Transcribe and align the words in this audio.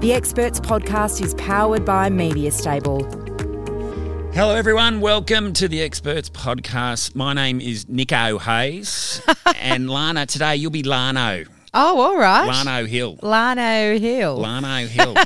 The 0.00 0.12
Experts 0.12 0.60
podcast 0.60 1.22
is 1.24 1.34
powered 1.34 1.84
by 1.84 2.08
Media 2.08 2.50
Stable. 2.52 3.04
Hello, 4.32 4.54
everyone. 4.54 5.00
Welcome 5.00 5.52
to 5.54 5.66
the 5.66 5.82
Experts 5.82 6.30
Podcast. 6.30 7.14
My 7.16 7.32
name 7.32 7.60
is 7.60 7.88
Nico 7.88 8.38
Hayes, 8.38 9.20
and 9.60 9.90
Lana. 9.90 10.26
Today 10.26 10.54
you'll 10.56 10.70
be 10.70 10.84
Lano. 10.84 11.48
Oh, 11.74 12.00
all 12.00 12.16
right. 12.16 12.48
Lano 12.48 12.86
Hill. 12.86 13.16
Lano 13.18 13.98
Hill. 13.98 14.38
Lano 14.38 14.86
Hill. 14.86 15.14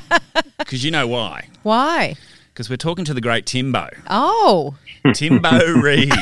Because 0.58 0.84
you 0.84 0.90
know 0.90 1.06
why? 1.06 1.48
Why? 1.64 2.14
Because 2.52 2.70
we're 2.70 2.76
talking 2.76 3.04
to 3.04 3.12
the 3.12 3.20
great 3.20 3.44
Timbo. 3.44 3.88
Oh. 4.08 4.74
Timbo 5.12 5.50
Reid. 5.82 6.12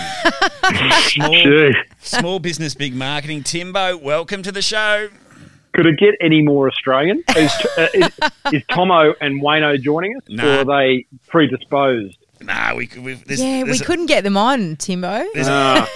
small, 1.03 1.73
small 2.01 2.39
business, 2.41 2.75
big 2.75 2.95
marketing. 2.95 3.45
Timbo, 3.45 3.97
welcome 3.97 4.43
to 4.43 4.51
the 4.51 4.63
show. 4.63 5.09
Could 5.73 5.87
it 5.87 5.99
get 5.99 6.15
any 6.21 6.43
more 6.43 6.69
Australian? 6.69 7.23
Is, 7.37 7.53
uh, 7.79 7.87
is, 7.95 8.11
is 8.53 8.63
Tomo 8.71 9.15
and 9.21 9.41
Wayno 9.43 9.81
joining 9.81 10.17
us, 10.17 10.23
Nah. 10.29 10.45
or 10.45 10.49
are 10.61 10.65
they 10.65 11.07
predisposed? 11.29 12.17
Nah, 12.43 12.75
we, 12.75 12.89
we 12.99 13.15
there's, 13.15 13.41
Yeah, 13.41 13.59
we 13.63 13.65
there's, 13.67 13.83
couldn't 13.83 14.07
get 14.07 14.25
them 14.25 14.37
on, 14.37 14.77
Timbo. 14.77 15.25
There's, 15.35 15.47
Ah, 15.49 15.87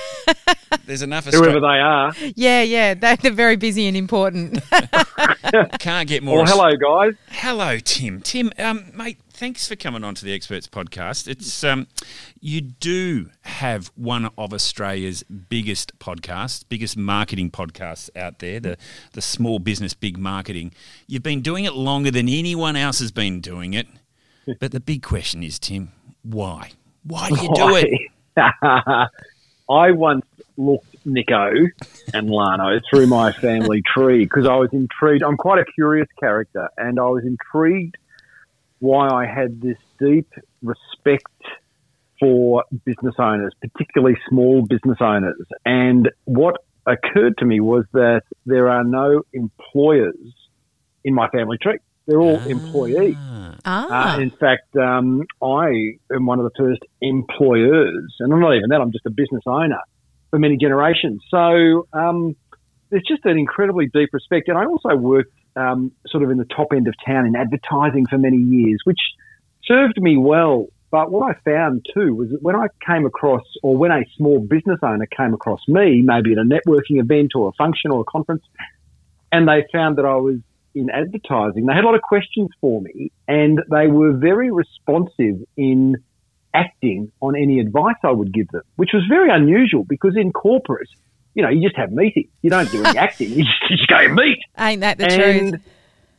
there's 0.86 1.00
enough 1.02 1.24
whoever 1.26 1.58
they 1.58 1.66
are. 1.66 2.12
Yeah, 2.36 2.60
yeah, 2.62 2.94
they- 2.94 3.16
they're 3.16 3.32
very 3.32 3.56
busy 3.56 3.86
and 3.86 3.96
important. 3.96 4.62
Can't 5.80 6.08
get 6.08 6.22
more. 6.22 6.42
Well, 6.42 6.46
hello, 6.46 6.76
guys. 6.76 7.14
Hello, 7.30 7.78
Tim. 7.78 8.20
Tim, 8.20 8.52
um, 8.58 8.84
mate, 8.94 9.18
thanks 9.34 9.66
for 9.66 9.74
coming 9.74 10.04
on 10.04 10.14
to 10.14 10.24
the 10.24 10.32
Experts 10.32 10.68
Podcast. 10.68 11.26
It's 11.28 11.64
um, 11.64 11.88
you 12.40 12.60
do 12.60 13.30
have 13.42 13.88
one 13.96 14.30
of 14.38 14.54
Australia's 14.54 15.22
biggest 15.24 15.98
podcasts, 15.98 16.64
biggest 16.66 16.96
marketing 16.96 17.50
podcasts 17.50 18.08
out 18.16 18.38
there, 18.38 18.60
the 18.60 18.76
the 19.12 19.20
Small 19.20 19.58
Business 19.58 19.92
Big 19.92 20.16
Marketing. 20.16 20.72
You've 21.06 21.22
been 21.22 21.42
doing 21.42 21.64
it 21.64 21.74
longer 21.74 22.10
than 22.10 22.28
anyone 22.28 22.76
else 22.76 23.00
has 23.00 23.12
been 23.12 23.40
doing 23.40 23.74
it. 23.74 23.86
But 24.60 24.72
the 24.72 24.80
big 24.80 25.02
question 25.02 25.42
is, 25.42 25.58
Tim, 25.58 25.92
why? 26.22 26.72
Why 27.02 27.30
do 27.30 27.42
you 27.42 27.54
do 27.54 27.76
it? 27.76 27.88
I 29.70 29.90
once 29.90 30.26
looked 30.58 31.06
Nico 31.06 31.50
and 32.12 32.28
Lano 32.28 32.78
through 32.90 33.06
my 33.06 33.32
family 33.32 33.82
tree 33.94 34.24
because 34.24 34.46
I 34.46 34.56
was 34.56 34.68
intrigued. 34.74 35.24
I'm 35.24 35.38
quite 35.38 35.60
a 35.60 35.64
curious 35.64 36.08
character, 36.20 36.68
and 36.76 37.00
I 37.00 37.06
was 37.06 37.24
intrigued 37.24 37.96
why 38.84 39.08
I 39.08 39.24
had 39.26 39.62
this 39.62 39.78
deep 39.98 40.28
respect 40.62 41.42
for 42.20 42.64
business 42.84 43.14
owners, 43.18 43.52
particularly 43.60 44.16
small 44.28 44.62
business 44.62 44.98
owners. 45.00 45.46
And 45.64 46.10
what 46.24 46.56
occurred 46.86 47.38
to 47.38 47.46
me 47.46 47.60
was 47.60 47.86
that 47.92 48.22
there 48.44 48.68
are 48.68 48.84
no 48.84 49.22
employers 49.32 50.34
in 51.02 51.14
my 51.14 51.28
family 51.30 51.56
tree. 51.56 51.78
They're 52.06 52.20
all 52.20 52.38
employees. 52.40 53.16
Ah. 53.18 53.56
ah. 53.64 54.16
Uh, 54.16 54.20
in 54.20 54.30
fact, 54.30 54.76
um, 54.76 55.22
I 55.42 55.96
am 56.14 56.26
one 56.26 56.38
of 56.38 56.44
the 56.44 56.56
first 56.58 56.82
employers, 57.00 58.14
and 58.20 58.34
I'm 58.34 58.40
not 58.40 58.54
even 58.54 58.68
that, 58.68 58.82
I'm 58.82 58.92
just 58.92 59.06
a 59.06 59.10
business 59.10 59.42
owner 59.46 59.80
for 60.30 60.38
many 60.38 60.58
generations. 60.58 61.22
So 61.30 61.88
um, 61.94 62.36
there's 62.90 63.04
just 63.08 63.24
an 63.24 63.38
incredibly 63.38 63.86
deep 63.86 64.10
respect. 64.12 64.48
And 64.48 64.58
I 64.58 64.66
also 64.66 64.94
worked 64.94 65.32
um, 65.56 65.92
sort 66.08 66.22
of 66.22 66.30
in 66.30 66.38
the 66.38 66.44
top 66.44 66.68
end 66.72 66.88
of 66.88 66.94
town 67.06 67.26
in 67.26 67.36
advertising 67.36 68.06
for 68.06 68.18
many 68.18 68.38
years, 68.38 68.80
which 68.84 69.00
served 69.64 70.00
me 70.00 70.16
well. 70.16 70.66
But 70.90 71.10
what 71.10 71.28
I 71.28 71.38
found 71.44 71.84
too 71.92 72.14
was 72.14 72.30
that 72.30 72.42
when 72.42 72.54
I 72.54 72.68
came 72.86 73.04
across, 73.04 73.42
or 73.62 73.76
when 73.76 73.90
a 73.90 74.04
small 74.16 74.38
business 74.38 74.78
owner 74.82 75.06
came 75.06 75.34
across 75.34 75.60
me, 75.66 76.02
maybe 76.02 76.32
at 76.32 76.38
a 76.38 76.44
networking 76.44 77.00
event 77.00 77.32
or 77.34 77.48
a 77.48 77.52
function 77.52 77.90
or 77.90 78.02
a 78.02 78.04
conference, 78.04 78.44
and 79.32 79.48
they 79.48 79.64
found 79.72 79.98
that 79.98 80.04
I 80.04 80.14
was 80.16 80.36
in 80.74 80.90
advertising, 80.90 81.66
they 81.66 81.72
had 81.72 81.84
a 81.84 81.86
lot 81.86 81.94
of 81.94 82.02
questions 82.02 82.50
for 82.60 82.80
me 82.80 83.12
and 83.28 83.60
they 83.70 83.86
were 83.86 84.12
very 84.12 84.50
responsive 84.50 85.44
in 85.56 85.96
acting 86.52 87.10
on 87.20 87.36
any 87.36 87.60
advice 87.60 87.96
I 88.02 88.12
would 88.12 88.32
give 88.32 88.48
them, 88.48 88.62
which 88.76 88.90
was 88.92 89.04
very 89.08 89.30
unusual 89.30 89.84
because 89.84 90.16
in 90.16 90.32
corporate, 90.32 90.88
you 91.34 91.42
know, 91.42 91.48
you 91.48 91.62
just 91.62 91.76
have 91.76 91.92
meetings. 91.92 92.30
You 92.42 92.50
don't 92.50 92.70
do 92.70 92.82
any 92.84 92.98
acting. 93.06 93.30
You 93.30 93.44
just, 93.44 93.70
you 93.70 93.76
just 93.76 93.88
go 93.88 94.08
meet. 94.08 94.38
Ain't 94.58 94.80
that 94.80 94.98
the 94.98 95.06
and, 95.06 95.50
truth? 95.50 95.62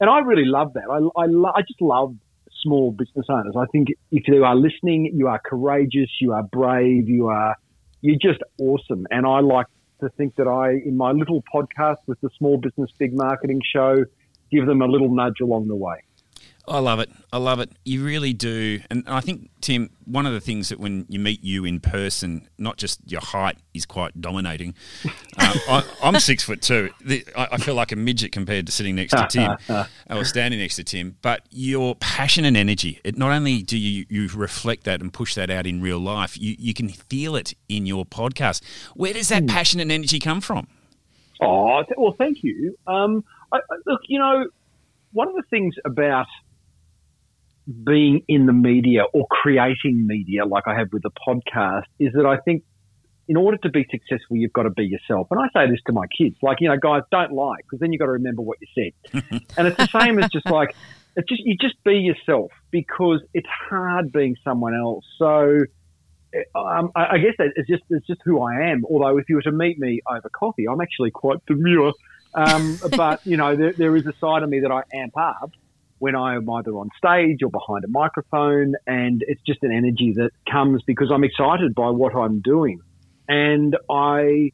and 0.02 0.10
I 0.10 0.20
really 0.20 0.46
love 0.46 0.74
that. 0.74 0.84
I, 0.90 1.22
I, 1.22 1.26
lo- 1.26 1.54
I 1.56 1.62
just 1.62 1.82
love 1.82 2.16
small 2.62 2.92
business 2.92 3.26
owners. 3.30 3.56
I 3.58 3.66
think 3.72 3.90
if 4.12 4.28
you 4.28 4.44
are 4.44 4.56
listening, 4.56 5.12
you 5.14 5.28
are 5.28 5.40
courageous, 5.44 6.10
you 6.20 6.34
are 6.34 6.44
brave, 6.44 7.08
you 7.08 7.28
are, 7.28 7.56
you're 8.02 8.20
just 8.20 8.42
awesome. 8.60 9.06
And 9.10 9.26
I 9.26 9.40
like 9.40 9.68
to 10.02 10.10
think 10.10 10.36
that 10.36 10.48
I, 10.48 10.72
in 10.86 10.98
my 10.98 11.12
little 11.12 11.44
podcast 11.54 11.98
with 12.08 12.20
the 12.22 12.30
Small 12.38 12.58
Business 12.58 12.90
Big 12.98 13.16
Marketing 13.16 13.62
Show, 13.74 14.06
give 14.52 14.66
them 14.66 14.82
a 14.82 14.88
little 14.88 15.14
nudge 15.14 15.40
along 15.42 15.68
the 15.68 15.76
way. 15.76 15.98
I 16.68 16.80
love 16.80 17.00
it. 17.00 17.10
I 17.32 17.38
love 17.38 17.60
it. 17.60 17.72
You 17.84 18.04
really 18.04 18.34
do. 18.34 18.82
And 18.90 19.04
I 19.08 19.20
think, 19.20 19.50
Tim, 19.62 19.90
one 20.06 20.26
of 20.26 20.34
the 20.34 20.40
things 20.40 20.70
that 20.70 20.80
when 20.80 21.06
you 21.10 21.20
meet 21.20 21.44
you 21.44 21.66
in 21.66 21.80
person, 21.80 22.48
not 22.58 22.78
just 22.78 23.00
your 23.06 23.22
height 23.22 23.58
is 23.74 23.86
quite 23.86 24.20
dominating. 24.20 24.74
Uh, 25.06 25.10
I, 25.68 25.84
I'm 26.04 26.20
six 26.20 26.44
foot 26.44 26.62
two. 26.62 26.92
I, 27.36 27.50
I 27.54 27.58
feel 27.58 27.76
like 27.76 27.92
a 27.92 27.96
midget 27.96 28.32
compared 28.32 28.66
to 28.66 28.72
sitting 28.72 28.96
next 28.96 29.12
to 29.12 29.28
Tim 29.30 29.58
or 30.10 30.24
standing 30.26 30.60
next 30.60 30.76
to 30.78 30.84
Tim. 30.84 31.18
But 31.22 31.42
your 31.52 31.96
passion 31.96 32.46
and 32.46 32.58
energy, 32.58 33.00
it 33.04 33.18
not 33.18 33.32
only 33.32 33.62
do 33.62 33.78
you, 33.78 34.06
you 34.10 34.28
reflect 34.36 34.84
that 34.86 35.02
and 35.02 35.12
push 35.14 35.36
that 35.36 35.50
out 35.50 35.68
in 35.68 35.82
real 35.82 36.00
life, 36.00 36.38
you, 36.40 36.56
you 36.58 36.74
can 36.74 36.90
feel 36.90 37.36
it 37.36 37.54
in 37.70 37.86
your 37.86 38.06
podcast. 38.06 38.62
Where 38.96 39.14
does 39.14 39.30
that 39.30 39.48
passion 39.48 39.80
and 39.80 39.92
energy 39.92 40.20
come 40.20 40.42
from? 40.42 40.68
Oh, 41.42 41.84
well, 41.98 42.16
thank 42.18 42.44
you. 42.44 42.78
Um, 42.88 43.24
I, 43.52 43.58
I, 43.58 43.76
look, 43.86 44.02
you 44.08 44.20
know, 44.20 44.48
one 45.12 45.28
of 45.28 45.36
the 45.36 45.44
things 45.50 45.76
about 45.86 46.28
being 47.84 48.22
in 48.28 48.46
the 48.46 48.54
media 48.54 49.04
or 49.14 49.26
creating 49.28 50.06
media, 50.08 50.46
like 50.46 50.64
I 50.68 50.78
have 50.78 50.90
with 50.94 51.04
the 51.04 51.12
podcast, 51.28 51.86
is 52.00 52.14
that 52.14 52.26
I 52.26 52.38
think 52.38 52.64
in 53.28 53.38
order 53.38 53.58
to 53.58 53.70
be 53.70 53.86
successful, 53.90 54.38
you've 54.38 54.54
got 54.54 54.64
to 54.64 54.70
be 54.70 54.86
yourself. 54.86 55.28
And 55.32 55.40
I 55.40 55.48
say 55.54 55.70
this 55.70 55.80
to 55.88 55.94
my 55.94 56.06
kids, 56.16 56.36
like, 56.44 56.58
you 56.62 56.70
know, 56.70 56.78
guys, 56.78 57.02
don't 57.12 57.32
lie, 57.32 57.58
because 57.58 57.80
then 57.80 57.92
you've 57.92 58.00
got 58.00 58.06
to 58.06 58.12
remember 58.12 58.44
what 58.44 58.60
you 58.62 58.68
said. 59.12 59.42
and 59.58 59.68
it's 59.68 59.78
the 59.78 60.00
same 60.00 60.20
as 60.20 60.30
just 60.30 60.46
like, 60.46 60.76
it's 61.16 61.28
just, 61.28 61.42
you 61.44 61.56
just 61.60 61.84
be 61.84 61.96
yourself 61.96 62.52
because 62.70 63.22
it's 63.34 63.48
hard 63.70 64.12
being 64.12 64.36
someone 64.44 64.76
else. 64.76 65.06
So, 65.18 65.64
um, 66.54 66.92
I 66.96 67.06
I 67.14 67.18
guess 67.18 67.34
that 67.38 67.54
it's 67.56 67.70
just 67.70 67.84
it's 67.90 68.06
just 68.06 68.20
who 68.26 68.42
I 68.42 68.70
am. 68.72 68.84
Although 68.86 69.18
if 69.18 69.30
you 69.30 69.36
were 69.36 69.42
to 69.44 69.54
meet 69.54 69.80
me 69.80 70.02
over 70.06 70.30
coffee, 70.30 70.68
I'm 70.68 70.82
actually 70.82 71.12
quite 71.12 71.38
demure. 71.46 71.94
Um, 72.34 72.78
but 72.98 73.26
you 73.26 73.38
know, 73.38 73.56
there, 73.56 73.72
there 73.72 73.96
is 73.96 74.06
a 74.06 74.14
side 74.20 74.44
of 74.44 74.50
me 74.50 74.60
that 74.60 74.72
I 74.72 74.84
amp 74.94 75.18
up 75.18 75.52
when 76.00 76.16
I 76.16 76.36
am 76.36 76.50
either 76.50 76.72
on 76.72 76.90
stage 76.98 77.40
or 77.44 77.50
behind 77.50 77.84
a 77.86 77.88
microphone, 77.88 78.74
and 78.86 79.24
it's 79.28 79.42
just 79.46 79.64
an 79.64 79.72
energy 79.72 80.14
that 80.18 80.32
comes 80.52 80.82
because 80.84 81.12
I'm 81.14 81.24
excited 81.24 81.74
by 81.74 81.90
what 81.90 82.16
I'm 82.16 82.42
doing, 82.42 82.80
and 83.28 83.76
I 83.90 84.52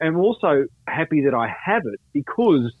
am 0.00 0.16
also 0.18 0.66
happy 0.86 1.22
that 1.22 1.34
I 1.34 1.48
have 1.64 1.82
it 1.86 2.00
because 2.12 2.72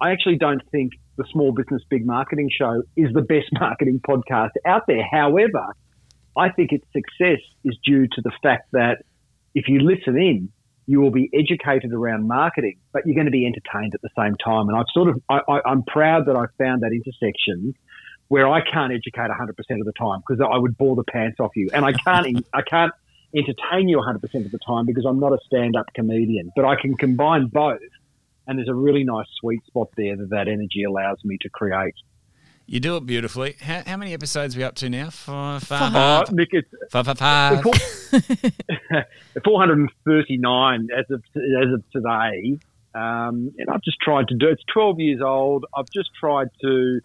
I 0.00 0.12
actually 0.12 0.36
don't 0.36 0.62
think 0.70 0.92
the 1.16 1.24
Small 1.32 1.52
Business 1.52 1.82
Big 1.88 2.06
Marketing 2.06 2.50
Show 2.50 2.82
is 2.96 3.12
the 3.12 3.22
best 3.22 3.46
marketing 3.52 4.00
podcast 4.06 4.50
out 4.66 4.82
there. 4.86 5.02
However, 5.10 5.74
I 6.36 6.50
think 6.50 6.72
its 6.72 6.84
success 6.92 7.40
is 7.64 7.76
due 7.84 8.06
to 8.06 8.22
the 8.22 8.32
fact 8.42 8.72
that 8.72 9.02
if 9.54 9.68
you 9.68 9.80
listen 9.80 10.16
in, 10.18 10.50
you 10.86 11.00
will 11.00 11.10
be 11.10 11.28
educated 11.34 11.92
around 11.92 12.28
marketing, 12.28 12.78
but 12.92 13.04
you're 13.06 13.14
going 13.14 13.26
to 13.26 13.32
be 13.32 13.44
entertained 13.44 13.94
at 13.94 14.02
the 14.02 14.10
same 14.16 14.36
time. 14.36 14.68
And 14.68 14.78
I've 14.78 14.86
sort 14.92 15.08
of, 15.08 15.20
I, 15.28 15.40
I, 15.48 15.60
I'm 15.66 15.82
proud 15.82 16.26
that 16.26 16.36
I 16.36 16.46
found 16.58 16.82
that 16.82 16.92
intersection 16.92 17.74
where 18.28 18.48
I 18.48 18.60
can't 18.60 18.92
educate 18.92 19.30
100% 19.30 19.48
of 19.48 19.84
the 19.84 19.92
time 19.98 20.22
because 20.26 20.40
I 20.40 20.56
would 20.56 20.76
bore 20.76 20.96
the 20.96 21.04
pants 21.04 21.38
off 21.40 21.52
you, 21.54 21.68
and 21.72 21.84
I 21.84 21.92
can't, 21.92 22.46
I 22.52 22.62
can't 22.62 22.92
entertain 23.34 23.88
you 23.88 23.98
100% 23.98 24.22
of 24.44 24.50
the 24.50 24.58
time 24.66 24.86
because 24.86 25.04
I'm 25.04 25.20
not 25.20 25.32
a 25.32 25.38
stand-up 25.46 25.86
comedian. 25.94 26.50
But 26.54 26.64
I 26.64 26.80
can 26.80 26.96
combine 26.96 27.46
both, 27.46 27.80
and 28.46 28.58
there's 28.58 28.68
a 28.68 28.74
really 28.74 29.04
nice 29.04 29.26
sweet 29.40 29.64
spot 29.66 29.88
there 29.96 30.16
that 30.16 30.30
that 30.30 30.48
energy 30.48 30.84
allows 30.84 31.18
me 31.24 31.38
to 31.42 31.48
create. 31.48 31.94
You 32.68 32.80
do 32.80 32.96
it 32.96 33.06
beautifully. 33.06 33.54
How, 33.60 33.82
how 33.86 33.96
many 33.96 34.12
episodes 34.12 34.56
are 34.56 34.58
we 34.58 34.64
up 34.64 34.74
to 34.76 34.90
now? 34.90 35.10
Five, 35.10 35.62
Five. 35.62 35.94
Uh, 35.94 36.24
Nick, 36.32 36.48
it's, 36.50 36.68
five, 36.90 37.06
five, 37.06 37.18
five. 37.18 37.62
Four- 37.62 37.72
439 39.44 40.88
as 40.96 41.04
of 41.10 41.22
as 41.36 41.72
of 41.72 41.84
today, 41.92 42.58
um, 42.92 43.52
and 43.56 43.70
I've 43.70 43.82
just 43.82 43.98
tried 44.00 44.28
to 44.28 44.34
do. 44.34 44.48
It's 44.48 44.64
12 44.72 44.98
years 44.98 45.20
old. 45.24 45.64
I've 45.76 45.88
just 45.94 46.10
tried 46.18 46.48
to 46.62 47.00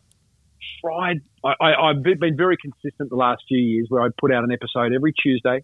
tried. 0.84 1.22
I, 1.44 1.54
I, 1.62 1.90
I've 1.90 2.02
been 2.02 2.36
very 2.36 2.58
consistent 2.58 3.12
the 3.12 3.16
last 3.16 3.44
few 3.48 3.60
years 3.60 3.86
where 3.90 4.02
I 4.02 4.08
put 4.20 4.34
out 4.34 4.44
an 4.44 4.52
episode 4.52 4.94
every 4.94 5.14
Tuesday. 5.14 5.64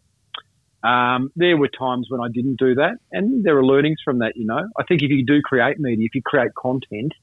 Um, 0.83 1.31
there 1.35 1.57
were 1.57 1.69
times 1.69 2.05
when 2.09 2.21
I 2.21 2.27
didn't 2.31 2.59
do 2.59 2.75
that, 2.75 2.97
and 3.11 3.43
there 3.43 3.57
are 3.57 3.65
learnings 3.65 3.97
from 4.05 4.19
that. 4.19 4.33
You 4.35 4.45
know, 4.45 4.67
I 4.77 4.83
think 4.83 5.01
if 5.01 5.09
you 5.09 5.25
do 5.25 5.41
create 5.41 5.79
media, 5.79 6.05
if 6.05 6.13
you 6.13 6.21
create 6.23 6.53
content 6.53 7.13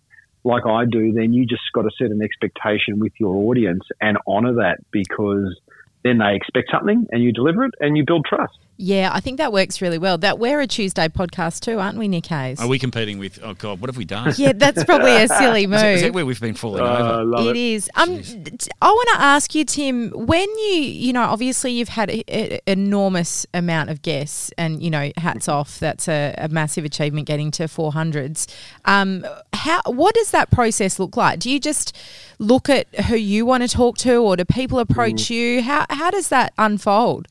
like 0.44 0.66
I 0.66 0.84
do, 0.84 1.12
then 1.12 1.32
you 1.32 1.46
just 1.46 1.62
got 1.72 1.82
to 1.82 1.90
set 1.98 2.10
an 2.10 2.22
expectation 2.22 3.00
with 3.00 3.12
your 3.18 3.34
audience 3.34 3.82
and 4.00 4.18
honour 4.28 4.54
that 4.54 4.78
because 4.90 5.58
then 6.02 6.18
they 6.18 6.36
expect 6.36 6.70
something 6.70 7.06
and 7.10 7.22
you 7.22 7.32
deliver 7.32 7.64
it 7.64 7.74
and 7.80 7.96
you 7.96 8.04
build 8.06 8.26
trust. 8.26 8.58
Yeah, 8.76 9.10
I 9.12 9.20
think 9.20 9.38
that 9.38 9.52
works 9.52 9.80
really 9.80 9.98
well. 9.98 10.18
That 10.18 10.40
we're 10.40 10.60
a 10.60 10.66
Tuesday 10.66 11.06
podcast 11.08 11.60
too, 11.60 11.78
aren't 11.78 11.96
we, 11.96 12.08
Nick 12.08 12.26
Hayes? 12.26 12.58
Are 12.60 12.66
we 12.66 12.78
competing 12.80 13.18
with? 13.18 13.38
Oh 13.42 13.54
God, 13.54 13.80
what 13.80 13.88
have 13.88 13.96
we 13.96 14.04
done? 14.04 14.32
Yeah, 14.36 14.52
that's 14.52 14.82
probably 14.82 15.12
a 15.14 15.28
silly 15.28 15.66
move. 15.68 15.74
Is 15.76 15.82
that, 15.82 15.94
is 15.94 16.02
that 16.02 16.12
where 16.12 16.26
we've 16.26 16.40
been 16.40 16.54
falling 16.54 16.82
Uh, 16.82 16.86
over? 16.86 17.24
love 17.24 17.46
It 17.46 17.56
is. 17.56 17.88
Um, 17.94 18.20
t- 18.20 18.70
I 18.82 18.88
want 18.90 19.08
to 19.14 19.20
ask 19.20 19.54
you, 19.54 19.64
Tim, 19.64 20.10
when 20.10 20.48
you, 20.48 20.74
you 20.82 21.12
know, 21.12 21.22
obviously 21.22 21.70
you've 21.72 21.88
had 21.90 22.10
an 22.10 22.58
enormous 22.66 23.46
amount 23.54 23.90
of 23.90 24.02
guests, 24.02 24.50
and 24.58 24.82
you 24.82 24.90
know, 24.90 25.12
hats 25.18 25.48
off. 25.48 25.78
That's 25.78 26.08
a, 26.08 26.34
a 26.38 26.48
massive 26.48 26.84
achievement 26.84 27.26
getting 27.28 27.50
to 27.52 27.68
four 27.68 27.92
hundreds. 27.92 28.48
Um, 28.86 29.24
how? 29.52 29.82
What 29.86 30.14
does 30.16 30.32
that 30.32 30.50
process 30.50 30.98
look 30.98 31.16
like? 31.16 31.38
Do 31.38 31.48
you 31.48 31.60
just 31.60 31.96
look 32.40 32.68
at 32.68 32.92
who 33.06 33.14
you 33.16 33.46
want 33.46 33.62
to 33.62 33.68
talk 33.68 33.98
to, 33.98 34.16
or 34.16 34.36
do 34.36 34.44
people 34.44 34.80
approach 34.80 35.30
you? 35.30 35.62
How 35.62 35.86
how 35.90 36.10
does 36.10 36.28
that 36.28 36.52
unfold? 36.58 37.28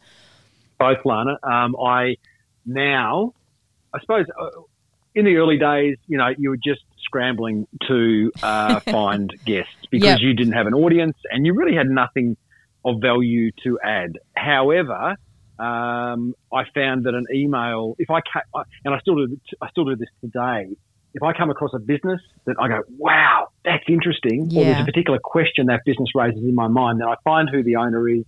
Both, 0.79 0.97
Lana. 1.05 1.37
Um, 1.43 1.75
I 1.75 2.15
now, 2.65 3.33
I 3.93 3.99
suppose, 3.99 4.25
uh, 4.39 4.47
in 5.15 5.25
the 5.25 5.35
early 5.37 5.57
days, 5.57 5.97
you 6.07 6.17
know, 6.17 6.29
you 6.37 6.49
were 6.49 6.57
just 6.63 6.81
scrambling 7.03 7.67
to 7.87 8.31
uh, 8.41 8.79
find 8.91 9.31
guests 9.45 9.71
because 9.91 10.07
Yep. 10.07 10.19
you 10.21 10.33
didn't 10.33 10.53
have 10.53 10.67
an 10.67 10.73
audience 10.73 11.17
and 11.29 11.45
you 11.45 11.53
really 11.53 11.75
had 11.75 11.87
nothing 11.87 12.35
of 12.85 12.95
value 13.01 13.51
to 13.63 13.79
add. 13.83 14.13
However, 14.35 15.15
um, 15.59 16.33
I 16.51 16.63
found 16.73 17.05
that 17.05 17.13
an 17.13 17.25
email, 17.33 17.95
if 17.99 18.09
I 18.09 18.19
ca- 18.21 18.63
and 18.83 18.93
I 18.93 18.99
still 18.99 19.15
do, 19.15 19.39
I 19.61 19.69
still 19.69 19.85
do 19.85 19.95
this 19.95 20.09
today. 20.21 20.75
If 21.13 21.21
I 21.21 21.31
come 21.33 21.51
across 21.51 21.69
a 21.75 21.79
business 21.79 22.19
that 22.47 22.55
I 22.59 22.67
go, 22.67 22.81
wow, 22.97 23.49
that's 23.63 23.83
interesting, 23.87 24.49
or 24.55 24.63
there's 24.65 24.81
a 24.81 24.85
particular 24.85 25.19
question 25.23 25.67
that 25.67 25.81
business 25.85 26.09
raises 26.15 26.43
in 26.43 26.55
my 26.55 26.67
mind, 26.67 27.01
then 27.01 27.07
I 27.07 27.15
find 27.23 27.47
who 27.47 27.61
the 27.61 27.75
owner 27.75 28.09
is 28.09 28.23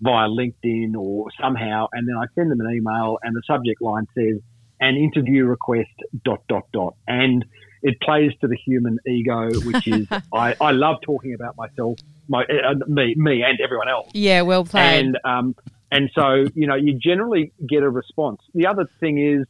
via 0.00 0.28
LinkedIn 0.28 0.94
or 0.96 1.26
somehow, 1.40 1.88
and 1.92 2.06
then 2.08 2.16
I 2.16 2.26
send 2.34 2.50
them 2.50 2.60
an 2.60 2.72
email, 2.74 3.18
and 3.22 3.34
the 3.34 3.42
subject 3.46 3.80
line 3.82 4.06
says 4.16 4.40
an 4.80 4.96
interview 4.96 5.44
request 5.44 5.90
dot 6.24 6.42
dot 6.48 6.64
dot, 6.72 6.94
and 7.06 7.44
it 7.82 8.00
plays 8.00 8.32
to 8.40 8.48
the 8.48 8.56
human 8.56 8.98
ego, 9.06 9.50
which 9.60 9.86
is 9.86 10.06
I, 10.32 10.54
I 10.60 10.70
love 10.72 10.96
talking 11.02 11.34
about 11.34 11.56
myself, 11.56 11.98
my 12.28 12.44
uh, 12.44 12.74
me 12.86 13.14
me 13.16 13.42
and 13.42 13.58
everyone 13.60 13.88
else, 13.88 14.08
Yeah, 14.14 14.42
well 14.42 14.64
played. 14.64 15.00
and 15.06 15.18
um 15.24 15.56
and 15.90 16.10
so 16.14 16.44
you 16.54 16.66
know 16.66 16.74
you 16.76 16.98
generally 16.98 17.52
get 17.68 17.82
a 17.82 17.90
response. 17.90 18.40
The 18.54 18.66
other 18.66 18.86
thing 19.00 19.18
is, 19.18 19.46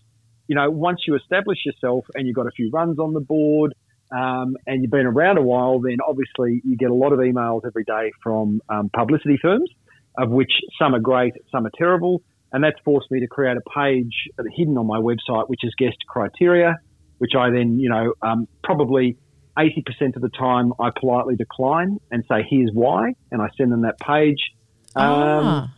you 0.46 0.54
know, 0.56 0.70
once 0.70 1.00
you 1.06 1.14
establish 1.16 1.58
yourself 1.66 2.06
and 2.14 2.26
you've 2.26 2.36
got 2.36 2.46
a 2.46 2.52
few 2.52 2.70
runs 2.70 2.98
on 2.98 3.12
the 3.12 3.20
board. 3.20 3.74
Um, 4.10 4.56
and 4.66 4.80
you've 4.80 4.90
been 4.90 5.04
around 5.04 5.36
a 5.36 5.42
while, 5.42 5.80
then 5.80 5.98
obviously 6.02 6.62
you 6.64 6.78
get 6.78 6.88
a 6.88 6.94
lot 6.94 7.12
of 7.12 7.18
emails 7.18 7.66
every 7.66 7.84
day 7.84 8.10
from 8.22 8.62
um, 8.70 8.88
publicity 8.88 9.36
firms 9.36 9.68
of 10.18 10.30
which 10.30 10.52
some 10.78 10.94
are 10.94 11.00
great, 11.00 11.32
some 11.50 11.64
are 11.66 11.70
terrible. 11.78 12.22
And 12.52 12.64
that's 12.64 12.78
forced 12.84 13.10
me 13.10 13.20
to 13.20 13.26
create 13.26 13.56
a 13.56 13.70
page 13.70 14.28
hidden 14.56 14.76
on 14.78 14.86
my 14.86 14.98
website, 14.98 15.48
which 15.48 15.60
is 15.62 15.74
guest 15.78 15.96
criteria, 16.08 16.76
which 17.18 17.32
I 17.38 17.50
then, 17.50 17.78
you 17.78 17.88
know, 17.90 18.14
um, 18.22 18.48
probably 18.64 19.16
80% 19.58 20.16
of 20.16 20.22
the 20.22 20.30
time 20.30 20.72
I 20.80 20.90
politely 20.98 21.36
decline 21.36 21.98
and 22.10 22.24
say, 22.28 22.46
here's 22.48 22.70
why. 22.72 23.12
And 23.30 23.42
I 23.42 23.48
send 23.58 23.70
them 23.72 23.82
that 23.82 23.98
page. 24.00 24.38
Um, 24.96 25.04
Ah. 25.04 25.74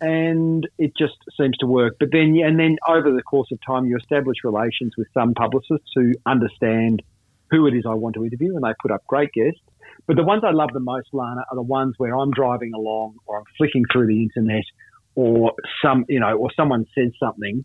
and 0.00 0.68
it 0.78 0.92
just 0.96 1.16
seems 1.38 1.56
to 1.58 1.66
work. 1.66 1.96
But 1.98 2.10
then, 2.12 2.38
and 2.44 2.58
then 2.58 2.76
over 2.86 3.10
the 3.12 3.22
course 3.22 3.48
of 3.50 3.58
time, 3.66 3.86
you 3.86 3.96
establish 3.96 4.38
relations 4.44 4.92
with 4.96 5.08
some 5.14 5.34
publicists 5.34 5.90
who 5.94 6.12
understand 6.26 7.02
who 7.50 7.66
it 7.66 7.74
is 7.74 7.84
I 7.88 7.94
want 7.94 8.14
to 8.16 8.24
interview, 8.24 8.54
and 8.54 8.62
they 8.64 8.72
put 8.80 8.90
up 8.90 9.04
great 9.06 9.32
guests. 9.32 9.60
But 10.06 10.16
the 10.16 10.24
ones 10.24 10.42
I 10.46 10.52
love 10.52 10.70
the 10.72 10.80
most, 10.80 11.08
Lana, 11.12 11.42
are 11.50 11.54
the 11.54 11.62
ones 11.62 11.94
where 11.98 12.16
I'm 12.16 12.30
driving 12.30 12.72
along, 12.74 13.16
or 13.26 13.38
I'm 13.38 13.44
flicking 13.56 13.84
through 13.92 14.06
the 14.08 14.22
internet, 14.22 14.64
or 15.14 15.52
some, 15.82 16.04
you 16.08 16.20
know, 16.20 16.36
or 16.36 16.50
someone 16.56 16.86
says 16.94 17.12
something. 17.18 17.64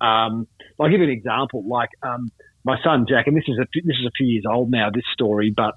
Um, 0.00 0.46
I'll 0.80 0.90
give 0.90 1.00
you 1.00 1.04
an 1.04 1.10
example. 1.10 1.64
Like 1.66 1.90
um, 2.02 2.30
my 2.64 2.76
son 2.82 3.06
Jack, 3.08 3.26
and 3.26 3.36
this 3.36 3.44
is 3.46 3.58
a 3.58 3.66
this 3.74 3.96
is 3.98 4.06
a 4.06 4.10
few 4.16 4.26
years 4.26 4.44
old 4.50 4.70
now. 4.70 4.90
This 4.92 5.04
story, 5.12 5.52
but 5.54 5.74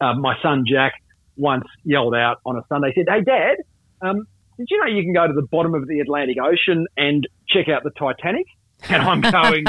uh, 0.00 0.14
my 0.14 0.34
son 0.42 0.64
Jack 0.70 0.92
once 1.36 1.64
yelled 1.84 2.14
out 2.14 2.38
on 2.46 2.56
a 2.56 2.62
Sunday, 2.68 2.92
said, 2.94 3.06
"Hey, 3.08 3.22
Dad, 3.22 3.56
um, 4.00 4.26
did 4.56 4.68
you 4.70 4.78
know 4.78 4.86
you 4.86 5.02
can 5.02 5.12
go 5.12 5.26
to 5.26 5.32
the 5.32 5.46
bottom 5.50 5.74
of 5.74 5.86
the 5.86 6.00
Atlantic 6.00 6.36
Ocean 6.42 6.86
and 6.96 7.26
check 7.48 7.68
out 7.68 7.82
the 7.82 7.90
Titanic?" 7.90 8.46
And 8.88 9.02
I'm 9.02 9.20
going, 9.32 9.64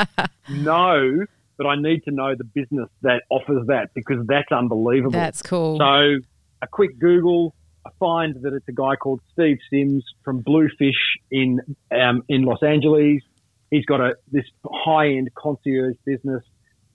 "No, 0.49 1.25
but 1.57 1.65
I 1.67 1.75
need 1.75 2.03
to 2.05 2.11
know 2.11 2.35
the 2.35 2.43
business 2.43 2.89
that 3.01 3.23
offers 3.29 3.67
that 3.67 3.89
because 3.93 4.25
that's 4.27 4.51
unbelievable." 4.51 5.11
That's 5.11 5.41
cool. 5.41 5.77
So 5.77 6.19
a 6.61 6.67
quick 6.67 6.99
Google, 6.99 7.55
I 7.85 7.89
find 7.99 8.35
that 8.41 8.53
it's 8.53 8.67
a 8.67 8.73
guy 8.73 8.95
called 8.95 9.21
Steve 9.33 9.59
Sims 9.69 10.03
from 10.23 10.41
Bluefish 10.41 11.17
in 11.31 11.59
um, 11.91 12.23
in 12.27 12.43
Los 12.43 12.63
Angeles. 12.63 13.21
He's 13.71 13.85
got 13.85 14.01
a 14.01 14.15
this 14.31 14.45
high 14.65 15.09
end 15.09 15.29
concierge 15.35 15.95
business, 16.05 16.43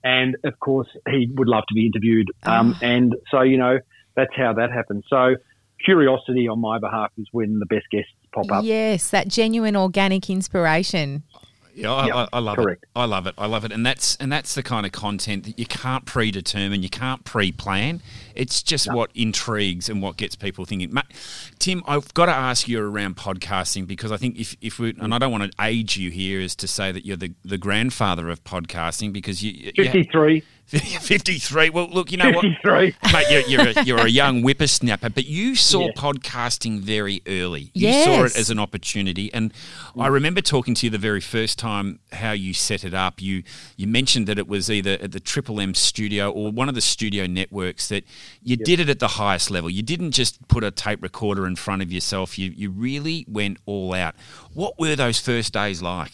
and 0.03 0.35
of 0.43 0.59
course 0.59 0.87
he 1.09 1.29
would 1.35 1.47
love 1.47 1.63
to 1.69 1.73
be 1.73 1.85
interviewed. 1.85 2.29
Um, 2.43 2.75
And 2.81 3.15
so 3.29 3.41
you 3.41 3.57
know 3.57 3.79
that's 4.15 4.35
how 4.35 4.53
that 4.53 4.71
happens. 4.71 5.05
So 5.09 5.35
curiosity 5.83 6.47
on 6.47 6.59
my 6.59 6.79
behalf 6.79 7.11
is 7.17 7.27
when 7.31 7.59
the 7.59 7.65
best 7.65 7.85
guests 7.91 8.11
pop 8.33 8.51
up. 8.51 8.63
Yes, 8.63 9.09
that 9.09 9.27
genuine 9.27 9.75
organic 9.75 10.29
inspiration. 10.29 11.23
Yeah, 11.73 11.93
I, 11.93 12.07
Yeah, 12.07 12.15
I, 12.15 12.27
I 12.33 12.39
love 12.39 12.57
correct. 12.57 12.83
it. 12.83 12.89
I 12.95 13.05
love 13.05 13.27
it. 13.27 13.35
I 13.37 13.45
love 13.45 13.65
it, 13.65 13.71
and 13.71 13.85
that's 13.85 14.15
and 14.17 14.31
that's 14.31 14.55
the 14.55 14.63
kind 14.63 14.85
of 14.85 14.91
content 14.91 15.45
that 15.45 15.59
you 15.59 15.65
can't 15.65 16.05
predetermine, 16.05 16.83
you 16.83 16.89
can't 16.89 17.23
pre-plan. 17.23 18.01
It's 18.35 18.63
just 18.63 18.91
what 18.93 19.11
intrigues 19.13 19.89
and 19.89 20.01
what 20.01 20.17
gets 20.17 20.35
people 20.35 20.65
thinking. 20.65 20.93
Ma- 20.93 21.01
Tim, 21.59 21.83
I've 21.85 22.13
got 22.13 22.27
to 22.27 22.33
ask 22.33 22.67
you 22.67 22.83
around 22.83 23.17
podcasting 23.17 23.87
because 23.87 24.11
I 24.11 24.17
think 24.17 24.39
if 24.39 24.55
if 24.61 24.79
we 24.79 24.95
and 24.99 25.13
I 25.13 25.17
don't 25.17 25.31
want 25.31 25.51
to 25.51 25.63
age 25.63 25.97
you 25.97 26.09
here 26.11 26.39
is 26.39 26.55
to 26.57 26.67
say 26.67 26.91
that 26.91 27.05
you're 27.05 27.17
the, 27.17 27.33
the 27.43 27.57
grandfather 27.57 28.29
of 28.29 28.43
podcasting 28.43 29.13
because 29.13 29.43
you, 29.43 29.71
you 29.75 29.83
Fifty 29.83 30.03
three. 30.03 30.43
53. 31.01 31.69
Well, 31.69 31.89
look, 31.89 32.11
you 32.11 32.17
know 32.17 32.31
what? 32.31 32.43
53. 32.43 32.95
Mate, 33.11 33.25
you're, 33.29 33.41
you're, 33.41 33.69
a, 33.79 33.83
you're 33.83 33.99
a 33.99 34.07
young 34.21 34.41
whippersnapper, 34.41 35.09
but 35.09 35.25
you 35.25 35.55
saw 35.55 35.87
Yeah. 35.87 35.91
podcasting 35.95 36.79
very 36.79 37.21
early. 37.27 37.71
You 37.73 37.91
saw 37.91 38.23
it 38.23 38.35
as 38.37 38.49
an 38.49 38.59
opportunity. 38.59 39.33
And 39.33 39.53
I 39.99 40.07
remember 40.07 40.41
talking 40.41 40.73
to 40.75 40.85
you 40.85 40.89
the 40.89 40.97
very 40.97 41.21
first 41.21 41.59
time 41.59 41.99
how 42.13 42.31
you 42.31 42.53
set 42.53 42.83
it 42.83 42.93
up. 42.93 43.21
You 43.21 43.43
you 43.75 43.87
mentioned 43.87 44.27
that 44.27 44.37
it 44.37 44.47
was 44.47 44.69
either 44.71 44.97
at 45.01 45.11
the 45.11 45.19
Triple 45.19 45.59
M 45.59 45.73
studio 45.73 46.31
or 46.31 46.51
one 46.51 46.69
of 46.69 46.75
the 46.75 46.81
studio 46.81 47.25
networks 47.27 47.87
that 47.89 48.03
you 48.41 48.55
did 48.55 48.79
it 48.79 48.89
at 48.89 48.99
the 48.99 49.07
highest 49.09 49.51
level. 49.51 49.69
You 49.69 49.81
didn't 49.83 50.11
just 50.11 50.47
put 50.47 50.63
a 50.63 50.71
tape 50.71 51.01
recorder 51.03 51.45
in 51.47 51.55
front 51.55 51.81
of 51.81 51.91
yourself. 51.91 52.39
You, 52.39 52.51
you 52.55 52.69
really 52.71 53.25
went 53.27 53.57
all 53.65 53.93
out. 53.93 54.15
What 54.53 54.79
were 54.79 54.95
those 54.95 55.19
first 55.19 55.53
days 55.53 55.81
like? 55.81 56.13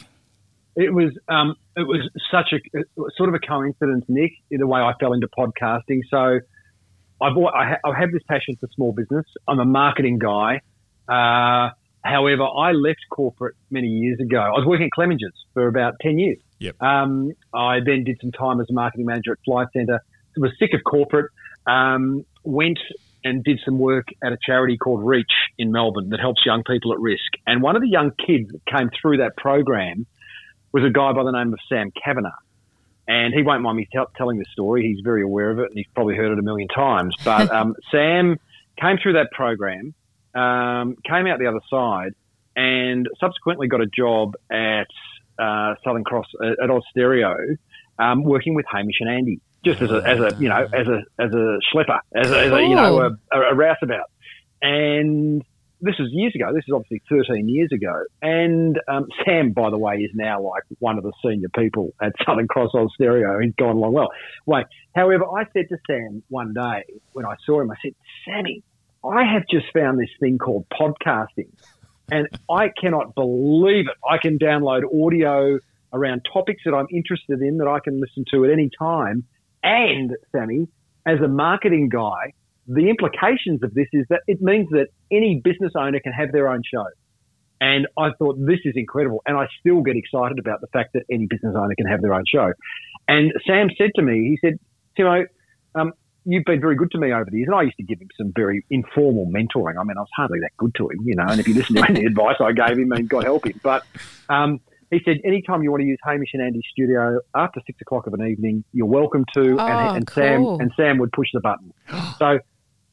It 0.79 0.93
was 0.93 1.12
um, 1.27 1.55
it 1.75 1.88
was 1.88 2.07
such 2.29 2.53
a 2.53 2.60
sort 3.17 3.29
of 3.29 3.36
a 3.36 3.39
coincidence, 3.39 4.05
Nick, 4.07 4.31
in 4.51 4.60
the 4.60 4.67
way 4.67 4.79
I 4.79 4.93
fell 5.00 5.13
into 5.13 5.27
podcasting. 5.27 6.01
So 6.07 6.39
I've 7.19 7.36
I, 7.36 7.69
ha- 7.69 7.81
I 7.84 8.00
have 8.00 8.12
this 8.12 8.22
passion 8.29 8.57
for 8.60 8.69
small 8.75 8.91
business. 8.91 9.25
I'm 9.48 9.60
a 9.60 9.65
marketing 9.65 10.19
guy. 10.19 10.62
Uh, 11.10 11.72
however, 12.03 12.43
I 12.43 12.74
left 12.74 13.00
corporate 13.10 13.55
many 13.72 13.88
years 13.88 14.19
ago. 14.19 14.39
I 14.39 14.51
was 14.51 14.65
working 14.67 14.86
at 14.86 14.91
Clemenger's 14.91 15.34
for 15.55 15.67
about 15.67 15.96
ten 16.00 16.19
years. 16.19 16.38
Yep. 16.60 16.79
Um, 16.79 17.31
I 17.55 17.79
then 17.84 18.03
did 18.03 18.19
some 18.22 18.31
time 18.31 18.62
as 18.62 18.67
a 18.69 18.74
marketing 18.74 19.07
manager 19.07 19.31
at 19.31 19.39
Flight 19.46 19.69
Centre. 19.74 20.00
Was 20.38 20.51
sick 20.60 20.75
of 20.75 20.81
corporate. 20.84 21.31
Um, 21.65 22.24
went 22.43 22.77
and 23.24 23.43
did 23.43 23.60
some 23.65 23.79
work 23.79 24.10
at 24.24 24.31
a 24.31 24.38
charity 24.46 24.77
called 24.77 25.03
Reach 25.03 25.31
in 25.57 25.72
Melbourne 25.72 26.10
that 26.10 26.19
helps 26.19 26.46
young 26.46 26.62
people 26.63 26.93
at 26.93 27.00
risk. 27.00 27.34
And 27.48 27.63
one 27.63 27.75
of 27.75 27.81
the 27.81 27.89
young 27.89 28.12
kids 28.12 28.51
that 28.51 28.63
came 28.67 28.91
through 29.01 29.17
that 29.17 29.36
program 29.36 30.05
was 30.71 30.83
a 30.83 30.89
guy 30.89 31.13
by 31.13 31.24
the 31.24 31.31
name 31.31 31.53
of 31.53 31.59
Sam 31.69 31.91
Kavanagh. 32.03 32.31
And 33.07 33.33
he 33.33 33.41
won't 33.41 33.62
mind 33.62 33.77
me 33.77 33.88
tell 33.91 34.07
telling 34.17 34.38
this 34.38 34.50
story. 34.51 34.83
He's 34.83 35.01
very 35.03 35.21
aware 35.21 35.50
of 35.50 35.59
it 35.59 35.69
and 35.69 35.77
he's 35.77 35.88
probably 35.95 36.15
heard 36.15 36.31
it 36.31 36.39
a 36.39 36.41
million 36.41 36.67
times. 36.67 37.15
But 37.24 37.50
um, 37.51 37.75
Sam 37.91 38.38
came 38.79 38.97
through 39.01 39.13
that 39.13 39.31
program, 39.31 39.93
um, 40.36 40.97
came 41.05 41.27
out 41.27 41.39
the 41.39 41.47
other 41.47 41.62
side, 41.69 42.13
and 42.55 43.07
subsequently 43.19 43.67
got 43.67 43.81
a 43.81 43.86
job 43.86 44.36
at 44.51 44.88
uh, 45.39 45.75
Southern 45.83 46.03
Cross 46.03 46.25
at, 46.43 46.63
at 46.63 46.69
Austereo, 46.69 47.57
um, 48.00 48.24
working 48.24 48.55
with 48.55 48.65
Hamish 48.71 48.97
and 49.00 49.09
Andy, 49.09 49.39
just 49.63 49.81
as 49.81 49.91
a, 49.91 50.01
as 50.05 50.19
a 50.19 50.36
you 50.39 50.50
know 50.50 50.67
as 50.74 50.88
a 50.88 51.03
as 51.19 51.31
a 51.33 51.59
schlepper, 51.71 52.00
as 52.15 52.31
a, 52.31 52.39
as 52.45 52.51
a 52.51 52.62
you 52.62 52.75
know 52.75 53.00
a, 53.00 53.39
a 53.39 53.55
rouseabout. 53.55 54.05
And 54.62 55.43
this 55.81 55.96
is 56.00 56.07
years 56.12 56.34
ago. 56.36 56.51
This 56.53 56.63
is 56.67 56.74
obviously 56.74 57.01
13 57.10 57.48
years 57.50 57.72
ago. 57.72 58.03
And 58.22 58.79
um, 58.88 59.07
Sam, 59.25 59.51
by 59.51 59.69
the 59.69 59.77
way, 59.77 59.98
is 59.98 60.12
now 60.13 60.41
like 60.41 60.63
one 60.79 60.98
of 60.98 61.03
the 61.03 61.13
senior 61.24 61.50
people 61.50 61.93
at 62.01 62.13
Southern 62.25 62.48
Cross 62.48 62.72
Austereo. 62.74 63.43
He's 63.43 63.53
gone 63.55 63.75
along 63.75 63.93
well. 63.93 64.10
Wait, 64.46 64.65
however, 64.96 65.25
I 65.25 65.46
said 65.53 65.69
to 65.69 65.77
Sam 65.88 66.24
one 66.29 66.53
day 66.53 66.84
when 67.13 67.25
I 67.25 67.36
saw 67.46 67.62
him, 67.62 67.72
I 67.72 67.75
said, 67.81 67.93
Sammy, 68.25 68.63
I 69.03 69.24
have 69.24 69.43
just 69.50 69.67
found 69.74 70.00
this 70.00 70.10
thing 70.19 70.38
called 70.38 70.65
podcasting. 70.69 71.50
And 72.10 72.27
I 72.50 72.69
cannot 72.69 73.15
believe 73.15 73.86
it. 73.88 73.98
I 74.07 74.17
can 74.17 74.39
download 74.39 74.84
audio 75.05 75.60
around 75.93 76.25
topics 76.31 76.62
that 76.65 76.74
I'm 76.74 76.88
interested 76.91 77.41
in 77.41 77.57
that 77.57 77.67
I 77.67 77.79
can 77.79 78.00
listen 78.00 78.25
to 78.31 78.46
at 78.46 78.51
any 78.51 78.69
time. 78.79 79.25
And, 79.63 80.15
Sammy, 80.31 80.67
as 81.05 81.19
a 81.19 81.27
marketing 81.27 81.89
guy, 81.89 82.34
the 82.67 82.89
implications 82.89 83.63
of 83.63 83.74
this 83.74 83.88
is 83.93 84.05
that 84.09 84.21
it 84.27 84.41
means 84.41 84.67
that 84.71 84.88
any 85.12 85.41
business 85.43 85.71
owner 85.75 86.00
can 86.00 86.12
have 86.12 86.31
their 86.31 86.50
own 86.50 86.62
show. 86.63 86.86
And 87.59 87.88
I 87.97 88.09
thought 88.19 88.38
this 88.38 88.59
is 88.65 88.74
incredible. 88.75 89.21
And 89.25 89.38
I 89.38 89.47
still 89.59 89.81
get 89.81 89.95
excited 89.95 90.38
about 90.38 90.62
the 90.62 90.67
fact 90.67 90.93
that 90.93 91.03
any 91.12 91.25
business 91.27 91.55
owner 91.57 91.74
can 91.75 91.88
have 91.88 92.01
their 92.01 92.13
own 92.13 92.24
show. 92.31 92.51
And 93.07 93.33
Sam 93.47 93.69
said 93.77 93.91
to 93.95 94.01
me, 94.03 94.38
he 94.41 94.47
said, 94.47 94.59
Timo, 94.97 95.25
um, 95.74 95.93
you've 96.25 96.43
been 96.45 96.62
very 96.62 96.75
good 96.75 96.91
to 96.91 97.00
me 97.00 97.13
over 97.13 97.25
the 97.31 97.38
years. 97.38 97.47
And 97.47 97.55
I 97.55 97.63
used 97.63 97.77
to 97.77 97.83
give 97.83 98.00
him 98.00 98.09
some 98.17 98.31
very 98.36 98.63
informal 98.69 99.25
mentoring. 99.25 99.75
I 99.79 99.83
mean, 99.83 99.97
I 99.97 100.01
was 100.01 100.09
hardly 100.15 100.39
that 100.41 100.51
good 100.57 100.75
to 100.75 100.89
him, 100.89 101.00
you 101.05 101.15
know. 101.15 101.25
And 101.27 101.39
if 101.39 101.47
you 101.47 101.55
listen 101.55 101.77
to 101.77 101.89
any 101.89 102.05
advice 102.05 102.36
I 102.39 102.51
gave 102.51 102.77
him, 102.77 102.91
I 102.93 102.97
mean, 102.97 103.07
God 103.07 103.24
help 103.24 103.47
him. 103.47 103.59
But 103.63 103.83
um, 104.29 104.59
he 104.91 105.00
said, 105.03 105.17
anytime 105.25 105.63
you 105.63 105.71
want 105.71 105.81
to 105.81 105.88
use 105.88 106.00
Hamish 106.03 106.29
and 106.33 106.43
Andy's 106.43 106.63
studio 106.71 107.19
after 107.36 107.62
six 107.65 107.79
o'clock 107.81 108.07
of 108.07 108.13
an 108.13 108.27
evening, 108.27 108.63
you're 108.71 108.88
welcome 108.88 109.25
to. 109.33 109.57
Oh, 109.59 109.65
and, 109.65 109.97
and 109.97 110.07
cool. 110.07 110.24
Sam 110.24 110.62
and 110.62 110.71
Sam 110.77 110.97
would 111.00 111.12
push 111.12 111.27
the 111.33 111.39
button. 111.39 111.74
So 112.19 112.39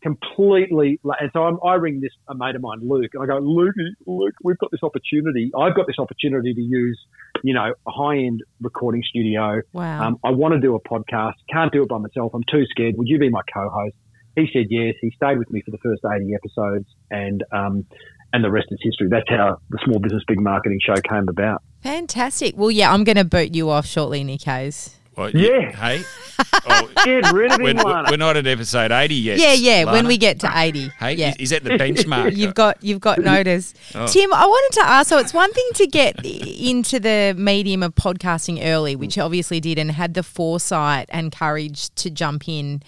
completely. 0.05 1.01
And 1.03 1.31
so 1.33 1.45
I'm, 1.45 1.59
I 1.65 1.75
ring 1.75 2.01
this 2.01 2.13
a 2.29 2.35
mate 2.35 2.55
of 2.55 2.61
mine, 2.61 2.81
Luke, 2.83 3.11
and 3.15 3.23
I 3.23 3.27
go, 3.27 3.39
Luke, 3.39 3.75
Luke, 4.07 4.35
we've 4.43 4.59
got 4.59 4.71
this 4.71 4.83
opportunity. 4.83 5.51
I've 5.59 5.75
got 5.75 5.87
this 5.87 5.99
opportunity 5.99 6.53
to 6.53 6.61
use, 6.61 7.01
you 7.43 7.55
know, 7.55 7.73
a 7.87 7.91
high 7.91 8.19
end 8.19 8.43
recording 8.61 9.03
studio. 9.09 9.63
Wow. 9.73 10.07
Um, 10.07 10.19
I 10.23 10.31
want 10.31 10.53
to 10.53 10.61
do 10.61 10.75
a 10.75 10.81
podcast. 10.81 11.35
Can't 11.51 11.73
do 11.73 11.83
it 11.83 11.89
by 11.89 11.99
myself. 11.99 12.33
I'm 12.35 12.45
too 12.51 12.67
scared. 12.67 12.97
Would 12.99 13.09
you 13.09 13.19
be 13.19 13.31
my 13.31 13.41
co-host? 13.53 13.97
He 14.37 14.47
said 14.53 14.67
yes. 14.69 14.95
He 15.01 15.11
stayed 15.17 15.39
with 15.39 15.51
me 15.51 15.63
for 15.63 15.71
the 15.71 15.79
first 15.79 16.03
80 16.05 16.35
episodes, 16.35 16.87
and 17.11 17.43
um, 17.53 17.87
and 18.33 18.45
the 18.45 18.51
rest 18.51 18.67
is 18.71 18.81
history. 18.83 19.09
That's 19.09 19.29
how 19.29 19.59
the 19.71 19.79
Small 19.85 20.01
Business 20.01 20.25
Big 20.27 20.41
Marketing 20.41 20.81
Show 20.85 21.01
came 21.09 21.29
about. 21.29 21.63
Fantastic. 21.83 22.57
Well, 22.57 22.71
yeah, 22.71 22.93
I'm 22.93 23.05
going 23.05 23.17
to 23.17 23.25
boot 23.25 23.55
you 23.55 23.71
off 23.71 23.87
shortly, 23.87 24.25
Nick 24.25 24.43
Hayes. 24.43 24.99
Well, 25.17 25.31
Yeah. 25.31 25.71
Hey. 25.73 26.03
Oh, 26.67 26.91
Get 27.05 27.33
rid 27.33 27.53
of 27.53 27.61
we're, 27.61 27.75
Lana. 27.75 28.09
we're 28.11 28.17
not 28.17 28.37
at 28.37 28.47
episode 28.47 28.91
80 28.91 29.15
yet. 29.15 29.39
Yeah, 29.39 29.53
yeah. 29.53 29.85
When 29.93 30.07
we 30.07 30.17
get 30.19 30.41
to 30.41 30.51
80. 30.53 30.89
Hey, 30.99 31.15
yeah. 31.15 31.29
is, 31.31 31.37
is 31.37 31.51
that 31.51 31.63
the 31.63 31.71
benchmark? 31.71 32.35
You've 32.37 32.55
got 32.55 32.83
you've 32.83 33.01
got 33.01 33.19
oh. 33.21 33.23
notice. 33.23 33.73
Oh. 33.95 34.07
Tim, 34.09 34.33
I 34.33 34.45
wanted 34.47 34.81
to 34.81 34.87
ask 34.87 35.11
so 35.11 35.19
it's 35.19 35.33
one 35.35 35.53
thing 35.53 35.69
to 35.75 35.87
get 35.87 36.25
into 36.25 36.99
the 36.99 37.35
medium 37.39 37.83
of 37.85 37.95
podcasting 37.95 38.65
early, 38.65 38.97
which 38.97 39.17
you 39.17 39.23
obviously 39.23 39.61
did 39.61 39.79
and 39.79 39.93
had 39.93 40.15
the 40.15 40.23
foresight 40.25 41.07
and 41.11 41.31
courage 41.31 41.95
to 41.97 42.11
jump 42.11 42.49
in 42.49 42.83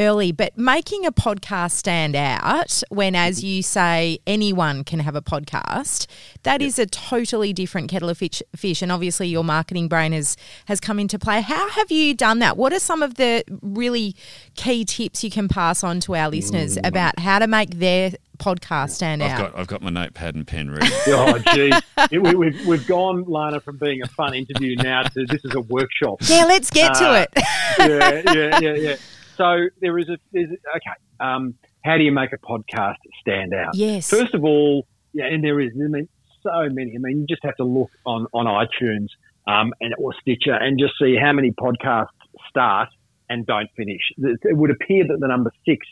early, 0.00 0.32
but 0.32 0.56
making 0.56 1.04
a 1.06 1.12
podcast 1.12 1.72
stand 1.72 2.16
out 2.16 2.82
when 2.88 3.14
as 3.14 3.44
you 3.44 3.62
say 3.62 4.18
anyone 4.26 4.82
can 4.82 4.98
have 5.00 5.14
a 5.14 5.22
podcast, 5.22 6.06
that 6.42 6.62
is 6.62 6.78
a 6.78 6.86
totally 6.86 7.52
different 7.52 7.90
kettle 7.90 8.08
of 8.08 8.18
fish, 8.18 8.42
fish 8.56 8.82
and 8.82 8.90
obviously 8.90 9.28
your 9.28 9.44
marketing 9.44 9.88
brain 9.88 10.12
has 10.12 10.36
has 10.66 10.80
come 10.80 10.98
into 10.98 11.18
play. 11.18 11.40
How 11.42 11.68
have 11.70 11.90
you 11.90 12.14
done 12.14 12.38
that? 12.40 12.56
What 12.56 12.72
are 12.72 12.80
some 12.80 13.02
of 13.02 13.14
the 13.16 13.44
really 13.62 14.16
key 14.54 14.84
tips 14.84 15.22
you 15.22 15.30
can 15.30 15.48
pass 15.48 15.84
on 15.84 16.00
to 16.00 16.16
our 16.16 16.30
listeners 16.30 16.78
about 16.82 17.18
how 17.18 17.38
to 17.38 17.46
make 17.46 17.78
their 17.78 18.12
podcast 18.38 18.90
stand 18.92 19.22
I've 19.22 19.32
out? 19.32 19.52
got, 19.52 19.60
I've 19.60 19.66
got 19.66 19.82
my 19.82 19.90
notepad 19.90 20.34
and 20.34 20.46
pen 20.46 20.70
ready. 20.70 20.90
Oh, 21.08 21.38
gee. 21.54 21.72
It- 22.10 22.22
we, 22.22 22.34
we've, 22.34 22.66
we've 22.66 22.86
gone, 22.86 23.24
Lana, 23.24 23.60
from 23.60 23.76
being 23.76 24.00
a 24.02 24.06
fun 24.06 24.32
interview 24.34 24.76
now 24.76 25.02
to 25.02 25.26
this 25.26 25.44
is 25.44 25.54
a 25.54 25.60
workshop. 25.60 26.16
yeah, 26.22 26.44
let's 26.46 26.70
get 26.70 26.94
to 26.94 27.04
Uh, 27.06 27.26
it. 27.26 27.28
yeah, 27.78 28.32
yeah, 28.32 28.58
yeah, 28.60 28.74
yeah. 28.74 28.96
So 29.40 29.68
there 29.80 29.98
is 29.98 30.08
a, 30.10 30.18
there's 30.32 30.50
okay. 30.50 30.98
Um, 31.18 31.54
how 31.82 31.96
do 31.96 32.04
you 32.04 32.12
make 32.12 32.34
a 32.34 32.38
podcast 32.38 32.96
stand 33.22 33.54
out? 33.54 33.74
Yes. 33.74 34.10
First 34.10 34.34
of 34.34 34.44
all, 34.44 34.86
yeah, 35.14 35.24
and 35.24 35.42
there 35.42 35.58
is, 35.60 35.70
I 35.74 35.88
mean, 35.88 36.08
so 36.42 36.68
many. 36.68 36.92
I 36.94 36.98
mean, 36.98 37.20
you 37.20 37.26
just 37.26 37.42
have 37.42 37.56
to 37.56 37.64
look 37.64 37.90
on, 38.04 38.26
on 38.34 38.44
iTunes 38.44 39.06
um, 39.46 39.72
and 39.80 39.94
or 39.98 40.12
Stitcher 40.20 40.52
and 40.52 40.78
just 40.78 40.92
see 41.00 41.16
how 41.16 41.32
many 41.32 41.52
podcasts 41.52 42.08
start 42.50 42.90
and 43.30 43.46
don't 43.46 43.70
finish. 43.76 44.02
It 44.18 44.56
would 44.56 44.70
appear 44.70 45.06
that 45.08 45.20
the 45.20 45.28
number 45.28 45.50
six 45.66 45.86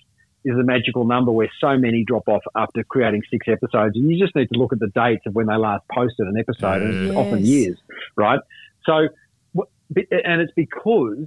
is 0.45 0.55
the 0.55 0.65
magical 0.65 1.07
number 1.07 1.33
where 1.33 1.51
so 1.59 1.79
many 1.79 2.05
drop 2.05 2.29
off 2.29 2.43
after 2.55 2.85
creating 2.85 3.23
six 3.31 3.47
episodes. 3.49 3.97
And 3.97 4.11
you 4.11 4.19
just 4.23 4.37
need 4.37 4.49
to 4.53 4.59
look 4.59 4.75
at 4.75 4.79
the 4.79 4.89
dates 4.95 5.25
of 5.27 5.35
when 5.35 5.47
they 5.47 5.57
last 5.57 5.85
posted 5.91 6.27
an 6.27 6.37
episode, 6.39 6.83
and 6.83 7.07
it's 7.07 7.17
often 7.17 7.47
years, 7.47 7.79
right? 8.15 8.41
So, 8.85 9.09
and 9.55 10.43
it's 10.43 10.53
because, 10.55 11.27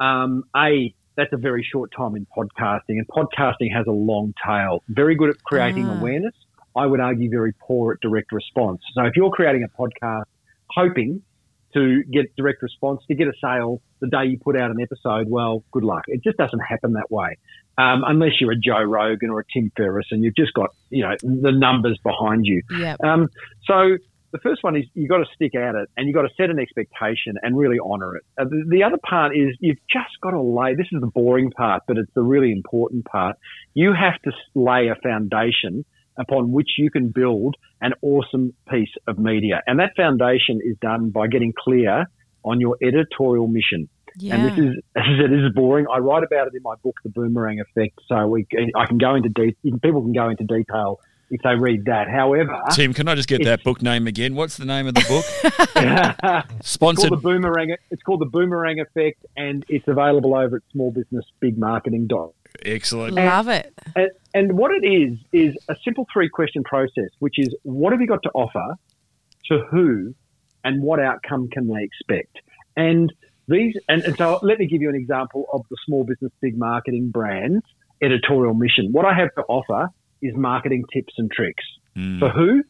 um, 0.00 0.44
A, 0.56 0.94
that's 1.16 1.32
a 1.32 1.36
very 1.36 1.62
short 1.70 1.90
time 1.96 2.16
in 2.16 2.26
podcasting, 2.36 2.98
and 2.98 3.06
podcasting 3.08 3.72
has 3.74 3.86
a 3.86 3.92
long 3.92 4.34
tail. 4.46 4.82
Very 4.88 5.14
good 5.14 5.30
at 5.30 5.42
creating 5.44 5.86
Ah. 5.88 5.98
awareness. 6.00 6.34
I 6.76 6.86
would 6.86 7.00
argue 7.00 7.30
very 7.30 7.52
poor 7.60 7.92
at 7.92 8.00
direct 8.00 8.32
response. 8.32 8.80
So 8.94 9.04
if 9.04 9.14
you're 9.16 9.30
creating 9.30 9.62
a 9.64 9.68
podcast 9.80 10.24
hoping 10.70 11.22
to 11.74 12.02
get 12.04 12.34
direct 12.36 12.62
response, 12.62 13.00
to 13.08 13.14
get 13.14 13.28
a 13.28 13.32
sale 13.40 13.80
the 14.00 14.08
day 14.08 14.24
you 14.26 14.38
put 14.38 14.56
out 14.56 14.70
an 14.70 14.80
episode, 14.80 15.28
well, 15.28 15.62
good 15.72 15.84
luck. 15.84 16.04
It 16.08 16.22
just 16.22 16.36
doesn't 16.36 16.60
happen 16.60 16.92
that 16.94 17.10
way. 17.10 17.36
Um, 17.78 18.04
unless 18.06 18.40
you're 18.40 18.52
a 18.52 18.56
Joe 18.56 18.82
Rogan 18.82 19.30
or 19.30 19.40
a 19.40 19.44
Tim 19.52 19.72
Ferriss 19.76 20.06
and 20.12 20.22
you've 20.22 20.36
just 20.36 20.52
got, 20.54 20.70
you 20.90 21.02
know, 21.02 21.14
the 21.22 21.50
numbers 21.52 21.98
behind 22.04 22.44
you. 22.46 22.62
Yep. 22.78 23.02
Um, 23.02 23.28
so 23.64 23.96
the 24.34 24.40
first 24.40 24.64
one 24.64 24.74
is 24.74 24.82
you've 24.94 25.08
got 25.08 25.18
to 25.18 25.26
stick 25.32 25.54
at 25.54 25.76
it 25.76 25.88
and 25.96 26.08
you've 26.08 26.14
got 26.16 26.22
to 26.22 26.34
set 26.36 26.50
an 26.50 26.58
expectation 26.58 27.36
and 27.40 27.56
really 27.56 27.78
honour 27.78 28.16
it. 28.16 28.24
Uh, 28.36 28.42
the, 28.42 28.64
the 28.68 28.82
other 28.82 28.98
part 29.08 29.30
is 29.36 29.56
you've 29.60 29.78
just 29.88 30.20
got 30.20 30.32
to 30.32 30.40
lay, 30.40 30.74
this 30.74 30.88
is 30.90 31.00
the 31.00 31.06
boring 31.06 31.52
part, 31.52 31.84
but 31.86 31.96
it's 31.98 32.10
the 32.16 32.22
really 32.22 32.50
important 32.50 33.04
part. 33.04 33.36
You 33.74 33.92
have 33.94 34.20
to 34.22 34.32
lay 34.56 34.88
a 34.88 34.96
foundation 35.00 35.84
upon 36.18 36.50
which 36.50 36.70
you 36.78 36.90
can 36.90 37.10
build 37.10 37.54
an 37.80 37.92
awesome 38.02 38.52
piece 38.68 38.90
of 39.06 39.20
media. 39.20 39.62
And 39.68 39.78
that 39.78 39.92
foundation 39.96 40.58
is 40.64 40.76
done 40.82 41.10
by 41.10 41.28
getting 41.28 41.52
clear 41.56 42.06
on 42.44 42.60
your 42.60 42.76
editorial 42.82 43.46
mission. 43.46 43.88
Yeah. 44.18 44.34
And 44.34 44.44
this 44.46 44.58
is, 44.58 44.82
as 44.96 45.02
I 45.04 45.22
said, 45.22 45.30
this 45.30 45.46
is 45.46 45.52
boring. 45.54 45.86
I 45.94 45.98
write 45.98 46.24
about 46.24 46.48
it 46.48 46.54
in 46.56 46.62
my 46.64 46.74
book, 46.82 46.96
The 47.04 47.10
Boomerang 47.10 47.60
Effect. 47.60 48.00
So 48.08 48.26
we, 48.26 48.48
I 48.76 48.86
can 48.86 48.98
go 48.98 49.14
into 49.14 49.28
de- 49.28 49.56
people 49.78 50.02
can 50.02 50.12
go 50.12 50.28
into 50.28 50.42
detail 50.42 50.98
if 51.30 51.40
they 51.42 51.54
read 51.54 51.84
that. 51.86 52.08
However, 52.08 52.60
Tim, 52.72 52.94
can 52.94 53.08
I 53.08 53.14
just 53.14 53.28
get 53.28 53.44
that 53.44 53.64
book 53.64 53.82
name 53.82 54.06
again? 54.06 54.34
What's 54.34 54.56
the 54.56 54.64
name 54.64 54.86
of 54.86 54.94
the 54.94 55.04
book? 55.08 55.24
it's 55.76 56.20
called 56.20 56.64
Sponsored. 56.64 57.12
the 57.12 57.16
Boomerang. 57.16 57.76
It's 57.90 58.02
called 58.02 58.20
the 58.20 58.26
Boomerang 58.26 58.80
Effect, 58.80 59.24
and 59.36 59.64
it's 59.68 59.88
available 59.88 60.34
over 60.34 60.56
at 60.56 60.62
smallbusinessbigmarketing.com. 60.74 62.30
Excellent. 62.64 63.14
Love 63.14 63.48
it. 63.48 63.74
And, 63.96 64.10
and 64.32 64.52
what 64.58 64.70
it 64.70 64.86
is 64.86 65.18
is 65.32 65.56
a 65.68 65.76
simple 65.84 66.06
three 66.12 66.28
question 66.28 66.62
process, 66.62 67.10
which 67.18 67.34
is 67.38 67.54
what 67.62 67.92
have 67.92 68.00
you 68.00 68.06
got 68.06 68.22
to 68.22 68.30
offer, 68.30 68.76
to 69.50 69.58
who, 69.70 70.14
and 70.62 70.82
what 70.82 71.00
outcome 71.00 71.48
can 71.48 71.68
they 71.68 71.82
expect? 71.82 72.38
And 72.76 73.12
these, 73.48 73.74
and, 73.88 74.02
and 74.02 74.16
so 74.16 74.38
let 74.42 74.58
me 74.58 74.66
give 74.66 74.80
you 74.80 74.88
an 74.88 74.94
example 74.94 75.46
of 75.52 75.62
the 75.70 75.76
small 75.84 76.04
business 76.04 76.32
big 76.40 76.56
marketing 76.56 77.10
brand's 77.10 77.64
editorial 78.02 78.54
mission. 78.54 78.88
What 78.92 79.04
I 79.04 79.14
have 79.14 79.34
to 79.34 79.42
offer 79.42 79.88
is 80.24 80.34
marketing 80.36 80.84
tips 80.92 81.14
and 81.18 81.30
tricks 81.30 81.64
Mm. 81.96 82.18
for 82.18 82.28
who? 82.30 82.64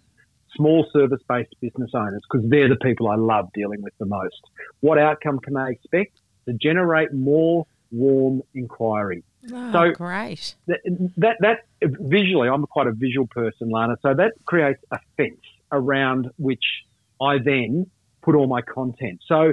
Small 0.55 0.87
service 0.93 1.21
based 1.29 1.55
business 1.61 1.91
owners, 1.95 2.21
because 2.31 2.49
they're 2.51 2.69
the 2.69 2.77
people 2.77 3.09
I 3.09 3.15
love 3.17 3.49
dealing 3.55 3.81
with 3.83 3.95
the 3.99 4.05
most. 4.07 4.41
What 4.81 4.99
outcome 4.99 5.39
can 5.39 5.55
they 5.55 5.71
expect? 5.71 6.19
To 6.47 6.53
generate 6.53 7.13
more 7.15 7.67
warm 7.91 8.43
inquiry 8.55 9.23
Oh, 9.53 9.73
So- 9.73 9.93
great. 9.93 10.55
that, 10.67 10.81
that 11.17 11.37
that 11.41 11.59
visually, 11.83 12.49
I'm 12.49 12.67
quite 12.67 12.87
a 12.87 12.93
visual 12.93 13.27
person, 13.27 13.71
Lana. 13.71 13.97
So 14.03 14.13
that 14.15 14.33
creates 14.47 14.83
a 14.91 14.99
fence 15.17 15.41
around 15.73 16.31
which 16.37 16.65
I 17.21 17.39
then 17.39 17.91
put 18.23 18.35
all 18.35 18.47
my 18.47 18.63
content. 18.63 19.21
So 19.27 19.53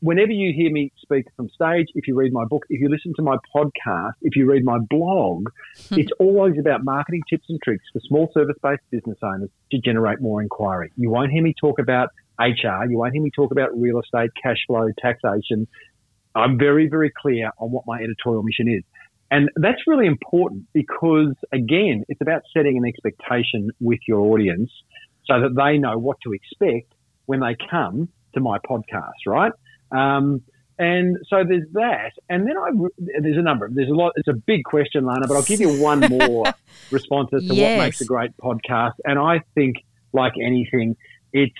whenever 0.00 0.30
you 0.30 0.52
hear 0.54 0.70
me 0.70 0.92
speak 1.00 1.26
from 1.36 1.48
stage, 1.50 1.86
if 1.94 2.06
you 2.06 2.14
read 2.14 2.32
my 2.32 2.44
book, 2.44 2.64
if 2.68 2.80
you 2.80 2.88
listen 2.88 3.12
to 3.16 3.22
my 3.22 3.36
podcast, 3.54 4.12
if 4.22 4.36
you 4.36 4.50
read 4.50 4.64
my 4.64 4.78
blog, 4.90 5.48
hmm. 5.88 5.98
it's 5.98 6.12
always 6.18 6.58
about 6.58 6.84
marketing 6.84 7.22
tips 7.28 7.46
and 7.48 7.60
tricks 7.62 7.84
for 7.92 8.00
small 8.00 8.30
service-based 8.32 8.82
business 8.90 9.18
owners 9.22 9.50
to 9.72 9.78
generate 9.78 10.20
more 10.20 10.42
inquiry. 10.42 10.90
You 10.96 11.10
won't 11.10 11.32
hear 11.32 11.42
me 11.42 11.54
talk 11.58 11.78
about 11.78 12.10
HR. 12.38 12.84
You 12.88 12.98
won't 12.98 13.12
hear 13.12 13.22
me 13.22 13.30
talk 13.34 13.50
about 13.50 13.78
real 13.78 14.00
estate, 14.00 14.30
cash 14.40 14.58
flow, 14.66 14.88
taxation. 14.98 15.66
I'm 16.34 16.58
very, 16.58 16.88
very 16.88 17.10
clear 17.10 17.50
on 17.58 17.70
what 17.70 17.84
my 17.86 17.98
editorial 18.00 18.42
mission 18.42 18.68
is. 18.68 18.84
And 19.30 19.50
that's 19.56 19.82
really 19.86 20.06
important 20.06 20.64
because, 20.72 21.34
again, 21.52 22.04
it's 22.08 22.20
about 22.20 22.42
setting 22.56 22.78
an 22.78 22.86
expectation 22.86 23.70
with 23.80 23.98
your 24.06 24.20
audience 24.20 24.70
so 25.26 25.40
that 25.40 25.54
they 25.54 25.76
know 25.76 25.98
what 25.98 26.16
to 26.24 26.32
expect 26.32 26.94
when 27.26 27.40
they 27.40 27.54
come 27.70 28.08
to 28.34 28.40
my 28.40 28.58
podcast, 28.58 29.26
right? 29.26 29.52
Um, 29.92 30.42
And 30.80 31.16
so 31.28 31.42
there's 31.42 31.66
that, 31.72 32.12
and 32.28 32.46
then 32.46 32.56
I 32.56 32.68
there's 33.20 33.36
a 33.36 33.42
number. 33.42 33.64
Of 33.66 33.74
there's 33.74 33.88
a 33.90 33.94
lot. 33.94 34.12
It's 34.14 34.28
a 34.28 34.32
big 34.32 34.62
question, 34.64 35.04
Lana, 35.04 35.26
but 35.26 35.34
I'll 35.36 35.42
give 35.42 35.60
you 35.60 35.82
one 35.82 36.00
more 36.08 36.44
response 36.92 37.30
as 37.32 37.44
to 37.48 37.54
Yes. 37.54 37.78
what 37.78 37.84
makes 37.84 38.00
a 38.00 38.04
great 38.04 38.30
podcast. 38.36 38.92
And 39.04 39.18
I 39.18 39.40
think, 39.56 39.76
like 40.12 40.34
anything, 40.40 40.94
it's 41.32 41.56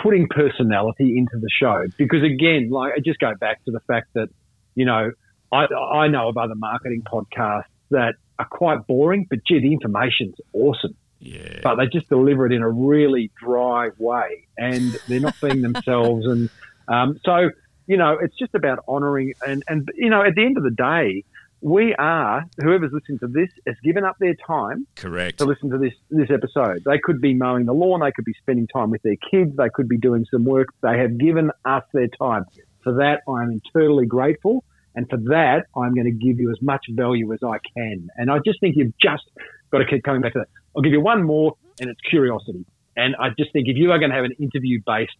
putting 0.00 0.28
personality 0.28 1.18
into 1.18 1.36
the 1.38 1.48
show 1.60 1.84
because 1.98 2.22
again, 2.22 2.70
like 2.70 2.92
I 2.96 3.00
just 3.00 3.18
go 3.18 3.34
back 3.34 3.64
to 3.64 3.70
the 3.72 3.80
fact 3.80 4.08
that 4.14 4.28
you 4.76 4.86
know 4.86 5.10
I 5.52 5.66
I 5.66 6.08
know 6.08 6.28
of 6.28 6.36
other 6.36 6.54
marketing 6.54 7.02
podcasts 7.02 7.64
that 7.90 8.14
are 8.38 8.46
quite 8.48 8.86
boring, 8.86 9.26
but 9.28 9.40
gee, 9.46 9.58
the 9.60 9.72
information's 9.72 10.36
awesome 10.52 10.94
Yeah. 11.18 11.60
but 11.62 11.76
they 11.76 11.86
just 11.86 12.08
deliver 12.08 12.46
it 12.46 12.52
in 12.52 12.62
a 12.62 12.70
really 12.70 13.30
dry 13.44 13.90
way 13.98 14.46
and 14.56 14.92
they're 15.08 15.20
not 15.20 15.34
being 15.40 15.62
themselves. 15.68 16.26
And 16.26 16.48
um, 16.88 17.18
so, 17.24 17.50
you 17.86 17.96
know, 17.96 18.18
it's 18.20 18.36
just 18.38 18.54
about 18.54 18.80
honouring. 18.88 19.34
And, 19.46 19.62
and, 19.68 19.88
you 19.94 20.10
know, 20.10 20.22
at 20.22 20.34
the 20.34 20.44
end 20.44 20.56
of 20.56 20.64
the 20.64 20.70
day, 20.70 21.24
we 21.60 21.94
are, 21.94 22.44
whoever's 22.58 22.92
listening 22.92 23.18
to 23.20 23.26
this 23.26 23.48
has 23.66 23.76
given 23.82 24.04
up 24.04 24.16
their 24.20 24.34
time 24.46 24.86
Correct. 24.96 25.38
to 25.38 25.46
listen 25.46 25.70
to 25.70 25.78
this, 25.78 25.94
this 26.10 26.28
episode. 26.30 26.82
They 26.84 26.98
could 26.98 27.22
be 27.22 27.32
mowing 27.32 27.64
the 27.64 27.72
lawn, 27.72 28.00
they 28.00 28.12
could 28.12 28.26
be 28.26 28.34
spending 28.34 28.66
time 28.66 28.90
with 28.90 29.00
their 29.02 29.16
kids, 29.30 29.56
they 29.56 29.70
could 29.72 29.88
be 29.88 29.96
doing 29.96 30.26
some 30.30 30.44
work. 30.44 30.68
They 30.82 30.98
have 30.98 31.16
given 31.16 31.50
us 31.64 31.84
their 31.94 32.08
time. 32.08 32.44
For 32.82 32.92
that, 32.96 33.22
I'm 33.26 33.60
eternally 33.64 34.04
grateful. 34.04 34.62
And 34.94 35.08
for 35.08 35.16
that, 35.16 35.64
I'm 35.74 35.94
going 35.94 36.04
to 36.04 36.12
give 36.12 36.38
you 36.38 36.50
as 36.50 36.60
much 36.60 36.84
value 36.90 37.32
as 37.32 37.40
I 37.42 37.56
can. 37.76 38.08
And 38.16 38.30
I 38.30 38.38
just 38.44 38.60
think 38.60 38.76
you've 38.76 38.92
just 39.02 39.24
got 39.72 39.78
to 39.78 39.86
keep 39.86 40.04
coming 40.04 40.20
back 40.20 40.34
to 40.34 40.40
that. 40.40 40.48
I'll 40.76 40.82
give 40.82 40.92
you 40.92 41.00
one 41.00 41.22
more, 41.22 41.56
and 41.80 41.88
it's 41.88 42.00
curiosity. 42.08 42.66
And 42.96 43.16
I 43.16 43.30
just 43.36 43.52
think 43.52 43.68
if 43.68 43.76
you 43.76 43.90
are 43.90 43.98
going 43.98 44.10
to 44.10 44.16
have 44.16 44.24
an 44.24 44.36
interview 44.38 44.80
based 44.86 45.16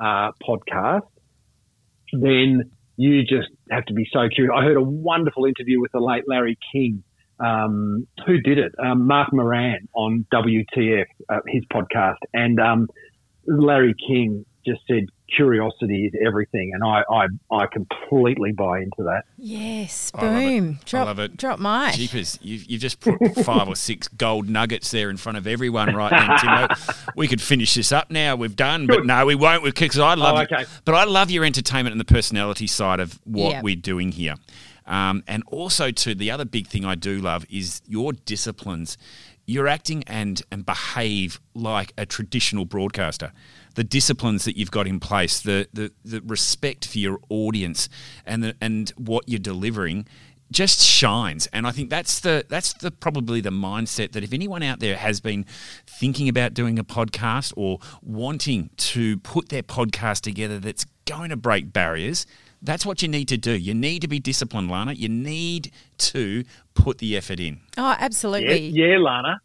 uh, 0.00 0.32
podcast, 0.46 1.02
then 2.12 2.70
you 2.96 3.22
just 3.22 3.48
have 3.70 3.84
to 3.86 3.94
be 3.94 4.08
so 4.12 4.28
curious. 4.34 4.52
I 4.56 4.64
heard 4.64 4.76
a 4.76 4.82
wonderful 4.82 5.44
interview 5.44 5.80
with 5.80 5.92
the 5.92 6.00
late 6.00 6.24
Larry 6.26 6.58
King. 6.72 7.02
Um, 7.38 8.06
who 8.26 8.40
did 8.40 8.58
it? 8.58 8.72
Um, 8.82 9.06
Marc 9.06 9.32
Maron 9.32 9.88
on 9.94 10.26
WTF, 10.32 11.04
uh, 11.28 11.40
his 11.46 11.64
podcast. 11.70 12.16
And 12.32 12.58
um, 12.58 12.88
Larry 13.46 13.94
King 14.08 14.46
just 14.66 14.80
said 14.86 15.06
curiosity 15.34 16.06
is 16.06 16.14
everything. 16.24 16.72
And 16.74 16.82
I, 16.84 17.02
I, 17.10 17.26
I 17.54 17.66
completely 17.66 18.52
buy 18.52 18.78
into 18.80 19.02
that. 19.04 19.22
Yes, 19.38 20.10
I 20.14 20.22
love 20.26 20.34
it. 20.36 20.38
boom. 20.60 20.78
I 20.80 20.84
Drop, 20.84 21.06
love 21.06 21.18
it. 21.18 21.36
drop 21.36 21.58
mic. 21.60 21.94
Jeepers, 21.94 22.38
you've, 22.42 22.64
you've 22.66 22.80
just 22.80 23.00
put 23.00 23.14
five 23.44 23.68
or 23.68 23.76
six 23.76 24.08
gold 24.08 24.48
nuggets 24.48 24.90
there 24.90 25.10
in 25.10 25.16
front 25.16 25.38
of 25.38 25.46
everyone 25.46 25.94
right 25.94 26.12
now, 26.12 26.36
Timo. 26.36 27.02
We 27.16 27.28
could 27.28 27.40
finish 27.40 27.74
this 27.74 27.92
up 27.92 28.10
now. 28.10 28.36
We've 28.36 28.54
done, 28.56 28.86
but 28.86 29.06
no, 29.06 29.24
we 29.26 29.34
won't 29.34 29.64
because 29.64 29.98
I 29.98 30.14
love 30.14 30.36
Oh, 30.36 30.40
it. 30.40 30.52
okay. 30.52 30.64
But 30.84 30.94
I 30.94 31.04
love 31.04 31.30
your 31.30 31.44
entertainment 31.44 31.92
and 31.92 32.00
the 32.00 32.04
personality 32.04 32.66
side 32.66 33.00
of 33.00 33.18
what 33.24 33.50
Yeah. 33.52 33.62
we're 33.62 33.76
doing 33.76 34.12
here. 34.12 34.34
Um, 34.86 35.24
and 35.26 35.42
also, 35.48 35.90
too, 35.90 36.14
the 36.14 36.30
other 36.30 36.44
big 36.44 36.66
thing 36.68 36.84
I 36.84 36.94
do 36.94 37.18
love 37.18 37.44
is 37.50 37.82
your 37.88 38.12
disciplines. 38.12 38.96
You're 39.46 39.66
acting 39.68 40.04
and, 40.06 40.42
and 40.52 40.66
behave 40.66 41.40
like 41.54 41.92
a 41.96 42.04
traditional 42.06 42.64
broadcaster. 42.64 43.32
The 43.76 43.84
disciplines 43.84 44.44
that 44.46 44.56
you've 44.56 44.70
got 44.70 44.86
in 44.86 44.98
place, 45.00 45.40
the, 45.40 45.68
the, 45.72 45.92
the 46.04 46.20
respect 46.22 46.86
for 46.86 46.98
your 46.98 47.20
audience 47.30 47.88
and, 48.26 48.42
the, 48.42 48.56
and 48.60 48.90
what 48.96 49.28
you're 49.28 49.38
delivering 49.38 50.06
just 50.52 50.80
shines 50.80 51.48
and 51.48 51.66
i 51.66 51.72
think 51.72 51.90
that's 51.90 52.20
the 52.20 52.46
that's 52.48 52.72
the 52.74 52.88
probably 52.92 53.40
the 53.40 53.50
mindset 53.50 54.12
that 54.12 54.22
if 54.22 54.32
anyone 54.32 54.62
out 54.62 54.78
there 54.78 54.96
has 54.96 55.20
been 55.20 55.44
thinking 55.88 56.28
about 56.28 56.54
doing 56.54 56.78
a 56.78 56.84
podcast 56.84 57.52
or 57.56 57.80
wanting 58.00 58.70
to 58.76 59.16
put 59.18 59.48
their 59.48 59.64
podcast 59.64 60.20
together 60.20 60.60
that's 60.60 60.86
going 61.04 61.30
to 61.30 61.36
break 61.36 61.72
barriers 61.72 62.26
that's 62.62 62.86
what 62.86 63.02
you 63.02 63.08
need 63.08 63.26
to 63.26 63.36
do 63.36 63.50
you 63.50 63.74
need 63.74 64.00
to 64.00 64.06
be 64.06 64.20
disciplined 64.20 64.70
lana 64.70 64.92
you 64.92 65.08
need 65.08 65.72
to 65.98 66.44
put 66.74 66.98
the 66.98 67.16
effort 67.16 67.40
in 67.40 67.58
Oh, 67.76 67.82
Yeah, 67.90 67.96
absolutely. 67.98 68.68
yeah 68.68 68.98
Lana. 68.98 69.40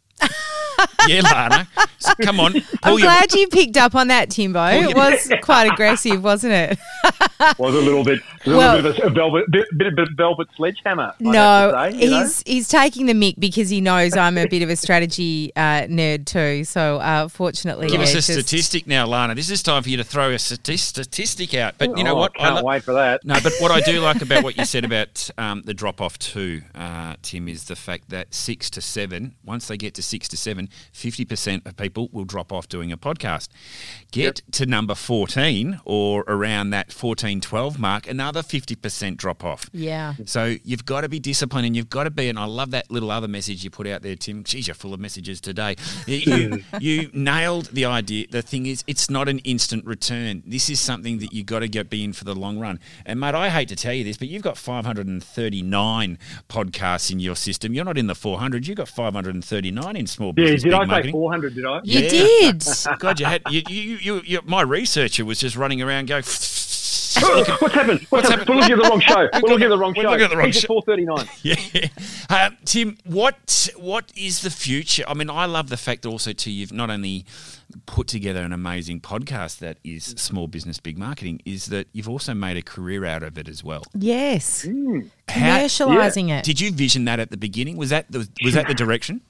yeah 1.08 1.20
lana 1.20 1.68
So 1.98 2.12
come 2.22 2.40
on 2.40 2.56
I'm 2.56 2.62
pull 2.82 2.98
your, 2.98 3.06
glad 3.06 3.32
you 3.32 3.48
picked 3.48 3.76
up 3.76 3.94
on 3.94 4.08
that, 4.08 4.30
Timbo. 4.30 4.64
It 4.66 4.94
was 4.96 5.30
quite 5.42 5.70
aggressive, 5.72 6.22
wasn't 6.22 6.52
it? 6.52 6.78
Was 7.58 7.74
a 7.74 7.78
little 7.80 8.04
bit, 8.04 8.20
a 8.44 8.48
little 8.48 8.58
Well- 8.58 8.82
bit 8.82 8.98
of 8.98 9.04
a 9.04 9.10
velvet, 9.14 9.50
bit, 9.50 9.66
bit, 9.76 9.96
bit 9.96 10.08
of 10.08 10.14
velvet 10.16 10.48
sledgehammer. 10.56 11.12
I'd 11.18 11.20
No, 11.20 11.32
have 11.32 11.92
to 11.92 11.98
say, 11.98 12.04
you 12.04 12.10
know? 12.10 12.18
he's 12.22 12.42
he's 12.46 12.68
taking 12.68 13.06
the 13.06 13.14
mic 13.14 13.36
because 13.38 13.68
he 13.70 13.80
knows 13.80 14.16
I'm 14.16 14.38
a 14.38 14.46
bit 14.46 14.62
of 14.62 14.70
a 14.70 14.76
strategy 14.76 15.52
uh, 15.56 15.82
nerd 15.88 16.26
too. 16.26 16.64
So 16.64 16.96
uh, 16.98 17.28
fortunately, 17.28 17.88
give 17.88 17.96
yeah, 18.00 18.04
us 18.04 18.10
a 18.12 18.14
just- 18.16 18.32
statistic 18.32 18.86
now 18.86 19.06
lana 19.06 19.34
this 19.34 19.50
is 19.50 19.62
time 19.62 19.82
for 19.82 19.88
you 19.88 19.96
to 19.96 20.04
throw 20.04 20.30
a 20.30 20.34
stati- 20.36 20.78
statistic 20.78 21.54
out 21.54 21.74
but 21.78 21.96
you 21.96 22.04
know 22.04 22.12
Oh, 22.12 22.16
what 22.20 22.32
I 22.38 22.42
can't 22.42 22.54
lo- 22.56 22.62
wait 22.62 22.82
for 22.84 22.92
that. 22.94 23.24
No, 23.24 23.34
but 23.42 23.52
what 23.60 23.70
I 23.70 23.80
do 23.80 24.00
like 24.00 24.20
about 24.22 24.42
what 24.44 24.56
you 24.56 24.64
said 24.64 24.84
about 24.84 25.30
um, 25.38 25.62
the 25.64 25.74
drop 25.74 26.00
off 26.00 26.18
too, 26.18 26.62
uh, 26.74 27.14
Tim, 27.22 27.48
is 27.48 27.64
the 27.64 27.76
fact 27.76 28.10
that 28.10 28.34
six 28.34 28.68
to 28.70 28.80
seven, 28.80 29.34
once 29.44 29.68
they 29.68 29.76
get 29.76 29.94
to 29.94 30.02
six 30.02 30.28
to 30.28 30.36
seven, 30.36 30.68
50% 30.92 31.66
of 31.66 31.76
people 31.76 32.08
will 32.12 32.24
drop 32.24 32.52
off 32.52 32.68
doing 32.68 32.92
a 32.92 32.96
podcast. 32.96 33.48
Get 34.10 34.42
to 34.52 34.66
number 34.66 34.94
14 34.94 35.80
or 35.84 36.24
around 36.28 36.70
that 36.70 36.92
14, 36.92 37.31
12 37.40 37.78
mark, 37.78 38.06
another 38.06 38.42
50% 38.42 39.16
drop 39.16 39.44
off. 39.44 39.68
Yeah. 39.72 40.14
So 40.26 40.56
you've 40.64 40.84
got 40.84 41.02
to 41.02 41.08
be 41.08 41.18
disciplined 41.20 41.66
and 41.66 41.76
you've 41.76 41.90
got 41.90 42.04
to 42.04 42.10
be, 42.10 42.28
and 42.28 42.38
I 42.38 42.44
love 42.44 42.70
that 42.72 42.90
little 42.90 43.10
other 43.10 43.28
message 43.28 43.64
you 43.64 43.70
put 43.70 43.86
out 43.86 44.02
there, 44.02 44.16
Tim. 44.16 44.44
Geez, 44.44 44.66
you're 44.68 44.74
full 44.74 44.94
of 44.94 45.00
messages 45.00 45.40
today. 45.40 45.76
You, 46.06 46.62
you 46.80 47.10
nailed 47.12 47.66
the 47.66 47.84
idea. 47.86 48.26
The 48.30 48.42
thing 48.42 48.66
is, 48.66 48.84
it's 48.86 49.08
not 49.10 49.28
an 49.28 49.38
instant 49.40 49.84
return. 49.86 50.42
This 50.46 50.68
is 50.68 50.80
something 50.80 51.18
that 51.18 51.32
you've 51.32 51.46
got 51.46 51.60
to 51.60 51.68
get 51.68 51.88
be 51.90 52.04
in 52.04 52.12
for 52.12 52.24
the 52.24 52.34
long 52.34 52.58
run. 52.58 52.78
And 53.06 53.18
mate, 53.20 53.34
I 53.34 53.48
hate 53.48 53.68
to 53.68 53.76
tell 53.76 53.92
you 53.94 54.04
this, 54.04 54.16
but 54.16 54.28
you've 54.28 54.42
got 54.42 54.56
539 54.58 56.18
podcasts 56.48 57.10
in 57.10 57.20
your 57.20 57.36
system. 57.36 57.74
You're 57.74 57.84
not 57.84 57.98
in 57.98 58.06
the 58.06 58.14
400. 58.14 58.66
You've 58.66 58.76
got 58.76 58.88
539 58.88 59.96
in 59.96 60.06
small 60.06 60.32
business. 60.32 60.64
Yeah, 60.64 60.70
business 60.70 60.80
did 60.80 60.88
big 60.88 60.98
I 60.98 61.02
say 61.02 61.10
400, 61.12 61.54
did 61.54 61.64
I? 61.66 61.80
You 61.84 62.00
Yeah. 62.00 62.08
did. 62.08 62.64
God, 62.98 63.20
you 63.20 63.26
had 63.26 63.42
you, 63.50 63.62
you, 63.68 63.82
you, 63.96 64.22
you, 64.24 64.40
my 64.44 64.62
researcher 64.62 65.24
was 65.24 65.38
just 65.38 65.56
running 65.56 65.82
around 65.82 66.06
going. 66.08 66.22
What's 67.20 67.74
happened? 67.74 68.06
What's, 68.10 68.28
happened? 68.28 68.48
We're 68.48 68.56
looking 68.56 68.72
at 68.72 68.82
the 68.82 68.88
wrong 68.88 69.00
show. 69.00 69.28
We're 69.34 69.48
looking 69.48 69.62
at 69.64 69.68
the 69.68 69.78
wrong 69.78 69.94
We're 69.96 70.02
show. 70.04 70.10
looking 70.10 70.24
at 70.24 70.30
the 70.30 70.36
wrong 70.36 70.46
He's 70.46 70.56
at 70.56 70.62
show. 70.62 70.80
439. 70.82 71.28
Yeah, 72.30 72.46
um, 72.46 72.56
Tim. 72.64 72.98
What 73.04 73.68
what 73.76 74.12
is 74.16 74.42
the 74.42 74.50
future? 74.50 75.04
I 75.06 75.14
mean, 75.14 75.30
I 75.30 75.46
love 75.46 75.68
the 75.68 75.76
fact 75.76 76.06
also 76.06 76.32
too. 76.32 76.50
You've 76.50 76.72
not 76.72 76.90
only 76.90 77.24
put 77.86 78.06
together 78.06 78.42
an 78.42 78.52
amazing 78.52 79.00
podcast 79.00 79.58
that 79.60 79.78
is 79.82 80.04
small 80.18 80.46
business 80.46 80.78
big 80.78 80.98
marketing, 80.98 81.40
is 81.44 81.66
that 81.66 81.86
you've 81.92 82.08
also 82.08 82.34
made 82.34 82.56
a 82.56 82.62
career 82.62 83.04
out 83.04 83.22
of 83.22 83.38
it 83.38 83.48
as 83.48 83.64
well. 83.64 83.82
Yes. 83.94 84.64
Mm. 84.66 85.08
How- 85.28 85.40
Commercializing 85.58 86.30
it. 86.30 86.44
Did 86.44 86.60
you 86.60 86.70
vision 86.72 87.04
that 87.06 87.18
at 87.18 87.30
the 87.30 87.36
beginning? 87.36 87.76
Was 87.76 87.90
that 87.90 88.10
the 88.10 88.28
was 88.44 88.54
that 88.54 88.68
the 88.68 88.74
direction? 88.74 89.20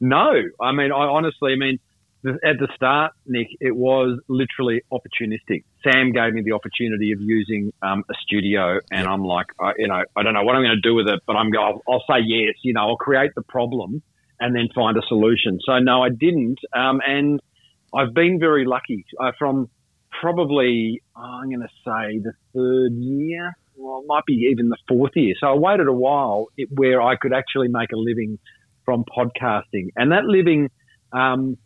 No, 0.00 0.32
I 0.60 0.72
mean, 0.72 0.90
I 0.92 1.04
honestly, 1.04 1.52
I 1.52 1.56
mean, 1.56 1.78
th- 1.78 1.80
at 2.24 2.58
the 2.58 2.68
start, 2.74 3.12
Nick, 3.26 3.48
it 3.60 3.74
was 3.74 4.20
literally 4.28 4.82
opportunistic. 4.92 5.64
Sam 5.82 6.12
gave 6.12 6.32
me 6.32 6.42
the 6.42 6.52
opportunity 6.52 7.12
of 7.12 7.20
using 7.20 7.72
um, 7.82 8.04
a 8.08 8.14
studio, 8.22 8.78
and 8.90 9.08
I'm 9.08 9.24
like, 9.24 9.46
I, 9.60 9.72
you 9.76 9.88
know, 9.88 10.02
I 10.14 10.22
don't 10.22 10.34
know 10.34 10.44
what 10.44 10.54
I'm 10.54 10.62
going 10.62 10.80
to 10.80 10.88
do 10.88 10.94
with 10.94 11.08
it, 11.08 11.20
but 11.26 11.34
I'm 11.34 11.50
going, 11.50 11.64
I'll, 11.64 11.82
I'll 11.92 12.04
say 12.08 12.22
yes. 12.24 12.54
You 12.62 12.74
know, 12.74 12.82
I'll 12.82 12.96
create 12.96 13.32
the 13.34 13.42
problem 13.42 14.02
and 14.38 14.54
then 14.54 14.68
find 14.74 14.96
a 14.96 15.02
solution. 15.08 15.58
So 15.64 15.78
no, 15.78 16.02
I 16.02 16.10
didn't, 16.10 16.58
um, 16.74 17.00
and 17.06 17.40
I've 17.94 18.14
been 18.14 18.38
very 18.38 18.64
lucky 18.66 19.04
uh, 19.20 19.32
from 19.38 19.68
probably 20.20 21.02
oh, 21.16 21.20
I'm 21.20 21.48
going 21.48 21.60
to 21.60 21.68
say 21.84 22.18
the 22.18 22.32
third 22.54 22.92
year. 22.94 23.52
Well, 23.74 24.00
it 24.00 24.06
might 24.06 24.24
be 24.26 24.48
even 24.52 24.68
the 24.68 24.76
fourth 24.86 25.12
year. 25.16 25.34
So 25.40 25.48
I 25.48 25.54
waited 25.54 25.88
a 25.88 25.92
while 25.92 26.46
it, 26.56 26.68
where 26.70 27.02
I 27.02 27.16
could 27.16 27.32
actually 27.32 27.68
make 27.68 27.90
a 27.92 27.96
living 27.96 28.38
from 28.84 29.04
podcasting, 29.04 29.88
and 29.96 30.12
that 30.12 30.24
living 30.24 30.70
um, 31.12 31.56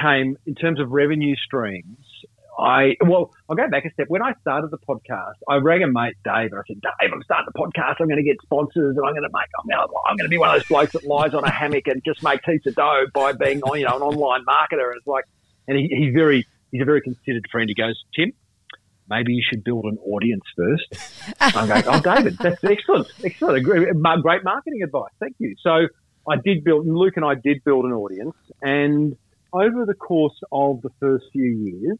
came 0.00 0.36
in 0.46 0.54
terms 0.54 0.80
of 0.80 0.90
revenue 0.90 1.34
streams. 1.36 1.98
I 2.58 2.96
well, 3.00 3.34
I'll 3.50 3.56
go 3.56 3.68
back 3.68 3.84
a 3.84 3.90
step. 3.90 4.06
When 4.08 4.22
I 4.22 4.32
started 4.40 4.70
the 4.70 4.78
podcast, 4.78 5.34
I 5.48 5.56
rang 5.56 5.82
a 5.82 5.88
mate, 5.88 6.14
Dave, 6.24 6.52
and 6.52 6.54
I 6.54 6.62
said, 6.66 6.80
"Dave, 6.80 7.10
I'm 7.12 7.22
starting 7.22 7.46
the 7.52 7.58
podcast. 7.58 7.96
I'm 8.00 8.08
going 8.08 8.16
to 8.16 8.24
get 8.24 8.36
sponsors, 8.42 8.96
and 8.96 9.06
I'm 9.06 9.12
going 9.12 9.28
to 9.28 9.32
make. 9.32 9.48
I'm 9.60 9.68
going 9.68 9.88
to, 9.88 9.94
I'm 10.08 10.16
going 10.16 10.24
to 10.24 10.30
be 10.30 10.38
one 10.38 10.48
of 10.48 10.54
those 10.54 10.66
blokes 10.66 10.92
that 10.92 11.04
lies 11.04 11.34
on 11.34 11.44
a 11.44 11.50
hammock 11.50 11.86
and 11.86 12.02
just 12.04 12.22
makes 12.22 12.44
heaps 12.46 12.66
of 12.66 12.74
dough 12.74 13.04
by 13.12 13.32
being, 13.32 13.60
you 13.74 13.84
know, 13.84 13.96
an 13.96 14.02
online 14.02 14.44
marketer." 14.46 14.88
And 14.88 14.96
it's 14.96 15.06
like, 15.06 15.24
and 15.68 15.76
he, 15.76 15.88
he's 15.88 16.14
very, 16.14 16.46
he's 16.72 16.80
a 16.80 16.86
very 16.86 17.02
considered 17.02 17.44
friend. 17.52 17.68
He 17.68 17.74
goes, 17.74 18.02
"Tim, 18.14 18.32
maybe 19.06 19.34
you 19.34 19.42
should 19.46 19.62
build 19.62 19.84
an 19.84 19.98
audience 19.98 20.44
first. 20.56 21.36
I'm 21.40 21.68
going, 21.68 21.84
"Oh, 21.86 22.00
David, 22.00 22.38
that's 22.38 22.64
excellent, 22.64 23.08
excellent, 23.22 23.64
great 23.64 24.44
marketing 24.44 24.82
advice. 24.82 25.12
Thank 25.20 25.36
you." 25.38 25.56
So 25.60 25.88
I 26.26 26.36
did 26.42 26.64
build. 26.64 26.86
Luke 26.86 27.16
and 27.16 27.24
I 27.24 27.34
did 27.34 27.62
build 27.64 27.84
an 27.84 27.92
audience, 27.92 28.34
and 28.62 29.14
over 29.56 29.86
the 29.86 29.94
course 29.94 30.38
of 30.52 30.82
the 30.82 30.90
first 31.00 31.24
few 31.32 31.44
years 31.44 31.98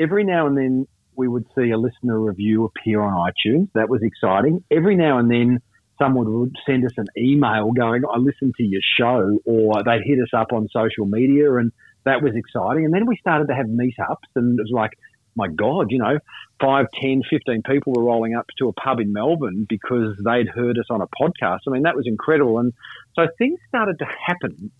every 0.00 0.24
now 0.24 0.46
and 0.46 0.56
then 0.56 0.86
we 1.14 1.28
would 1.28 1.44
see 1.54 1.70
a 1.70 1.78
listener 1.78 2.18
review 2.18 2.64
appear 2.64 3.00
on 3.02 3.12
iTunes. 3.12 3.68
That 3.74 3.88
was 3.90 4.00
exciting. 4.02 4.64
Every 4.70 4.96
now 4.96 5.18
and 5.18 5.30
then 5.30 5.60
someone 5.98 6.32
would 6.40 6.56
send 6.64 6.86
us 6.86 6.92
an 6.96 7.06
email 7.18 7.72
going, 7.72 8.02
I 8.10 8.16
listened 8.16 8.54
to 8.56 8.62
your 8.62 8.80
show, 8.98 9.38
or 9.44 9.82
they'd 9.84 10.02
hit 10.02 10.18
us 10.18 10.30
up 10.34 10.52
on 10.52 10.68
social 10.72 11.04
media, 11.04 11.54
and 11.56 11.72
that 12.04 12.22
was 12.22 12.32
exciting. 12.34 12.86
And 12.86 12.94
then 12.94 13.06
we 13.06 13.16
started 13.16 13.48
to 13.48 13.54
have 13.54 13.66
meetups, 13.66 14.30
and 14.34 14.58
it 14.58 14.62
was 14.62 14.72
like 14.72 14.92
my 15.36 15.46
God, 15.46 15.86
you 15.90 15.98
know, 15.98 16.18
5, 16.60 16.86
10, 17.00 17.22
15 17.30 17.62
people 17.62 17.92
were 17.92 18.02
rolling 18.02 18.34
up 18.34 18.46
to 18.58 18.68
a 18.68 18.72
pub 18.72 18.98
in 18.98 19.12
Melbourne 19.12 19.64
because 19.68 20.16
they'd 20.24 20.48
heard 20.48 20.76
us 20.76 20.86
on 20.90 21.00
a 21.00 21.06
podcast. 21.06 21.60
I 21.68 21.70
mean, 21.70 21.82
that 21.82 21.94
was 21.94 22.06
incredible. 22.06 22.58
And 22.58 22.72
so 23.14 23.28
things 23.38 23.60
started 23.68 23.98
to 24.00 24.06
happen. 24.26 24.72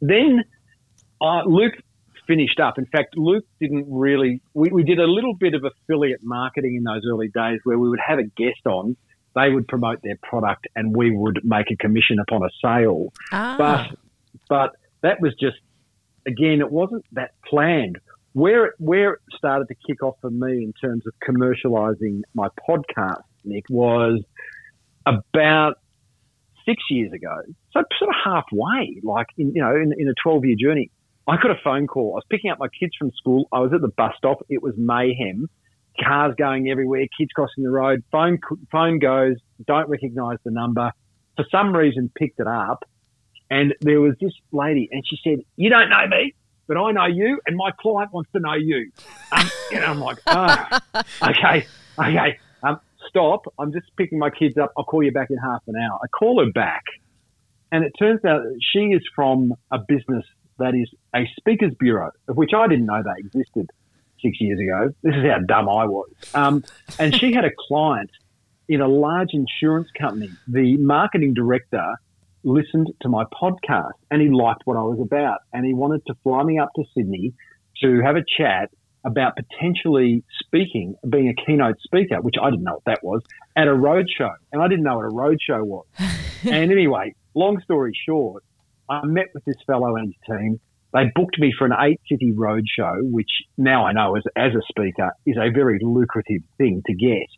Then 0.00 0.44
uh, 1.20 1.42
Luke 1.46 1.74
finished 2.26 2.60
up. 2.60 2.78
In 2.78 2.86
fact, 2.86 3.16
Luke 3.16 3.44
didn't 3.60 3.86
really, 3.88 4.40
we, 4.54 4.70
we 4.70 4.82
did 4.82 4.98
a 4.98 5.06
little 5.06 5.34
bit 5.34 5.54
of 5.54 5.64
affiliate 5.64 6.20
marketing 6.22 6.76
in 6.76 6.84
those 6.84 7.02
early 7.10 7.28
days 7.28 7.60
where 7.64 7.78
we 7.78 7.88
would 7.88 8.00
have 8.06 8.18
a 8.18 8.24
guest 8.24 8.66
on. 8.66 8.96
They 9.34 9.50
would 9.50 9.66
promote 9.66 10.00
their 10.02 10.16
product 10.22 10.66
and 10.76 10.96
we 10.96 11.10
would 11.14 11.40
make 11.42 11.70
a 11.70 11.76
commission 11.76 12.18
upon 12.20 12.42
a 12.42 12.50
sale. 12.62 13.12
Ah. 13.32 13.56
But, 13.58 13.98
but 14.48 14.70
that 15.02 15.20
was 15.20 15.34
just, 15.40 15.56
again, 16.26 16.60
it 16.60 16.70
wasn't 16.70 17.04
that 17.12 17.32
planned. 17.48 17.98
Where 18.32 18.66
it, 18.66 18.74
where 18.78 19.14
it 19.14 19.20
started 19.36 19.68
to 19.68 19.74
kick 19.86 20.02
off 20.02 20.16
for 20.20 20.30
me 20.30 20.64
in 20.64 20.72
terms 20.80 21.04
of 21.06 21.12
commercializing 21.26 22.22
my 22.34 22.48
podcast, 22.68 23.22
Nick, 23.44 23.64
was 23.68 24.22
about 25.06 25.74
six 26.66 26.82
years 26.90 27.12
ago. 27.12 27.36
So 27.72 27.82
sort 27.98 28.10
of 28.10 28.16
halfway, 28.24 29.00
like 29.02 29.26
in, 29.36 29.52
you 29.54 29.62
know, 29.62 29.74
in, 29.76 29.92
in 29.96 30.08
a 30.08 30.14
12 30.22 30.44
year 30.46 30.56
journey, 30.58 30.90
I 31.26 31.36
got 31.36 31.50
a 31.50 31.60
phone 31.62 31.86
call. 31.86 32.12
I 32.12 32.16
was 32.16 32.24
picking 32.28 32.50
up 32.50 32.58
my 32.58 32.68
kids 32.68 32.92
from 32.98 33.10
school. 33.12 33.48
I 33.52 33.60
was 33.60 33.72
at 33.72 33.80
the 33.80 33.88
bus 33.88 34.12
stop. 34.18 34.44
It 34.48 34.62
was 34.62 34.74
mayhem. 34.76 35.48
Cars 36.02 36.34
going 36.36 36.68
everywhere, 36.70 37.06
kids 37.16 37.30
crossing 37.34 37.64
the 37.64 37.70
road. 37.70 38.02
Phone, 38.10 38.38
phone 38.70 38.98
goes. 38.98 39.36
Don't 39.66 39.88
recognize 39.88 40.38
the 40.44 40.50
number. 40.50 40.90
For 41.36 41.44
some 41.50 41.74
reason, 41.74 42.10
picked 42.14 42.40
it 42.40 42.46
up. 42.46 42.84
And 43.50 43.74
there 43.80 44.00
was 44.00 44.14
this 44.20 44.32
lady 44.52 44.88
and 44.90 45.02
she 45.06 45.18
said, 45.22 45.44
you 45.56 45.70
don't 45.70 45.88
know 45.88 46.06
me, 46.08 46.34
but 46.66 46.76
I 46.76 46.90
know 46.92 47.06
you 47.06 47.40
and 47.46 47.56
my 47.56 47.70
client 47.78 48.12
wants 48.12 48.30
to 48.32 48.40
know 48.40 48.54
you. 48.54 48.90
Um, 49.32 49.50
and 49.72 49.84
I'm 49.84 50.00
like, 50.00 50.18
oh, 50.26 50.80
okay, 51.22 51.66
okay. 51.98 52.38
Um, 52.62 52.80
stop. 53.08 53.44
I'm 53.58 53.72
just 53.72 53.86
picking 53.96 54.18
my 54.18 54.30
kids 54.30 54.56
up. 54.58 54.72
I'll 54.76 54.84
call 54.84 55.02
you 55.02 55.12
back 55.12 55.30
in 55.30 55.38
half 55.38 55.62
an 55.68 55.76
hour. 55.76 55.98
I 56.02 56.08
call 56.08 56.44
her 56.44 56.50
back 56.50 56.82
and 57.74 57.84
it 57.84 57.92
turns 57.98 58.24
out 58.24 58.42
that 58.44 58.60
she 58.72 58.78
is 58.94 59.02
from 59.16 59.52
a 59.72 59.78
business 59.78 60.24
that 60.58 60.74
is 60.74 60.90
a 61.14 61.28
speakers 61.36 61.72
bureau, 61.78 62.10
of 62.28 62.36
which 62.36 62.52
I 62.54 62.66
didn't 62.68 62.86
know 62.86 63.02
they 63.02 63.18
existed 63.18 63.70
six 64.22 64.40
years 64.40 64.58
ago. 64.58 64.94
This 65.02 65.14
is 65.14 65.22
how 65.24 65.38
dumb 65.46 65.68
I 65.68 65.86
was. 65.86 66.08
Um, 66.34 66.64
and 66.98 67.14
she 67.14 67.32
had 67.32 67.44
a 67.44 67.50
client 67.68 68.10
in 68.68 68.80
a 68.80 68.88
large 68.88 69.30
insurance 69.32 69.88
company. 69.98 70.30
The 70.48 70.76
marketing 70.78 71.34
director 71.34 71.94
listened 72.42 72.88
to 73.02 73.08
my 73.08 73.24
podcast 73.24 73.92
and 74.10 74.20
he 74.20 74.28
liked 74.28 74.62
what 74.64 74.76
I 74.76 74.82
was 74.82 75.00
about 75.00 75.40
and 75.52 75.64
he 75.64 75.74
wanted 75.74 76.04
to 76.06 76.14
fly 76.22 76.42
me 76.42 76.58
up 76.58 76.70
to 76.76 76.84
Sydney 76.94 77.32
to 77.82 78.00
have 78.02 78.16
a 78.16 78.24
chat 78.36 78.70
about 79.04 79.36
potentially 79.36 80.24
speaking, 80.40 80.96
being 81.08 81.28
a 81.28 81.34
keynote 81.34 81.76
speaker, 81.82 82.20
which 82.20 82.36
I 82.40 82.50
didn't 82.50 82.64
know 82.64 82.74
what 82.74 82.84
that 82.86 83.04
was, 83.04 83.22
at 83.54 83.68
a 83.68 83.72
roadshow. 83.72 84.34
And 84.52 84.62
I 84.62 84.68
didn't 84.68 84.84
know 84.84 84.96
what 84.96 85.04
a 85.04 85.10
roadshow 85.10 85.62
was. 85.62 85.84
and 86.44 86.72
anyway, 86.72 87.14
long 87.34 87.60
story 87.62 87.92
short, 88.06 88.44
I 88.88 89.04
met 89.04 89.26
with 89.34 89.44
this 89.44 89.56
fellow 89.66 89.96
and 89.96 90.06
his 90.06 90.38
team. 90.38 90.60
They 90.92 91.10
booked 91.14 91.38
me 91.38 91.52
for 91.56 91.66
an 91.66 91.72
eight 91.80 92.00
city 92.08 92.32
roadshow, 92.32 93.10
which 93.10 93.30
now 93.58 93.84
I 93.86 93.92
know 93.92 94.16
as, 94.16 94.22
as 94.36 94.52
a 94.54 94.62
speaker 94.68 95.10
is 95.26 95.36
a 95.36 95.50
very 95.50 95.80
lucrative 95.82 96.42
thing 96.56 96.82
to 96.86 96.94
get. 96.94 97.28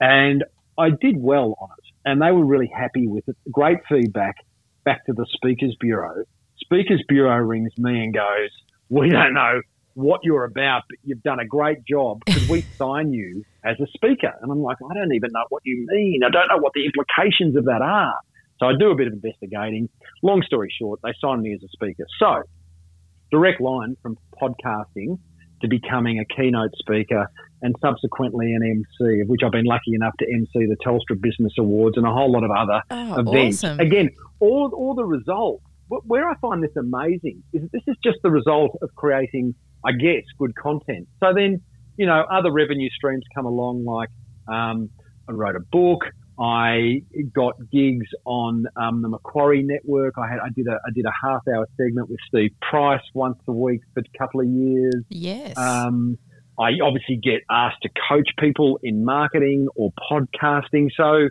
And 0.00 0.44
I 0.78 0.90
did 0.90 1.16
well 1.18 1.56
on 1.60 1.68
it 1.78 1.90
and 2.04 2.22
they 2.22 2.30
were 2.30 2.44
really 2.44 2.70
happy 2.74 3.06
with 3.06 3.28
it. 3.28 3.36
Great 3.50 3.78
feedback 3.88 4.36
back 4.84 5.04
to 5.06 5.12
the 5.12 5.26
Speakers 5.34 5.76
Bureau. 5.80 6.24
Speakers 6.58 7.02
Bureau 7.08 7.36
rings 7.38 7.72
me 7.78 8.02
and 8.02 8.14
goes, 8.14 8.50
we 8.88 9.08
don't 9.08 9.34
know 9.34 9.60
what 9.94 10.20
you're 10.22 10.44
about, 10.44 10.82
but 10.88 10.98
you've 11.04 11.22
done 11.22 11.40
a 11.40 11.46
great 11.46 11.84
job. 11.84 12.24
Could 12.26 12.48
we 12.48 12.60
sign 12.76 13.12
you 13.12 13.44
as 13.64 13.78
a 13.80 13.86
speaker? 13.88 14.32
And 14.40 14.50
I'm 14.50 14.62
like, 14.62 14.78
I 14.88 14.94
don't 14.94 15.12
even 15.14 15.30
know 15.32 15.44
what 15.48 15.62
you 15.64 15.84
mean. 15.88 16.22
I 16.24 16.30
don't 16.30 16.48
know 16.48 16.58
what 16.58 16.72
the 16.74 16.84
implications 16.84 17.56
of 17.56 17.64
that 17.66 17.82
are. 17.82 18.14
So 18.60 18.66
I 18.66 18.72
do 18.78 18.90
a 18.90 18.94
bit 18.94 19.06
of 19.06 19.14
investigating. 19.14 19.88
Long 20.22 20.42
story 20.42 20.72
short, 20.78 21.00
they 21.02 21.12
signed 21.20 21.42
me 21.42 21.54
as 21.54 21.62
a 21.62 21.68
speaker. 21.68 22.04
So 22.18 22.42
direct 23.30 23.60
line 23.60 23.96
from 24.02 24.16
podcasting 24.40 25.18
to 25.62 25.68
becoming 25.68 26.18
a 26.20 26.24
keynote 26.34 26.70
speaker 26.76 27.26
and 27.62 27.74
subsequently 27.80 28.52
an 28.54 28.62
MC, 28.62 29.20
of 29.20 29.28
which 29.28 29.40
I've 29.44 29.52
been 29.52 29.64
lucky 29.66 29.94
enough 29.94 30.14
to 30.20 30.26
MC 30.32 30.66
the 30.66 30.76
Telstra 30.84 31.20
Business 31.20 31.52
Awards 31.58 31.96
and 31.96 32.06
a 32.06 32.10
whole 32.10 32.32
lot 32.32 32.44
of 32.44 32.50
other 32.50 32.80
Oh, 32.90 33.20
events. 33.20 33.64
awesome. 33.64 33.80
Again, 33.80 34.10
all, 34.40 34.70
all 34.74 34.94
the 34.94 35.04
results. 35.04 35.64
Where 35.88 36.28
I 36.28 36.36
find 36.36 36.62
this 36.62 36.76
amazing 36.76 37.42
is 37.52 37.62
that 37.62 37.72
this 37.72 37.82
is 37.88 37.96
just 38.04 38.18
the 38.22 38.30
result 38.30 38.78
of 38.80 38.94
creating, 38.94 39.54
I 39.84 39.90
guess, 39.92 40.22
good 40.38 40.54
content. 40.54 41.08
So 41.18 41.32
then, 41.34 41.60
you 41.96 42.06
know, 42.06 42.24
other 42.30 42.52
revenue 42.52 42.88
streams 42.90 43.24
come 43.34 43.44
along, 43.44 43.84
like 43.84 44.08
um, 44.48 44.88
I 45.28 45.32
wrote 45.32 45.56
a 45.56 45.60
book. 45.60 46.04
I 46.40 47.02
got 47.34 47.56
gigs 47.70 48.06
on 48.24 48.64
um, 48.74 49.02
the 49.02 49.08
Macquarie 49.08 49.62
Network. 49.62 50.14
I 50.16 50.26
had 50.26 50.38
I 50.38 50.48
did 50.48 50.66
a 50.68 50.72
I 50.86 50.90
did 50.94 51.04
a 51.04 51.12
half 51.22 51.42
hour 51.46 51.68
segment 51.76 52.08
with 52.08 52.18
Steve 52.28 52.52
Price 52.62 53.02
once 53.12 53.36
a 53.46 53.52
week 53.52 53.82
for 53.92 54.00
a 54.00 54.18
couple 54.18 54.40
of 54.40 54.46
years. 54.46 55.04
Yes. 55.10 55.58
Um, 55.58 56.16
I 56.58 56.70
obviously 56.82 57.16
get 57.22 57.42
asked 57.50 57.82
to 57.82 57.90
coach 58.08 58.28
people 58.38 58.80
in 58.82 59.04
marketing 59.04 59.68
or 59.76 59.92
podcasting. 60.10 60.88
So 60.96 61.28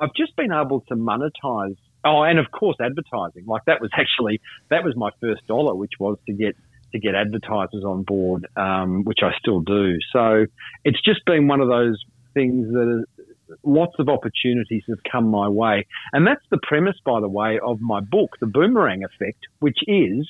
I've 0.00 0.14
just 0.16 0.34
been 0.36 0.52
able 0.52 0.80
to 0.88 0.96
monetize. 0.96 1.76
Oh, 2.04 2.22
and 2.22 2.38
of 2.38 2.50
course, 2.50 2.76
advertising. 2.80 3.46
Like 3.46 3.62
that 3.66 3.80
was 3.80 3.90
actually 3.96 4.40
that 4.68 4.82
was 4.82 4.96
my 4.96 5.10
first 5.20 5.46
dollar, 5.46 5.76
which 5.76 5.92
was 6.00 6.18
to 6.26 6.32
get 6.32 6.56
to 6.92 6.98
get 6.98 7.14
advertisers 7.14 7.84
on 7.84 8.02
board, 8.02 8.48
um, 8.56 9.04
which 9.04 9.20
I 9.22 9.30
still 9.38 9.60
do. 9.60 9.98
So 10.12 10.46
it's 10.84 11.00
just 11.02 11.24
been 11.24 11.46
one 11.46 11.60
of 11.60 11.68
those 11.68 12.02
things 12.34 12.66
that 12.72 13.04
lots 13.64 13.94
of 13.98 14.08
opportunities 14.08 14.82
have 14.88 14.98
come 15.10 15.28
my 15.30 15.48
way, 15.48 15.86
and 16.12 16.26
that's 16.26 16.44
the 16.50 16.58
premise, 16.62 16.96
by 17.04 17.20
the 17.20 17.28
way, 17.28 17.58
of 17.64 17.80
my 17.80 18.00
book, 18.00 18.36
The 18.40 18.46
Boomerang 18.46 19.04
Effect, 19.04 19.46
which 19.58 19.78
is 19.86 20.28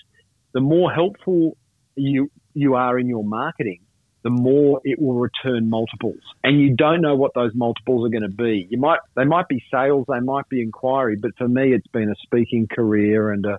the 0.53 0.61
more 0.61 0.93
helpful 0.93 1.57
you 1.97 2.31
you 2.55 2.75
are 2.75 2.99
in 2.99 3.09
your 3.09 3.25
marketing, 3.25 3.81
the 4.23 4.31
more 4.31 4.81
it 4.85 5.01
will 5.01 5.15
return 5.15 5.71
multiples. 5.71 6.21
And 6.43 6.61
you 6.61 6.75
don't 6.75 7.01
know 7.01 7.15
what 7.15 7.33
those 7.35 7.53
multiples 7.55 8.07
are 8.07 8.11
going 8.11 8.29
to 8.29 8.37
be. 8.37 8.67
You 8.71 8.79
might 8.79 9.01
they 9.17 9.25
might 9.25 9.49
be 9.49 9.63
sales, 9.73 10.07
they 10.09 10.21
might 10.21 10.49
be 10.49 10.63
inquiry, 10.63 11.17
but 11.17 11.33
for 11.39 11.49
me, 11.49 11.73
it's 11.73 11.87
been 11.89 12.11
a 12.11 12.17
speaking 12.23 12.67
career 12.67 13.31
and 13.33 13.45
a 13.47 13.59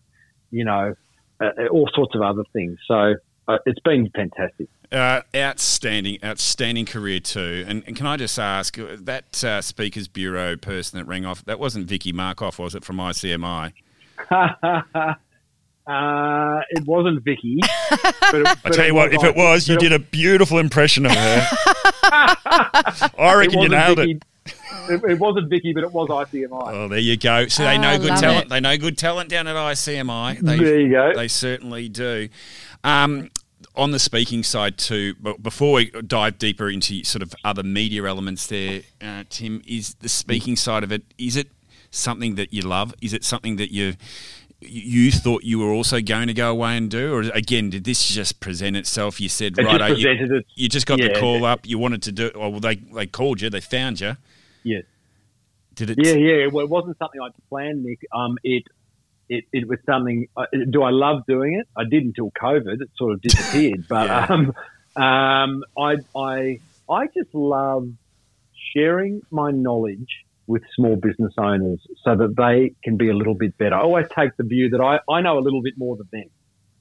you 0.52 0.66
know 0.66 0.94
uh, 1.42 1.68
all 1.72 1.90
sorts 1.94 2.16
of 2.16 2.22
other 2.22 2.44
things. 2.54 2.78
So 2.88 3.16
it's 3.66 3.80
been 3.80 4.10
fantastic. 4.16 4.68
Uh, 4.92 5.22
outstanding, 5.36 6.18
outstanding 6.24 6.86
career 6.86 7.20
too. 7.20 7.64
And, 7.68 7.84
and 7.88 7.96
can 7.96 8.06
I 8.06 8.18
just 8.18 8.38
ask 8.38 8.78
uh, 8.78 8.98
that 9.02 9.42
uh, 9.44 9.62
Speakers 9.62 10.08
Bureau 10.10 10.58
person 10.58 11.00
that 11.00 11.06
rang 11.06 11.26
off? 11.26 11.46
That 11.46 11.60
wasn't 11.60 11.88
Vicky 11.88 12.12
Markoff, 12.12 12.60
was 12.60 12.76
it 12.76 12.84
from 12.84 12.98
ICMI? 12.98 13.72
uh, 15.88 16.60
it 16.70 16.86
wasn't 16.86 17.24
Vicky. 17.24 17.60
But 18.32 18.42
it, 18.42 18.48
I 18.64 18.70
tell 18.70 18.86
you 18.88 18.96
what, 18.96 19.14
if 19.14 19.24
it 19.26 19.36
was, 19.36 19.68
you 19.68 19.76
did 19.78 19.92
a 19.92 20.00
beautiful 20.00 20.58
impression 20.58 21.06
of 21.06 21.12
her. 21.12 21.48
I 22.04 23.34
reckon 23.36 23.60
you 23.60 23.68
nailed 23.68 24.00
it. 24.00 24.24
It, 24.90 25.04
it 25.04 25.20
wasn't 25.20 25.50
Vicky, 25.50 25.74
but 25.74 25.84
it 25.84 25.92
was 25.92 26.08
ICMI. 26.08 26.50
Oh, 26.74 26.88
there 26.88 26.98
you 27.00 27.18
go. 27.18 27.48
So 27.50 27.64
they 27.64 27.78
Oh, 27.78 27.82
know 27.82 28.00
good 28.00 28.16
talent. 28.18 28.46
it. 28.46 28.50
They 28.50 28.60
know 28.62 28.78
good 28.78 28.98
talent 28.98 29.30
down 29.30 29.48
at 29.48 29.56
ICMI. 29.58 30.40
They, 30.40 30.58
There 30.58 30.80
you 30.80 30.92
go. 30.92 31.12
They 31.14 31.28
certainly 31.28 31.90
do. 31.90 32.30
Um, 32.86 33.30
on 33.76 33.92
the 33.92 34.00
speaking 34.00 34.44
side 34.44 34.78
too, 34.78 35.16
but 35.20 35.42
before 35.42 35.74
we 35.74 35.92
dive 35.92 36.38
deeper 36.38 36.70
into 36.70 37.04
sort 37.04 37.22
of 37.22 37.34
other 37.44 37.64
media 37.64 38.04
elements 38.06 38.48
there, 38.48 38.82
uh, 39.02 39.24
Tim, 39.30 39.62
is 39.68 39.96
the 39.96 40.10
speaking 40.10 40.56
side 40.56 40.84
of 40.84 40.92
it, 40.92 41.04
is 41.18 41.36
it 41.36 41.48
something 41.92 42.36
that 42.36 42.54
you 42.54 42.62
love? 42.62 42.94
Is 43.02 43.14
it 43.14 43.24
something 43.24 43.58
that 43.58 43.72
you 43.72 43.96
you 44.64 45.12
thought 45.12 45.44
you 45.44 45.58
were 45.58 45.72
also 45.72 46.00
going 46.02 46.28
to 46.28 46.36
go 46.36 46.52
away 46.52 46.78
and 46.78 46.90
do? 46.90 47.14
Or 47.14 47.22
again, 47.22 47.72
did 47.72 47.84
this 47.84 48.08
just 48.08 48.40
present 48.40 48.78
itself? 48.78 49.20
You 49.20 49.28
said, 49.28 49.58
It 49.58 49.66
right, 49.66 49.98
you, 49.98 50.08
it. 50.08 50.46
you 50.56 50.70
just 50.70 50.86
got 50.86 51.00
the 51.00 51.16
call 51.20 51.46
up, 51.46 51.66
you 51.66 51.80
wanted 51.80 52.04
to 52.04 52.12
do 52.12 52.28
it. 52.28 52.38
Well, 52.38 52.60
they, 52.60 52.76
they 52.76 53.08
called 53.08 53.42
you, 53.42 53.50
they 53.50 53.62
found 53.62 54.00
you. 54.00 54.18
Yes. 54.64 54.84
Did 55.74 55.92
it? 55.92 55.98
Yeah, 56.06 56.14
yeah. 56.14 56.48
Well, 56.48 56.64
it 56.64 56.70
wasn't 56.70 56.98
something 57.00 57.20
I 57.20 57.30
planned, 57.50 57.84
Nick. 57.84 58.06
Um, 58.14 58.38
it, 58.44 58.66
it, 59.32 59.46
it 59.54 59.68
was 59.68 59.80
something. 59.86 60.28
Uh, 60.36 60.46
do 60.70 60.84
I 60.84 60.92
love 60.92 61.18
doing 61.28 61.54
it? 61.60 61.68
I 61.76 61.84
did 61.90 62.04
until 62.04 62.32
COVID. 62.32 62.82
It 62.82 62.90
sort 62.98 63.14
of 63.14 63.22
disappeared. 63.22 63.86
But 63.90 64.08
Yeah. 64.08 64.28
um, 64.30 64.54
um, 65.02 65.64
I, 65.78 65.96
I, 66.16 66.60
I 66.90 67.08
just 67.18 67.34
love 67.34 67.88
sharing 68.74 69.22
my 69.32 69.52
knowledge 69.52 70.10
with 70.48 70.64
small 70.76 70.98
business 70.98 71.34
owners 71.38 71.80
so 72.04 72.16
that 72.16 72.36
they 72.36 72.76
can 72.84 72.98
be 72.98 73.10
a 73.10 73.14
little 73.14 73.36
bit 73.36 73.58
better. 73.58 73.76
I 73.76 73.82
always 73.82 74.08
take 74.14 74.36
the 74.38 74.44
view 74.44 74.70
that 74.72 74.82
I, 74.82 75.00
I 75.12 75.22
know 75.22 75.38
a 75.38 75.44
little 75.48 75.62
bit 75.62 75.76
more 75.78 75.96
than 75.96 76.10
them. 76.12 76.30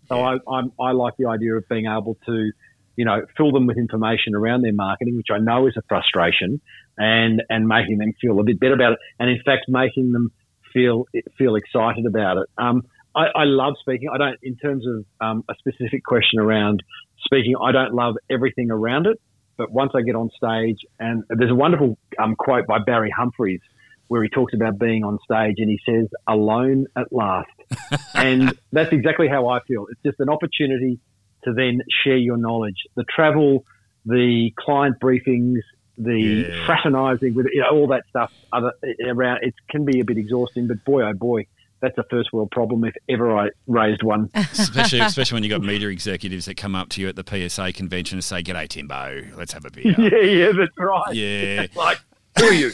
So 0.08 0.20
I, 0.20 0.38
I'm, 0.50 0.72
I 0.80 0.90
like 0.90 1.14
the 1.18 1.26
idea 1.28 1.54
of 1.54 1.68
being 1.68 1.86
able 1.86 2.16
to, 2.26 2.50
you 2.96 3.04
know, 3.04 3.24
fill 3.36 3.52
them 3.52 3.66
with 3.68 3.78
information 3.78 4.34
around 4.34 4.62
their 4.62 4.72
marketing, 4.72 5.16
which 5.16 5.28
I 5.32 5.38
know 5.38 5.68
is 5.68 5.74
a 5.76 5.82
frustration, 5.88 6.60
and 6.98 7.42
and 7.48 7.68
making 7.68 7.98
them 7.98 8.12
feel 8.20 8.40
a 8.40 8.42
bit 8.42 8.58
better 8.58 8.74
about 8.74 8.94
it, 8.94 8.98
and 9.20 9.30
in 9.30 9.38
fact 9.44 9.66
making 9.68 10.10
them 10.10 10.32
feel 10.72 11.06
feel 11.37 11.56
excited 11.56 12.06
about 12.06 12.38
it. 12.38 12.48
Um, 12.59 12.83
I, 13.14 13.26
I 13.35 13.44
love 13.44 13.74
speaking. 13.80 14.09
I 14.12 14.18
don't, 14.18 14.38
in 14.42 14.56
terms 14.56 14.85
of 14.87 15.04
um, 15.20 15.44
a 15.48 15.54
specific 15.59 16.04
question 16.04 16.38
around 16.38 16.83
speaking, 17.24 17.54
I 17.61 17.72
don't 17.72 17.94
love 17.94 18.16
everything 18.30 18.70
around 18.70 19.06
it. 19.06 19.20
but 19.56 19.70
once 19.70 19.92
I 19.94 20.02
get 20.02 20.14
on 20.14 20.30
stage, 20.37 20.78
and 20.98 21.24
there's 21.28 21.50
a 21.50 21.54
wonderful 21.54 21.98
um, 22.18 22.37
quote 22.37 22.66
by 22.66 22.78
Barry 22.78 23.11
Humphries 23.11 23.61
where 24.09 24.24
he 24.24 24.28
talks 24.28 24.52
about 24.54 24.76
being 24.76 25.04
on 25.04 25.18
stage 25.24 25.56
and 25.59 25.70
he 25.70 25.78
says, 25.87 26.09
alone 26.26 26.87
at 26.96 27.12
last. 27.12 27.48
and 28.14 28.59
that's 28.72 28.92
exactly 28.92 29.28
how 29.28 29.46
I 29.46 29.61
feel. 29.68 29.87
It's 29.88 30.00
just 30.04 30.18
an 30.18 30.28
opportunity 30.28 30.98
to 31.44 31.52
then 31.52 31.80
share 32.02 32.16
your 32.16 32.37
knowledge. 32.37 32.74
The 32.96 33.04
travel, 33.04 33.64
the 34.04 34.50
client 34.59 34.96
briefings, 35.00 35.61
the 36.02 36.18
Yeah. 36.48 36.66
fraternizing 36.66 37.34
with 37.34 37.46
you 37.52 37.60
know, 37.60 37.68
all 37.70 37.86
that 37.88 38.04
stuff 38.08 38.32
other, 38.52 38.72
around, 39.06 39.40
it 39.42 39.54
can 39.70 39.84
be 39.84 40.00
a 40.00 40.04
bit 40.04 40.18
exhausting, 40.18 40.66
but 40.66 40.84
boy, 40.84 41.02
oh 41.02 41.12
boy, 41.12 41.46
that's 41.80 41.96
a 41.98 42.04
first 42.10 42.32
world 42.32 42.50
problem 42.50 42.84
if 42.84 42.94
ever 43.08 43.36
I 43.36 43.48
raised 43.66 44.02
one. 44.02 44.30
especially 44.34 45.00
especially 45.00 45.36
when 45.36 45.44
you've 45.44 45.50
got 45.50 45.62
media 45.62 45.88
executives 45.88 46.44
that 46.46 46.56
come 46.56 46.74
up 46.74 46.88
to 46.90 47.00
you 47.00 47.08
at 47.08 47.16
the 47.16 47.24
PSA 47.24 47.72
convention 47.72 48.16
and 48.16 48.24
say, 48.24 48.42
"G'day, 48.42 48.68
Timbo, 48.68 49.22
let's 49.36 49.52
have 49.52 49.64
a 49.64 49.70
beer." 49.70 49.94
yeah, 49.98 50.20
yeah, 50.20 50.52
that's 50.52 50.76
right. 50.78 51.14
Yeah. 51.14 51.66
Like, 51.76 51.98
who 52.38 52.46
are 52.46 52.52
you? 52.52 52.70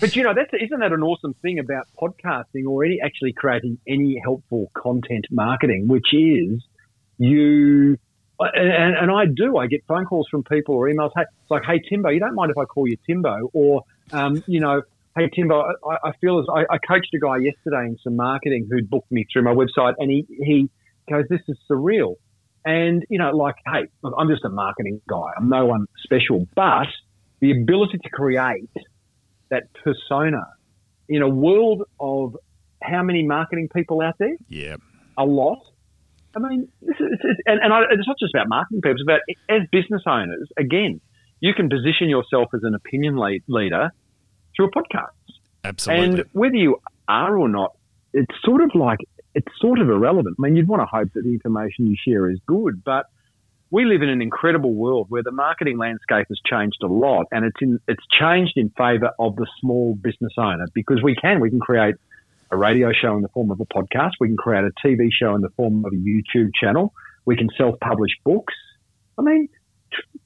but 0.00 0.14
you 0.16 0.22
know, 0.22 0.34
that's 0.34 0.50
isn't 0.52 0.80
that 0.80 0.92
an 0.92 1.02
awesome 1.02 1.34
thing 1.34 1.58
about 1.58 1.86
podcasting 2.00 2.66
or 2.68 2.84
any 2.84 3.00
actually 3.00 3.32
creating 3.32 3.78
any 3.88 4.20
helpful 4.22 4.70
content 4.74 5.26
marketing, 5.30 5.88
which 5.88 6.12
is 6.12 6.62
you. 7.18 7.96
And, 8.38 8.96
and 8.96 9.10
I 9.10 9.24
do. 9.26 9.56
I 9.56 9.66
get 9.66 9.84
phone 9.86 10.04
calls 10.04 10.28
from 10.30 10.42
people 10.44 10.74
or 10.74 10.88
emails. 10.88 11.10
Hey, 11.16 11.22
it's 11.22 11.50
like, 11.50 11.62
hey 11.64 11.80
Timbo, 11.88 12.10
you 12.10 12.20
don't 12.20 12.34
mind 12.34 12.50
if 12.50 12.58
I 12.58 12.64
call 12.64 12.86
you 12.86 12.96
Timbo? 13.06 13.50
Or, 13.52 13.82
um, 14.12 14.42
you 14.46 14.60
know, 14.60 14.82
hey 15.16 15.30
Timbo, 15.34 15.62
I, 15.88 16.08
I 16.08 16.12
feel 16.20 16.38
as 16.38 16.46
I, 16.52 16.74
I 16.74 16.78
coached 16.78 17.14
a 17.14 17.18
guy 17.18 17.38
yesterday 17.38 17.86
in 17.86 17.96
some 18.04 18.16
marketing 18.16 18.68
who'd 18.70 18.90
booked 18.90 19.10
me 19.10 19.24
through 19.32 19.42
my 19.42 19.54
website, 19.54 19.94
and 19.98 20.10
he 20.10 20.26
he 20.28 20.68
goes, 21.10 21.24
this 21.30 21.40
is 21.48 21.56
surreal. 21.70 22.16
And, 22.64 23.04
you 23.08 23.18
know, 23.18 23.30
like, 23.30 23.54
hey, 23.64 23.86
look, 24.02 24.12
I'm 24.18 24.28
just 24.28 24.44
a 24.44 24.48
marketing 24.48 25.00
guy. 25.08 25.30
I'm 25.36 25.48
no 25.48 25.66
one 25.66 25.86
special. 26.02 26.46
But 26.56 26.88
the 27.38 27.52
ability 27.52 27.98
to 27.98 28.10
create 28.10 28.68
that 29.50 29.68
persona 29.84 30.42
in 31.08 31.22
a 31.22 31.28
world 31.28 31.84
of 32.00 32.36
how 32.82 33.04
many 33.04 33.24
marketing 33.24 33.68
people 33.72 34.02
out 34.02 34.16
there? 34.18 34.36
Yeah. 34.48 34.76
A 35.16 35.24
lot. 35.24 35.60
I 36.36 36.48
mean, 36.48 36.68
this 36.82 36.96
is, 37.00 37.06
it's, 37.12 37.40
and, 37.46 37.60
and 37.62 37.72
I, 37.72 37.80
it's 37.90 38.06
not 38.06 38.18
just 38.20 38.34
about 38.34 38.48
marketing 38.48 38.82
people, 38.82 38.92
it's 38.92 39.02
about 39.02 39.20
as 39.48 39.66
business 39.72 40.02
owners, 40.06 40.48
again, 40.58 41.00
you 41.40 41.54
can 41.54 41.68
position 41.68 42.08
yourself 42.08 42.48
as 42.54 42.60
an 42.62 42.74
opinion 42.74 43.16
lead, 43.16 43.42
leader 43.48 43.90
through 44.54 44.66
a 44.66 44.70
podcast. 44.70 45.06
Absolutely. 45.64 46.20
And 46.20 46.24
whether 46.32 46.56
you 46.56 46.80
are 47.08 47.36
or 47.36 47.48
not, 47.48 47.76
it's 48.12 48.32
sort 48.44 48.62
of 48.62 48.70
like 48.74 48.98
it's 49.34 49.48
sort 49.60 49.80
of 49.80 49.88
irrelevant. 49.88 50.36
I 50.38 50.42
mean, 50.42 50.56
you'd 50.56 50.68
want 50.68 50.82
to 50.82 50.86
hope 50.86 51.12
that 51.14 51.22
the 51.22 51.32
information 51.32 51.86
you 51.86 51.96
share 52.06 52.30
is 52.30 52.38
good, 52.46 52.82
but 52.84 53.06
we 53.70 53.84
live 53.84 54.02
in 54.02 54.08
an 54.08 54.22
incredible 54.22 54.72
world 54.74 55.06
where 55.08 55.22
the 55.22 55.32
marketing 55.32 55.76
landscape 55.76 56.26
has 56.28 56.40
changed 56.46 56.78
a 56.82 56.86
lot, 56.86 57.26
and 57.32 57.44
it's 57.44 57.56
in 57.60 57.80
it's 57.88 58.04
changed 58.18 58.52
in 58.56 58.70
favour 58.70 59.10
of 59.18 59.36
the 59.36 59.46
small 59.60 59.94
business 59.94 60.32
owner 60.38 60.66
because 60.72 61.02
we 61.02 61.14
can 61.14 61.40
we 61.40 61.50
can 61.50 61.60
create 61.60 61.96
a 62.50 62.56
radio 62.56 62.92
show 62.92 63.16
in 63.16 63.22
the 63.22 63.28
form 63.28 63.50
of 63.50 63.60
a 63.60 63.66
podcast, 63.66 64.12
we 64.20 64.28
can 64.28 64.36
create 64.36 64.64
a 64.64 64.86
TV 64.86 65.08
show 65.10 65.34
in 65.34 65.40
the 65.42 65.50
form 65.50 65.84
of 65.84 65.92
a 65.92 65.96
YouTube 65.96 66.50
channel, 66.58 66.92
we 67.24 67.36
can 67.36 67.48
self-publish 67.56 68.12
books. 68.24 68.54
I 69.18 69.22
mean, 69.22 69.48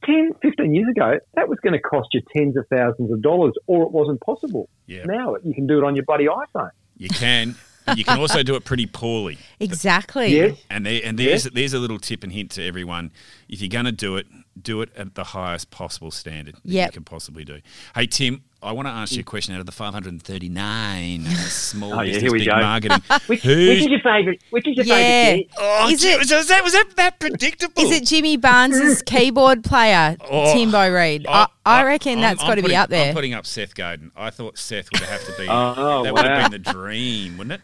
10, 0.04 0.33
15 0.42 0.74
years 0.74 0.88
ago, 0.90 1.18
that 1.35 1.48
was 1.48 1.59
going 1.61 1.72
to 1.74 1.80
cost 1.80 2.09
you 2.12 2.22
tens 2.35 2.56
of 2.56 2.66
thousands 2.68 3.12
of 3.12 3.22
dollars, 3.22 3.52
or 3.66 3.85
it 3.85 3.92
wasn't 3.92 4.20
possible. 4.20 4.68
Yeah. 4.87 5.04
Now 5.04 5.37
you 5.42 5.54
can 5.54 5.66
do 5.66 5.78
it 5.78 5.85
on 5.85 5.94
your 5.96 6.04
bloody 6.04 6.26
iPhone. 6.26 6.70
you 6.96 7.09
can. 7.09 7.56
You 7.96 8.04
can 8.04 8.20
also 8.20 8.42
do 8.42 8.54
it 8.54 8.64
pretty 8.64 8.87
poorly. 8.87 9.38
Exactly. 9.59 10.28
Yes. 10.28 10.59
And 10.70 10.87
there, 10.87 11.00
and 11.02 11.18
there's 11.18 11.44
there's 11.44 11.72
a 11.72 11.78
little 11.78 11.98
tip 11.98 12.22
and 12.22 12.33
hint 12.33 12.52
to 12.52 12.64
everyone. 12.64 13.11
If 13.48 13.61
you're 13.61 13.68
going 13.68 13.87
to 13.87 13.92
do 13.92 14.16
it, 14.16 14.26
do 14.62 14.81
it 14.83 14.90
at 14.96 15.14
the 15.14 15.25
highest 15.25 15.70
possible 15.70 16.11
standard 16.11 16.55
that 16.57 16.64
Yep. 16.64 16.88
you 16.88 16.92
can 16.92 17.05
possibly 17.05 17.44
do. 17.44 17.61
Hey 17.94 18.07
Tim, 18.07 18.42
I 18.62 18.73
want 18.73 18.87
to 18.88 18.92
ask 18.92 19.12
you 19.12 19.20
a 19.20 19.23
mm. 19.23 19.27
question 19.27 19.55
out 19.55 19.61
of 19.61 19.66
the 19.66 19.73
539 19.73 21.25
small 21.49 21.94
Oh, 21.94 21.96
yeah, 22.03 22.05
business 22.12 22.23
here 22.23 22.33
we 22.33 22.38
big 22.40 22.49
go. 22.49 22.61
marketing. 22.61 23.03
Which, 23.27 23.42
Who's- 23.42 23.68
which 23.68 23.79
is 23.81 23.87
your 23.88 24.01
favourite? 24.01 24.42
Which 24.51 24.68
is 24.68 24.77
your 24.77 24.87
Yeah. 24.87 24.94
favourite? 24.96 25.49
kid? 25.49 25.55
Oh, 25.59 25.88
Is 25.90 26.01
gee, 26.03 26.09
it- 26.12 26.18
was 26.18 26.29
that 26.49 26.62
was 26.64 26.73
that 26.73 26.85
that 26.96 27.18
predictable? 27.20 27.83
Is 27.83 27.90
it 27.90 28.07
Jimmy 28.07 28.37
Barnes's 28.37 29.03
keyboard 29.07 29.64
player, 29.64 30.16
Oh, 30.31 30.53
Timbo 30.55 30.92
Reed? 30.92 31.27
I, 31.29 31.46
I 31.64 31.85
reckon 31.85 32.12
I'm- 32.12 32.20
that's 32.20 32.42
I'm 32.42 32.49
got 32.49 32.55
to 32.57 32.62
be 32.62 32.77
up 32.77 32.90
there. 32.90 33.09
I'm 33.09 33.14
putting 33.14 33.35
up 33.35 33.46
Seth 33.46 33.75
Godin. 33.75 34.12
I 34.16 34.31
thought 34.31 34.59
Seth 34.59 34.88
would 34.92 35.03
have 35.03 35.25
to 35.27 35.33
be. 35.38 35.46
Oh, 35.49 36.03
that 36.05 36.12
would 36.14 36.25
have 36.25 36.51
been 36.51 36.62
the 36.62 36.70
dream, 36.73 37.38
wouldn't 37.38 37.53
it? 37.55 37.61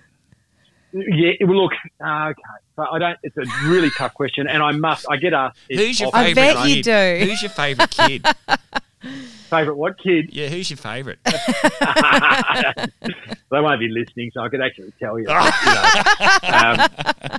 Yeah. 0.97 1.33
Well, 1.43 1.65
look. 1.65 1.73
Okay. 2.01 2.43
So 2.77 2.83
I 2.83 2.99
don't. 2.99 3.19
It's 3.23 3.37
a 3.37 3.45
really 3.69 3.91
tough 3.91 4.15
question, 4.15 4.47
and 4.47 4.63
I 4.63 4.73
must. 4.73 5.05
I 5.11 5.17
get 5.17 5.35
asked. 5.35 5.59
Who's 5.69 6.01
your 6.01 6.09
often. 6.09 6.21
I 6.21 6.35
favourite 6.35 6.55
bet 6.55 6.69
you 6.69 6.75
kid? 6.77 6.85
do. 6.85 7.27
Who's 7.27 7.43
your 7.43 7.51
favourite 7.51 7.91
kid? 7.91 8.27
Favourite 9.47 9.77
what 9.77 9.99
kid? 9.99 10.31
yeah, 10.33 10.49
who's 10.49 10.71
your 10.71 10.77
favourite? 10.77 11.19
they 11.25 11.33
won't 13.53 13.79
be 13.79 13.89
listening, 13.89 14.33
so 14.35 14.41
I 14.41 14.49
could 14.49 14.61
actually 14.61 14.93
tell 14.99 15.19
you. 15.19 15.27
you 15.29 15.35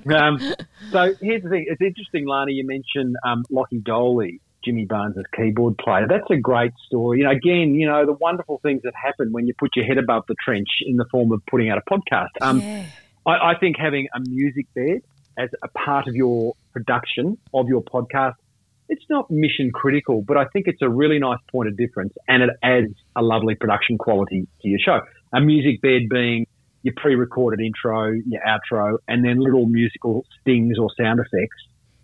know. 0.05 0.15
um, 0.15 0.15
um, 0.15 0.39
so 0.91 1.13
here's 1.19 1.43
the 1.43 1.49
thing. 1.49 1.65
It's 1.67 1.81
interesting, 1.81 2.25
Lani. 2.25 2.53
You 2.53 2.65
mentioned 2.65 3.17
um, 3.25 3.43
Lachy 3.51 3.81
Doley, 3.81 4.39
Jimmy 4.63 4.85
Barnes' 4.85 5.17
keyboard 5.35 5.77
player. 5.77 6.07
That's 6.07 6.29
a 6.29 6.37
great 6.37 6.71
story. 6.85 7.17
You 7.19 7.25
know, 7.25 7.31
again, 7.31 7.75
you 7.75 7.87
know 7.87 8.05
the 8.05 8.13
wonderful 8.13 8.59
things 8.63 8.83
that 8.83 8.93
happen 8.95 9.33
when 9.33 9.45
you 9.45 9.53
put 9.59 9.75
your 9.75 9.85
head 9.85 9.97
above 9.97 10.23
the 10.29 10.35
trench 10.43 10.69
in 10.85 10.95
the 10.95 11.05
form 11.11 11.33
of 11.33 11.41
putting 11.49 11.69
out 11.69 11.77
a 11.77 11.83
podcast. 11.93 12.29
Um, 12.39 12.61
yeah. 12.61 12.85
I, 13.27 13.51
I 13.51 13.59
think 13.59 13.75
having 13.77 14.07
a 14.15 14.19
music 14.21 14.65
bed 14.73 15.01
as 15.37 15.49
a 15.63 15.67
part 15.67 16.07
of 16.07 16.15
your 16.15 16.53
production 16.73 17.37
of 17.53 17.67
your 17.67 17.83
podcast, 17.83 18.33
it's 18.89 19.03
not 19.09 19.29
mission 19.29 19.71
critical, 19.71 20.23
but 20.25 20.37
I 20.37 20.45
think 20.45 20.67
it's 20.67 20.81
a 20.81 20.89
really 20.89 21.19
nice 21.19 21.39
point 21.51 21.67
of 21.67 21.77
difference 21.77 22.13
and 22.27 22.41
it 22.41 22.49
adds 22.63 22.93
a 23.15 23.21
lovely 23.21 23.55
production 23.55 23.97
quality 23.97 24.47
to 24.61 24.67
your 24.67 24.79
show. 24.79 25.01
A 25.33 25.41
music 25.41 25.81
bed 25.81 26.03
being 26.09 26.47
your 26.83 26.93
pre-recorded 26.95 27.59
intro, 27.59 28.11
your 28.11 28.41
outro, 28.47 28.97
and 29.07 29.25
then 29.25 29.39
little 29.39 29.65
musical 29.65 30.25
stings 30.39 30.77
or 30.79 30.89
sound 30.97 31.19
effects 31.19 31.57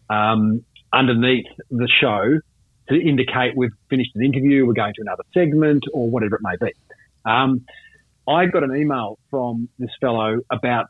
um, 0.09 0.63
underneath 0.91 1.45
the 1.71 1.87
show 2.01 2.39
to 2.89 2.95
indicate 2.95 3.55
we've 3.55 3.71
finished 3.89 4.11
an 4.15 4.25
interview, 4.25 4.65
we're 4.65 4.73
going 4.73 4.93
to 4.93 5.01
another 5.01 5.23
segment, 5.33 5.85
or 5.93 6.09
whatever 6.09 6.35
it 6.35 6.41
may 6.43 6.55
be. 6.59 6.73
Um, 7.25 7.65
I 8.27 8.45
got 8.47 8.63
an 8.63 8.75
email 8.75 9.17
from 9.29 9.69
this 9.79 9.89
fellow 10.01 10.39
about 10.51 10.87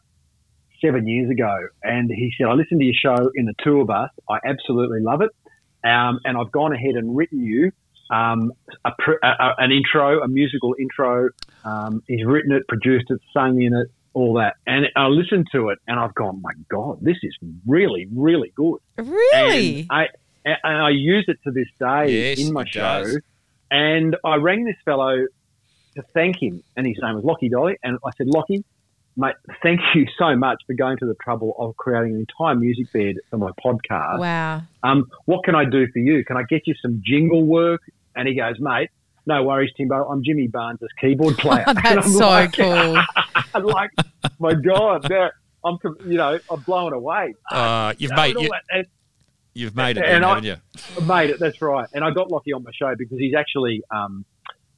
seven 0.84 1.08
years 1.08 1.30
ago, 1.30 1.56
and 1.84 2.10
he 2.12 2.32
said, 2.38 2.48
"I 2.48 2.54
listened 2.54 2.80
to 2.82 2.86
your 2.86 2.96
show 2.96 3.32
in 3.36 3.46
the 3.46 3.54
tour 3.64 3.86
bus. 3.86 4.10
I 4.30 4.40
absolutely 4.46 5.00
love 5.02 5.22
it, 5.22 5.30
um, 5.88 6.20
and 6.26 6.38
I've 6.38 6.52
gone 6.52 6.74
ahead 6.74 6.96
and 6.96 7.16
written 7.16 7.44
you 7.44 7.72
um, 8.12 8.52
a, 8.86 8.92
a, 9.24 9.28
a- 9.28 9.56
an 9.60 9.72
intro, 9.72 10.22
a 10.22 10.28
musical 10.28 10.76
intro. 10.80 11.30
Um, 11.66 12.04
he's 12.08 12.26
written 12.26 12.52
it, 12.52 12.68
produced 12.68 13.06
it, 13.10 13.20
sung 13.34 13.62
in 13.62 13.74
it, 13.74 13.88
all 14.14 14.34
that. 14.36 14.56
And 14.68 14.86
I 14.96 15.08
listened 15.08 15.48
to 15.54 15.70
it, 15.70 15.80
and 15.88 15.98
I've 16.00 16.14
gone, 16.14 16.42
my 16.42 16.52
God, 16.70 17.00
this 17.02 17.18
is 17.24 17.36
really, 17.66 18.08
really 18.14 18.52
good. 18.56 18.80
Really? 18.98 19.80
And 19.82 19.88
I 19.90 20.08
and 20.46 20.58
I 20.84 20.90
use 20.90 21.26
it 21.30 21.38
to 21.46 21.52
this 21.52 21.68
day 21.80 22.32
Yes, 22.36 22.40
in 22.46 22.52
my 22.54 22.66
show. 22.66 22.82
does. 22.82 23.20
And 23.72 24.16
I 24.26 24.36
rang 24.36 24.66
this 24.66 24.76
fellow 24.86 25.16
to 25.96 26.04
thank 26.14 26.36
him, 26.42 26.62
and 26.76 26.86
his 26.86 26.98
name 27.02 27.16
was 27.16 27.24
Lachy 27.24 27.50
Doley. 27.50 27.76
And 27.84 27.98
I 28.06 28.10
said, 28.18 28.28
Lockie, 28.28 28.64
mate, 29.16 29.36
thank 29.62 29.80
you 29.96 30.06
so 30.18 30.36
much 30.36 30.58
for 30.68 30.74
going 30.74 30.98
to 31.00 31.06
the 31.06 31.16
trouble 31.24 31.56
of 31.58 31.76
creating 31.78 32.14
an 32.16 32.20
entire 32.30 32.56
music 32.56 32.92
bed 32.94 33.16
for 33.30 33.38
my 33.38 33.52
podcast. 33.64 34.20
wow. 34.20 34.62
Um, 34.84 35.06
what 35.26 35.44
can 35.44 35.56
I 35.56 35.66
do 35.66 35.88
for 35.92 36.00
you? 36.00 36.24
Can 36.26 36.38
I 36.38 36.44
get 36.50 36.64
you 36.68 36.74
some 36.82 37.02
jingle 37.06 37.44
work? 37.46 37.82
And 38.16 38.28
he 38.28 38.36
goes, 38.36 38.56
mate, 38.60 38.90
no 39.26 39.44
worries, 39.44 39.72
Timbo. 39.78 40.06
I'm 40.08 40.24
Jimmy 40.24 40.48
Barnes' 40.48 40.80
keyboard 41.00 41.38
player. 41.38 41.64
And 41.68 41.78
That's 41.78 42.08
I'm 42.08 42.12
so 42.14 42.28
like, 42.28 42.54
cool. 42.54 42.98
I'm 43.56 43.64
like, 43.64 43.92
my 44.40 44.54
God, 44.54 45.10
now 45.10 45.32
I'm, 45.66 45.78
you 46.06 46.18
know, 46.18 46.38
I'm 46.52 46.60
blown 46.62 46.92
away. 46.94 47.34
Uh, 47.50 47.94
you've 47.98 48.12
made 48.16 48.36
all 48.36 48.44
you, 48.44 48.52
and, 48.70 48.86
you've 49.54 49.76
made 49.76 49.98
it, 49.98 50.04
And 50.04 50.16
then, 50.16 50.24
I- 50.26 50.28
haven't 50.30 50.44
you? 50.44 51.06
made 51.06 51.30
it. 51.30 51.40
That's 51.40 51.62
right. 51.62 51.88
And 51.94 52.04
I 52.04 52.12
got 52.12 52.30
lucky 52.32 52.52
on 52.54 52.64
my 52.64 52.72
show 52.78 52.94
because 52.98 53.18
he's 53.18 53.34
actually 53.34 53.82
um, 53.90 54.26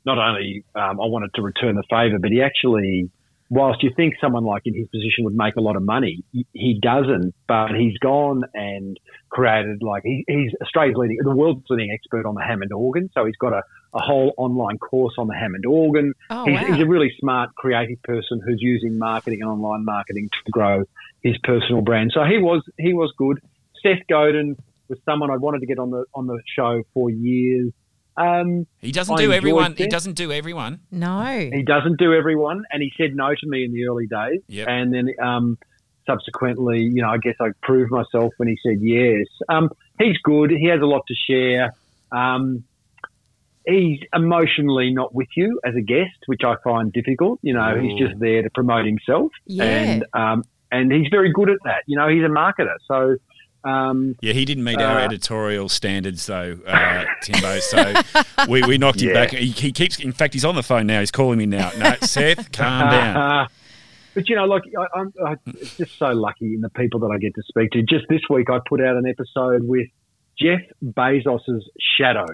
not 0.06 0.20
only 0.20 0.64
um, 0.76 1.02
I 1.02 1.06
wanted 1.08 1.32
to 1.36 1.42
return 1.42 1.76
the 1.76 1.84
favour, 1.90 2.20
but 2.20 2.30
he 2.32 2.42
actually, 2.44 3.10
whilst 3.50 3.84
you 3.84 3.92
think 3.96 4.16
someone 4.20 4.44
like 4.44 4.64
in 4.66 4.74
his 4.74 4.88
position 4.88 5.24
would 5.24 5.36
make 5.36 5.56
a 5.56 5.62
lot 5.62 5.76
of 5.76 5.84
money, 5.84 6.24
he, 6.32 6.80
doesn't. 6.82 7.34
But 7.48 7.72
he's 7.76 7.98
gone 8.00 8.44
and 8.54 9.00
created 9.30 9.82
like 9.82 10.04
he, 10.04 10.24
he's 10.28 10.52
Australia's 10.62 10.96
leading, 10.98 11.18
the 11.24 11.36
world's 11.36 11.66
leading 11.70 11.92
expert 11.92 12.26
on 12.26 12.36
the 12.36 12.42
Hammond 12.42 12.72
organ. 12.74 13.10
So 13.14 13.26
he's 13.26 13.36
got 13.38 13.54
a, 13.54 13.62
a 13.94 14.00
whole 14.00 14.34
online 14.38 14.78
course 14.78 15.16
on 15.18 15.28
the 15.28 15.36
Hammond 15.36 15.66
organ. 15.66 16.14
Oh, 16.30 16.46
he's, 16.46 16.60
wow. 16.60 16.66
he's 16.68 16.84
a 16.84 16.88
really 16.88 17.14
smart, 17.20 17.54
creative 17.56 18.02
person 18.04 18.42
who's 18.46 18.60
using 18.62 18.98
marketing 18.98 19.42
and 19.42 19.50
online 19.50 19.86
marketing 19.86 20.30
to 20.32 20.52
grow 20.52 20.84
his 21.22 21.38
personal 21.44 21.82
brand. 21.82 22.12
So 22.14 22.24
he 22.24 22.38
was 22.38 22.64
he 22.78 22.94
was 22.94 23.14
good. 23.18 23.40
Seth 23.84 24.06
Godin 24.10 24.58
was 24.90 25.00
someone 25.06 25.32
I 25.32 25.38
wanted 25.38 25.60
to 25.60 25.66
get 25.66 25.80
on 25.80 25.92
the 25.92 26.06
on 26.14 26.28
the 26.28 26.40
show 26.56 26.84
for 26.94 27.10
years. 27.10 27.72
Um, 28.18 28.66
He 28.82 28.92
doesn't 28.92 29.14
I 29.14 29.18
do 29.18 29.24
enjoyed 29.26 29.36
everyone. 29.38 29.76
He 29.76 29.88
doesn't 29.88 30.14
do 30.14 30.32
everyone. 30.32 30.80
No. 30.92 31.24
he 31.54 31.64
doesn't 31.64 31.98
do 32.00 32.14
everyone, 32.14 32.64
and 32.72 32.82
he 32.82 32.92
said 32.98 33.16
no 33.16 33.30
to 33.36 33.48
me 33.48 33.66
in 33.66 33.74
the 33.74 33.88
early 33.88 34.08
days, 34.08 34.42
Yep. 34.48 34.68
and 34.70 34.94
then 34.94 35.10
um, 35.22 35.58
subsequently, 36.08 36.82
you 36.82 37.02
know, 37.02 37.10
I 37.10 37.18
guess 37.18 37.36
I 37.42 37.50
proved 37.62 37.92
myself 37.92 38.34
when 38.38 38.48
he 38.48 38.58
said 38.66 38.80
yes. 38.82 39.26
Um, 39.50 39.70
he's 40.00 40.18
good. 40.24 40.52
He 40.52 40.68
has 40.68 40.82
a 40.82 40.86
lot 40.86 41.04
to 41.08 41.16
share. 41.28 41.74
Um, 42.12 42.64
he's 43.66 44.00
emotionally 44.14 44.94
not 44.94 45.14
with 45.14 45.28
you 45.36 45.60
as 45.66 45.76
a 45.76 45.82
guest, 45.82 46.18
which 46.28 46.42
I 46.46 46.56
find 46.64 46.94
difficult. 46.94 47.40
You 47.42 47.54
know, 47.54 47.80
he's 47.82 47.98
just 48.00 48.20
there 48.20 48.44
to 48.44 48.50
promote 48.50 48.86
himself, 48.86 49.32
Yeah. 49.46 49.64
and 49.66 50.06
um, 50.14 50.44
and 50.72 50.92
he's 50.92 51.08
very 51.10 51.32
good 51.34 51.50
at 51.50 51.58
that. 51.66 51.84
You 51.88 51.98
know, 51.98 52.08
he's 52.08 52.24
a 52.24 52.28
marketer, 52.28 52.76
so. 52.88 53.18
Um, 53.66 54.16
Yeah, 54.22 54.34
he 54.34 54.46
didn't 54.46 54.64
meet 54.64 54.80
our 54.80 55.00
Uh, 55.00 55.06
editorial 55.06 55.68
standards, 55.70 56.26
though, 56.28 56.58
uh, 56.68 57.04
Timbo. 57.24 57.60
So 57.60 57.94
we, 58.48 58.62
we 58.64 58.78
knocked 58.78 59.02
him 59.02 59.10
Yeah. 59.10 59.14
back. 59.14 59.32
He, 59.32 59.48
he 59.48 59.72
keeps, 59.72 60.00
in 60.00 60.12
fact, 60.12 60.34
he's 60.34 60.46
on 60.46 60.56
the 60.56 60.64
phone 60.64 60.86
now. 60.88 61.00
He's 61.00 61.12
calling 61.12 61.38
me 61.40 61.46
now. 61.46 61.72
No, 61.78 61.96
Seth, 62.02 62.52
calm 62.52 62.90
down. 62.92 63.48
but 64.14 64.30
you 64.30 64.36
know, 64.36 64.46
like 64.46 64.64
I, 64.78 65.36
it's 65.48 65.78
just 65.78 65.98
so 65.98 66.08
lucky 66.10 66.54
in 66.54 66.62
the 66.62 66.70
people 66.70 67.00
that 67.02 67.08
I 67.14 67.18
get 67.18 67.34
to 67.36 67.44
speak 67.48 67.72
to. 67.72 67.82
Just 67.82 68.06
this 68.10 68.22
week, 68.30 68.50
I 68.50 68.60
put 68.68 68.82
out 68.82 68.96
an 68.96 69.06
episode 69.08 69.68
with 69.68 69.88
Jeff 70.40 70.62
Bezos's 70.84 71.70
shadow. 71.98 72.26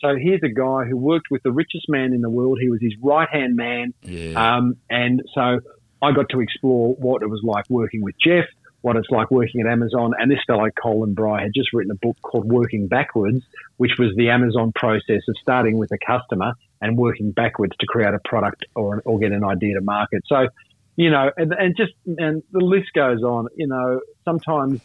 So 0.00 0.14
here's 0.20 0.42
a 0.42 0.50
guy 0.50 0.84
who 0.84 0.96
worked 0.98 1.28
with 1.30 1.42
the 1.42 1.50
richest 1.52 1.88
man 1.88 2.12
in 2.12 2.20
the 2.20 2.28
world. 2.28 2.58
He 2.60 2.68
was 2.68 2.80
his 2.82 2.92
right 3.02 3.28
hand 3.32 3.56
man, 3.56 3.94
Yeah. 4.02 4.56
um, 4.56 4.76
and 4.90 5.22
so 5.34 5.60
I 6.02 6.12
got 6.12 6.28
to 6.30 6.40
explore 6.40 6.94
what 6.96 7.22
it 7.22 7.30
was 7.30 7.40
like 7.42 7.64
working 7.70 8.02
with 8.02 8.14
Jeff, 8.22 8.44
what 8.86 8.94
it's 8.94 9.10
like 9.10 9.32
working 9.32 9.60
at 9.60 9.66
Amazon. 9.66 10.12
And 10.16 10.30
this 10.30 10.38
fellow, 10.46 10.68
Colin 10.80 11.12
Bryar, 11.12 11.42
had 11.42 11.50
just 11.52 11.72
written 11.72 11.90
a 11.90 11.96
book 11.96 12.16
called 12.22 12.44
Working 12.44 12.86
Backwards, 12.86 13.44
which 13.78 13.98
was 13.98 14.14
the 14.14 14.30
Amazon 14.30 14.70
process 14.76 15.22
of 15.28 15.34
starting 15.42 15.76
with 15.76 15.90
a 15.90 15.98
customer 15.98 16.52
and 16.80 16.96
working 16.96 17.32
backwards 17.32 17.72
to 17.80 17.86
create 17.86 18.14
a 18.14 18.20
product 18.24 18.64
or, 18.76 19.02
or 19.04 19.18
get 19.18 19.32
an 19.32 19.42
idea 19.42 19.74
to 19.74 19.80
market. 19.80 20.22
So, 20.28 20.46
you 20.94 21.10
know, 21.10 21.32
and, 21.36 21.52
and 21.52 21.76
just, 21.76 21.94
and 22.06 22.44
the 22.52 22.60
list 22.60 22.92
goes 22.94 23.24
on, 23.24 23.48
you 23.56 23.66
know, 23.66 24.02
sometimes 24.24 24.80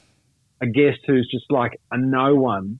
a 0.61 0.65
guest 0.65 1.01
who's 1.05 1.29
just 1.31 1.51
like 1.51 1.79
a 1.91 1.97
no 1.99 2.33
one 2.33 2.79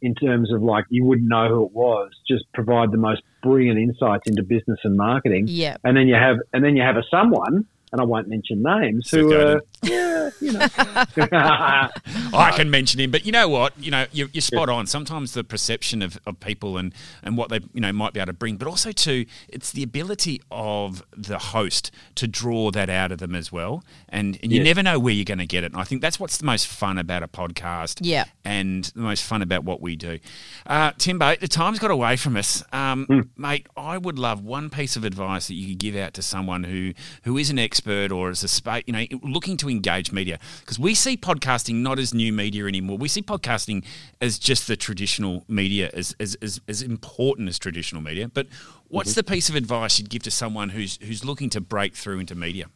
in 0.00 0.14
terms 0.14 0.50
of 0.54 0.62
like 0.62 0.86
you 0.88 1.04
wouldn't 1.04 1.28
know 1.28 1.48
who 1.50 1.66
it 1.66 1.72
was, 1.72 2.12
just 2.26 2.50
provide 2.54 2.92
the 2.92 2.96
most 2.96 3.20
brilliant 3.42 3.78
insights 3.78 4.26
into 4.26 4.42
business 4.42 4.78
and 4.84 4.96
marketing 4.96 5.46
yeah 5.48 5.76
and 5.82 5.96
then 5.96 6.06
you 6.06 6.14
have 6.14 6.36
and 6.52 6.64
then 6.64 6.76
you 6.76 6.82
have 6.82 6.96
a 6.96 7.02
someone, 7.10 7.66
and 7.92 8.00
I 8.00 8.04
won't 8.04 8.28
mention 8.28 8.62
names, 8.62 9.10
who 9.10 9.30
Seth 9.30 9.40
uh, 9.40 9.60
yeah, 9.82 10.30
you 10.40 10.52
know, 10.52 10.66
I 11.16 12.52
can 12.56 12.70
mention 12.70 13.00
him, 13.00 13.10
but 13.10 13.24
you 13.26 13.32
know 13.32 13.48
what? 13.48 13.72
You 13.78 13.90
know, 13.90 14.06
you're, 14.12 14.28
you're 14.32 14.40
spot 14.42 14.68
on. 14.68 14.86
Sometimes 14.86 15.32
the 15.34 15.44
perception 15.44 16.02
of, 16.02 16.18
of 16.26 16.38
people 16.40 16.78
and, 16.78 16.94
and 17.22 17.36
what 17.36 17.48
they 17.50 17.60
you 17.74 17.80
know 17.80 17.92
might 17.92 18.12
be 18.12 18.20
able 18.20 18.28
to 18.28 18.32
bring, 18.32 18.56
but 18.56 18.68
also 18.68 18.92
too, 18.92 19.26
it's 19.48 19.72
the 19.72 19.82
ability 19.82 20.40
of 20.50 21.04
the 21.16 21.38
host 21.38 21.90
to 22.16 22.26
draw 22.28 22.70
that 22.70 22.88
out 22.88 23.12
of 23.12 23.18
them 23.18 23.34
as 23.34 23.50
well. 23.52 23.84
And, 24.08 24.38
and 24.42 24.50
you 24.52 24.58
Yes. 24.58 24.64
never 24.66 24.82
know 24.82 24.98
where 24.98 25.12
you're 25.12 25.24
going 25.24 25.38
to 25.38 25.46
get 25.46 25.64
it. 25.64 25.72
And 25.72 25.80
I 25.80 25.84
think 25.84 26.02
that's 26.02 26.20
what's 26.20 26.36
the 26.38 26.44
most 26.46 26.66
fun 26.68 26.98
about 26.98 27.22
a 27.22 27.28
podcast. 27.28 27.98
Yeah. 28.02 28.24
and 28.44 28.84
the 28.94 29.00
most 29.00 29.22
fun 29.24 29.42
about 29.42 29.64
what 29.64 29.80
we 29.80 29.96
do. 29.96 30.18
Uh, 30.66 30.92
Timbo, 30.98 31.36
the 31.36 31.48
time's 31.48 31.78
got 31.78 31.90
away 31.90 32.16
from 32.16 32.36
us, 32.36 32.62
um, 32.72 33.06
Hmm. 33.06 33.20
mate. 33.36 33.66
I 33.76 33.98
would 33.98 34.18
love 34.18 34.42
one 34.42 34.70
piece 34.70 34.96
of 34.96 35.04
advice 35.04 35.48
that 35.48 35.54
you 35.54 35.68
could 35.68 35.78
give 35.78 35.96
out 35.96 36.14
to 36.14 36.22
someone 36.22 36.64
who 36.64 36.92
who 37.24 37.36
is 37.38 37.50
an 37.50 37.58
expert 37.58 37.81
or 37.86 38.30
as 38.30 38.42
a 38.44 38.48
space, 38.48 38.84
you 38.86 38.92
know, 38.92 39.04
looking 39.22 39.56
to 39.58 39.68
engage 39.68 40.12
media 40.12 40.38
because 40.60 40.78
we 40.78 40.94
see 40.94 41.16
podcasting 41.16 41.76
not 41.76 41.98
as 41.98 42.12
new 42.14 42.32
media 42.32 42.66
anymore. 42.66 42.98
We 42.98 43.08
see 43.08 43.22
podcasting 43.22 43.84
as 44.20 44.38
just 44.38 44.66
the 44.68 44.76
traditional 44.76 45.44
media, 45.48 45.90
as 45.92 46.14
as 46.20 46.36
as, 46.42 46.60
as 46.68 46.82
important 46.82 47.48
as 47.48 47.58
traditional 47.58 48.02
media. 48.02 48.28
But 48.28 48.46
what's 48.88 49.10
Mm-hmm. 49.12 49.18
the 49.18 49.24
piece 49.24 49.48
of 49.48 49.54
advice 49.56 49.98
you'd 49.98 50.10
give 50.10 50.22
to 50.24 50.30
someone 50.30 50.70
who's 50.70 50.98
who's 51.02 51.24
looking 51.24 51.50
to 51.50 51.60
break 51.60 51.94
through 51.94 52.18
into 52.20 52.34
media? 52.34 52.66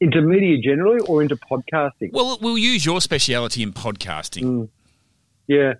into 0.00 0.20
media 0.20 0.58
generally 0.58 0.98
or 1.06 1.22
into 1.22 1.36
podcasting. 1.36 2.10
Well, 2.12 2.36
we'll 2.40 2.58
use 2.58 2.84
your 2.84 3.00
speciality 3.00 3.62
in 3.62 3.72
podcasting. 3.72 4.42
Mm. 4.42 4.68
Yeah, 5.46 5.74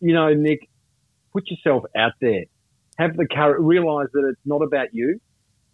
you 0.00 0.12
know, 0.14 0.34
Nick, 0.34 0.68
put 1.32 1.48
yourself 1.48 1.84
out 1.96 2.12
there. 2.20 2.46
Have 2.98 3.16
the 3.16 3.24
courage. 3.26 3.58
Realize 3.60 4.08
that 4.14 4.28
it's 4.30 4.40
not 4.44 4.62
about 4.62 4.88
you. 4.94 5.20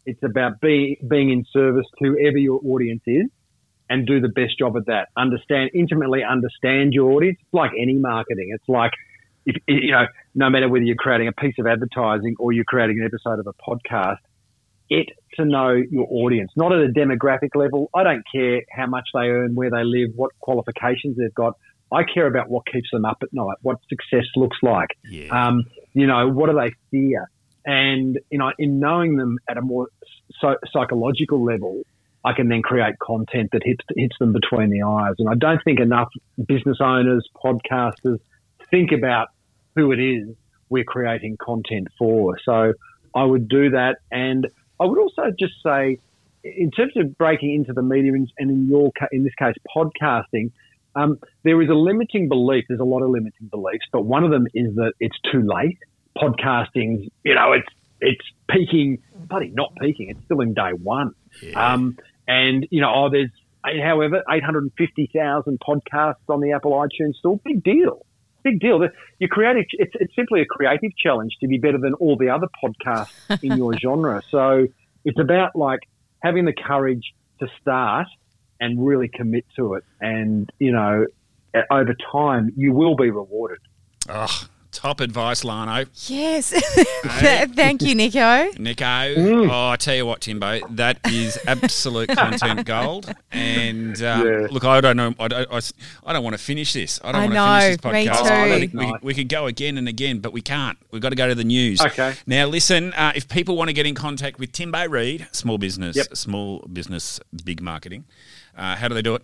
It's 0.04 0.22
about 0.22 0.60
being 0.60 0.96
being 1.08 1.30
in 1.30 1.44
service 1.52 1.86
to 2.02 2.08
whoever 2.08 2.38
your 2.38 2.60
audience 2.64 3.02
is, 3.06 3.26
and 3.88 4.06
do 4.06 4.20
the 4.20 4.28
best 4.28 4.58
job 4.58 4.76
at 4.76 4.86
that. 4.86 5.08
Understand 5.16 5.70
intimately 5.74 6.22
understand 6.24 6.92
your 6.92 7.12
audience. 7.12 7.38
It's 7.40 7.54
like 7.54 7.72
any 7.80 7.94
marketing. 7.94 8.50
It's 8.54 8.68
like 8.68 8.92
if 9.46 9.56
you 9.66 9.92
know, 9.92 10.06
no 10.34 10.50
matter 10.50 10.68
whether 10.68 10.84
you're 10.84 10.96
creating 10.96 11.28
a 11.28 11.32
piece 11.32 11.54
of 11.58 11.66
advertising 11.66 12.36
or 12.38 12.52
you're 12.52 12.64
creating 12.64 13.00
an 13.00 13.06
episode 13.06 13.38
of 13.38 13.46
a 13.46 13.52
podcast, 13.52 14.18
get 14.88 15.06
to 15.34 15.44
know 15.44 15.70
your 15.70 16.06
audience, 16.10 16.50
not 16.56 16.72
at 16.72 16.80
a 16.80 16.88
demographic 16.88 17.54
level. 17.54 17.90
I 17.94 18.02
don't 18.02 18.22
care 18.32 18.62
how 18.70 18.86
much 18.86 19.08
they 19.14 19.28
earn, 19.28 19.54
where 19.54 19.70
they 19.70 19.84
live, 19.84 20.10
what 20.14 20.32
qualifications 20.40 21.16
they've 21.16 21.34
got. 21.34 21.54
I 21.90 22.04
care 22.04 22.26
about 22.26 22.48
what 22.48 22.66
keeps 22.66 22.88
them 22.90 23.04
up 23.04 23.18
at 23.22 23.32
night, 23.32 23.56
what 23.60 23.78
success 23.88 24.24
looks 24.36 24.56
like. 24.62 24.88
Yeah. 25.04 25.28
Um, 25.28 25.64
you 25.92 26.06
know, 26.06 26.28
what 26.28 26.48
do 26.48 26.56
they 26.56 26.72
fear? 26.90 27.30
And, 27.64 28.18
you 28.30 28.38
know, 28.38 28.52
in 28.58 28.80
knowing 28.80 29.16
them 29.16 29.38
at 29.48 29.56
a 29.56 29.62
more 29.62 29.88
so- 30.40 30.58
psychological 30.72 31.44
level, 31.44 31.82
I 32.24 32.32
can 32.32 32.48
then 32.48 32.62
create 32.62 32.98
content 32.98 33.50
that 33.52 33.62
hits, 33.64 33.84
hits 33.96 34.16
them 34.18 34.32
between 34.32 34.70
the 34.70 34.82
eyes. 34.82 35.14
And 35.18 35.28
I 35.28 35.34
don't 35.34 35.62
think 35.64 35.80
enough 35.80 36.08
business 36.46 36.78
owners, 36.80 37.28
podcasters 37.44 38.18
think 38.70 38.92
about 38.92 39.28
who 39.76 39.92
it 39.92 39.98
is 39.98 40.34
we're 40.68 40.84
creating 40.84 41.36
content 41.36 41.88
for. 41.98 42.38
So 42.44 42.72
I 43.14 43.24
would 43.24 43.48
do 43.48 43.70
that. 43.70 43.98
And 44.10 44.48
I 44.80 44.86
would 44.86 44.98
also 44.98 45.24
just 45.38 45.54
say, 45.62 45.98
in 46.42 46.70
terms 46.72 46.94
of 46.96 47.16
breaking 47.16 47.54
into 47.54 47.72
the 47.72 47.82
media 47.82 48.12
and 48.12 48.50
in 48.50 48.68
your 48.68 48.90
in 49.12 49.22
this 49.22 49.34
case 49.34 49.54
podcasting, 49.76 50.50
um, 50.96 51.18
there 51.44 51.60
is 51.62 51.68
a 51.68 51.74
limiting 51.74 52.28
belief. 52.28 52.64
There's 52.68 52.80
a 52.80 52.84
lot 52.84 53.02
of 53.02 53.10
limiting 53.10 53.48
beliefs, 53.48 53.86
but 53.92 54.04
one 54.04 54.24
of 54.24 54.30
them 54.30 54.46
is 54.54 54.74
that 54.76 54.92
it's 54.98 55.16
too 55.30 55.42
late. 55.42 55.78
Podcasting, 56.16 57.10
you 57.24 57.34
know, 57.34 57.52
it's 57.52 57.68
it's 58.00 58.24
peaking, 58.50 58.98
buddy, 59.28 59.48
not 59.48 59.72
peaking. 59.80 60.10
It's 60.10 60.24
still 60.24 60.40
in 60.40 60.54
day 60.54 60.70
one. 60.72 61.14
Um, 61.54 61.98
and 62.28 62.66
you 62.70 62.80
know, 62.80 62.92
oh, 62.94 63.10
there's 63.10 63.30
however 63.64 64.22
850,000 64.28 65.58
podcasts 65.60 66.16
on 66.28 66.40
the 66.40 66.52
Apple 66.52 66.72
iTunes 66.72 67.14
store. 67.16 67.38
Big 67.44 67.62
deal. 67.62 68.04
Big 68.42 68.58
deal. 68.60 68.78
The- 68.80 68.92
You 69.18 69.28
creative. 69.28 69.64
It's, 69.72 69.92
it's 70.00 70.14
simply 70.16 70.40
a 70.42 70.44
creative 70.46 70.90
challenge 70.96 71.36
to 71.40 71.46
be 71.48 71.58
better 71.58 71.78
than 71.78 71.94
all 71.94 72.16
the 72.16 72.28
other 72.30 72.48
podcasts 72.62 73.42
in 73.42 73.56
your 73.56 73.76
genre. 73.78 74.20
So 74.30 74.66
it's 75.04 75.18
about 75.20 75.54
like 75.54 75.80
having 76.22 76.44
the 76.44 76.52
courage 76.52 77.14
to 77.40 77.46
start 77.60 78.08
and 78.60 78.84
really 78.84 79.08
commit 79.08 79.44
to 79.56 79.74
it. 79.74 79.84
And 80.00 80.50
you 80.58 80.72
know, 80.72 81.06
over 81.70 81.94
time, 82.10 82.52
you 82.56 82.72
will 82.72 82.96
be 82.96 83.10
rewarded. 83.10 83.58
Oh, 84.08 84.26
top 84.72 85.00
advice, 85.00 85.42
Lano. 85.44 85.86
Yes. 86.10 86.50
Th- 87.20 87.48
Thank 87.50 87.82
you, 87.82 87.94
Nico. 87.94 88.50
Nico, 88.58 88.82
Mm. 88.84 89.50
oh, 89.50 89.68
I 89.70 89.76
tell 89.76 89.94
you 89.94 90.06
what, 90.06 90.20
Timbo, 90.22 90.60
that 90.70 90.98
is 91.06 91.38
absolute 91.46 92.08
content 92.16 92.64
gold. 92.66 93.12
And 93.30 93.96
um, 94.02 94.26
Yeah. 94.26 94.46
look, 94.50 94.64
I 94.64 94.80
don't 94.80 94.96
know, 94.96 95.14
I 95.18 95.28
don't, 95.28 95.52
I, 95.52 95.56
s- 95.58 95.72
I 96.04 96.12
don't 96.12 96.24
want 96.24 96.34
to 96.36 96.42
finish 96.42 96.72
this. 96.72 96.98
I 97.04 97.12
don't 97.12 97.20
I 97.20 97.24
want 97.24 97.34
know, 97.34 97.76
to 97.76 97.78
finish 97.82 98.08
this 98.08 98.16
podcast. 98.20 98.26
too. 98.28 98.34
I 98.34 98.50
Oh, 98.50 98.58
think 98.58 98.72
we, 98.74 98.92
we 99.02 99.14
could 99.14 99.28
go 99.28 99.46
again 99.46 99.78
and 99.78 99.88
again, 99.88 100.18
but 100.20 100.32
we 100.32 100.40
can't. 100.40 100.78
We've 100.90 101.02
got 101.02 101.10
to 101.10 101.16
go 101.16 101.28
to 101.28 101.34
the 101.34 101.44
news. 101.44 101.80
Okay. 101.80 102.14
Now, 102.26 102.46
listen, 102.46 102.92
uh, 102.94 103.12
if 103.14 103.28
people 103.28 103.56
want 103.56 103.68
to 103.68 103.74
get 103.74 103.86
in 103.86 103.94
contact 103.94 104.38
with 104.38 104.52
Timbo 104.52 104.88
Reid, 104.88 105.26
small 105.32 105.58
business, 105.58 105.96
Yep. 105.96 106.16
small 106.16 106.66
business, 106.72 107.20
big 107.44 107.60
marketing, 107.60 108.04
uh, 108.56 108.76
how 108.76 108.88
do 108.88 108.94
they 108.94 109.02
do 109.02 109.14
it? 109.16 109.22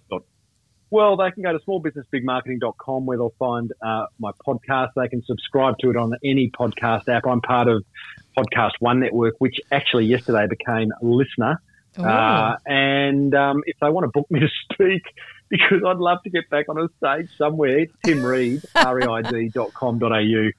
Well, 0.91 1.17
they 1.17 1.31
can 1.31 1.43
go 1.43 1.53
to 1.53 1.59
smallbusinessbigmarketing.com 1.59 3.07
where 3.07 3.19
they'll 3.19 3.35
find 3.39 3.73
uh, 3.83 4.07
my 4.19 4.33
podcast. 4.47 4.91
They 4.97 5.09
can 5.09 5.23
subscribe 5.25 5.79
to 5.79 5.91
it 5.91 5.97
on 5.97 6.15
any 6.25 6.51
podcast 6.51 7.09
app. 7.09 7.27
I'm 7.27 7.41
part 7.41 7.69
of 7.69 7.85
Podcast 8.37 8.73
One 8.81 9.01
Network, 9.01 9.35
which 9.39 9.61
actually 9.71 10.07
yesterday 10.07 10.47
became 10.47 10.91
a 11.01 11.05
LiSTNR. 11.05 11.59
Uh, 11.99 12.57
and 12.67 13.35
um, 13.35 13.63
if 13.67 13.77
they 13.81 13.91
want 13.91 14.05
to 14.05 14.09
book 14.09 14.31
me 14.31 14.41
to 14.41 14.49
speak, 14.73 15.03
because 15.51 15.83
I'd 15.87 15.97
love 15.97 16.23
to 16.25 16.31
get 16.31 16.49
back 16.51 16.69
on 16.69 16.79
a 16.79 16.89
stage 16.99 17.29
somewhere, 17.37 17.81
it's 17.81 17.93
Tim 18.05 18.23
Reid, 18.23 18.63
reid.com.au. 18.75 20.51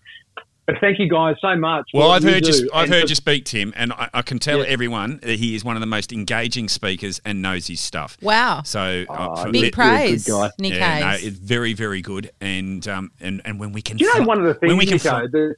But 0.72 0.80
thank 0.82 1.00
you 1.00 1.10
guys 1.10 1.36
so 1.42 1.56
much. 1.56 1.90
Well, 1.94 2.12
I've 2.12 2.22
heard 2.24 2.44
do. 2.44 2.52
you. 2.52 2.70
I've 2.74 2.84
And 2.86 2.94
heard 2.94 3.02
for- 3.04 3.10
you 3.10 3.16
speak, 3.16 3.46
Tim, 3.46 3.74
and 3.76 3.92
I, 3.94 4.10
I 4.14 4.22
can 4.22 4.38
tell 4.38 4.60
Yeah. 4.60 4.66
everyone 4.66 5.20
that 5.24 5.40
he 5.40 5.56
is 5.56 5.66
one 5.66 5.76
of 5.76 5.80
the 5.80 5.88
most 5.88 6.14
engaging 6.14 6.70
speakers 6.70 7.20
and 7.26 7.42
knows 7.42 7.66
his 7.68 7.80
stuff. 7.80 8.18
Wow. 8.22 8.62
So, 8.64 9.06
Oh, 9.10 9.14
uh, 9.14 9.44
for 9.46 9.52
Big 9.52 9.62
lit- 9.64 9.74
praise. 9.74 10.28
Nick 10.60 10.74
yeah, 10.74 11.00
no, 11.00 11.10
it's 11.12 11.38
very, 11.40 11.74
very 11.74 12.02
good. 12.02 12.30
And 12.40 12.88
um, 12.88 13.12
and 13.20 13.42
and 13.46 13.60
when 13.60 13.72
we 13.72 13.82
can, 13.82 13.98
Do 13.98 14.04
you 14.06 14.12
know 14.12 14.18
fly- 14.18 14.26
one 14.26 14.38
of 14.38 14.44
the 14.44 14.60
when 14.60 14.70
things, 14.72 14.78
we 14.80 14.86
can 14.86 14.94
Nico, 14.98 15.10
fly- 15.10 15.26
there's, 15.32 15.56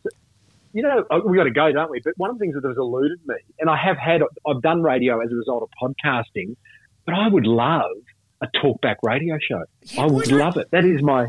you 0.73 0.81
know, 0.83 1.03
oh, 1.11 1.19
we 1.27 1.35
got 1.35 1.43
to 1.43 1.51
go, 1.51 1.69
don't 1.73 1.91
we? 1.91 1.99
But 2.01 2.13
one 2.15 2.29
of 2.29 2.37
the 2.37 2.45
things 2.45 2.55
that 2.55 2.65
has 2.65 2.77
eluded 2.77 3.19
me, 3.27 3.35
and 3.59 3.69
I 3.69 3.75
have 3.75 3.97
had, 3.97 4.21
I've 4.47 4.61
done 4.61 4.81
radio 4.81 5.19
as 5.19 5.29
a 5.29 5.35
result 5.35 5.63
of 5.63 5.69
podcasting, 5.81 6.55
but 7.05 7.15
I 7.15 7.27
would 7.27 7.45
love 7.45 7.91
a 8.41 8.47
talkback 8.63 8.95
radio 9.03 9.37
show. 9.45 9.63
Yeah, 9.83 10.03
I 10.03 10.05
would 10.05 10.31
why 10.31 10.37
not? 10.37 10.45
love 10.45 10.57
it. 10.57 10.71
That 10.71 10.85
is 10.85 11.01
my, 11.01 11.27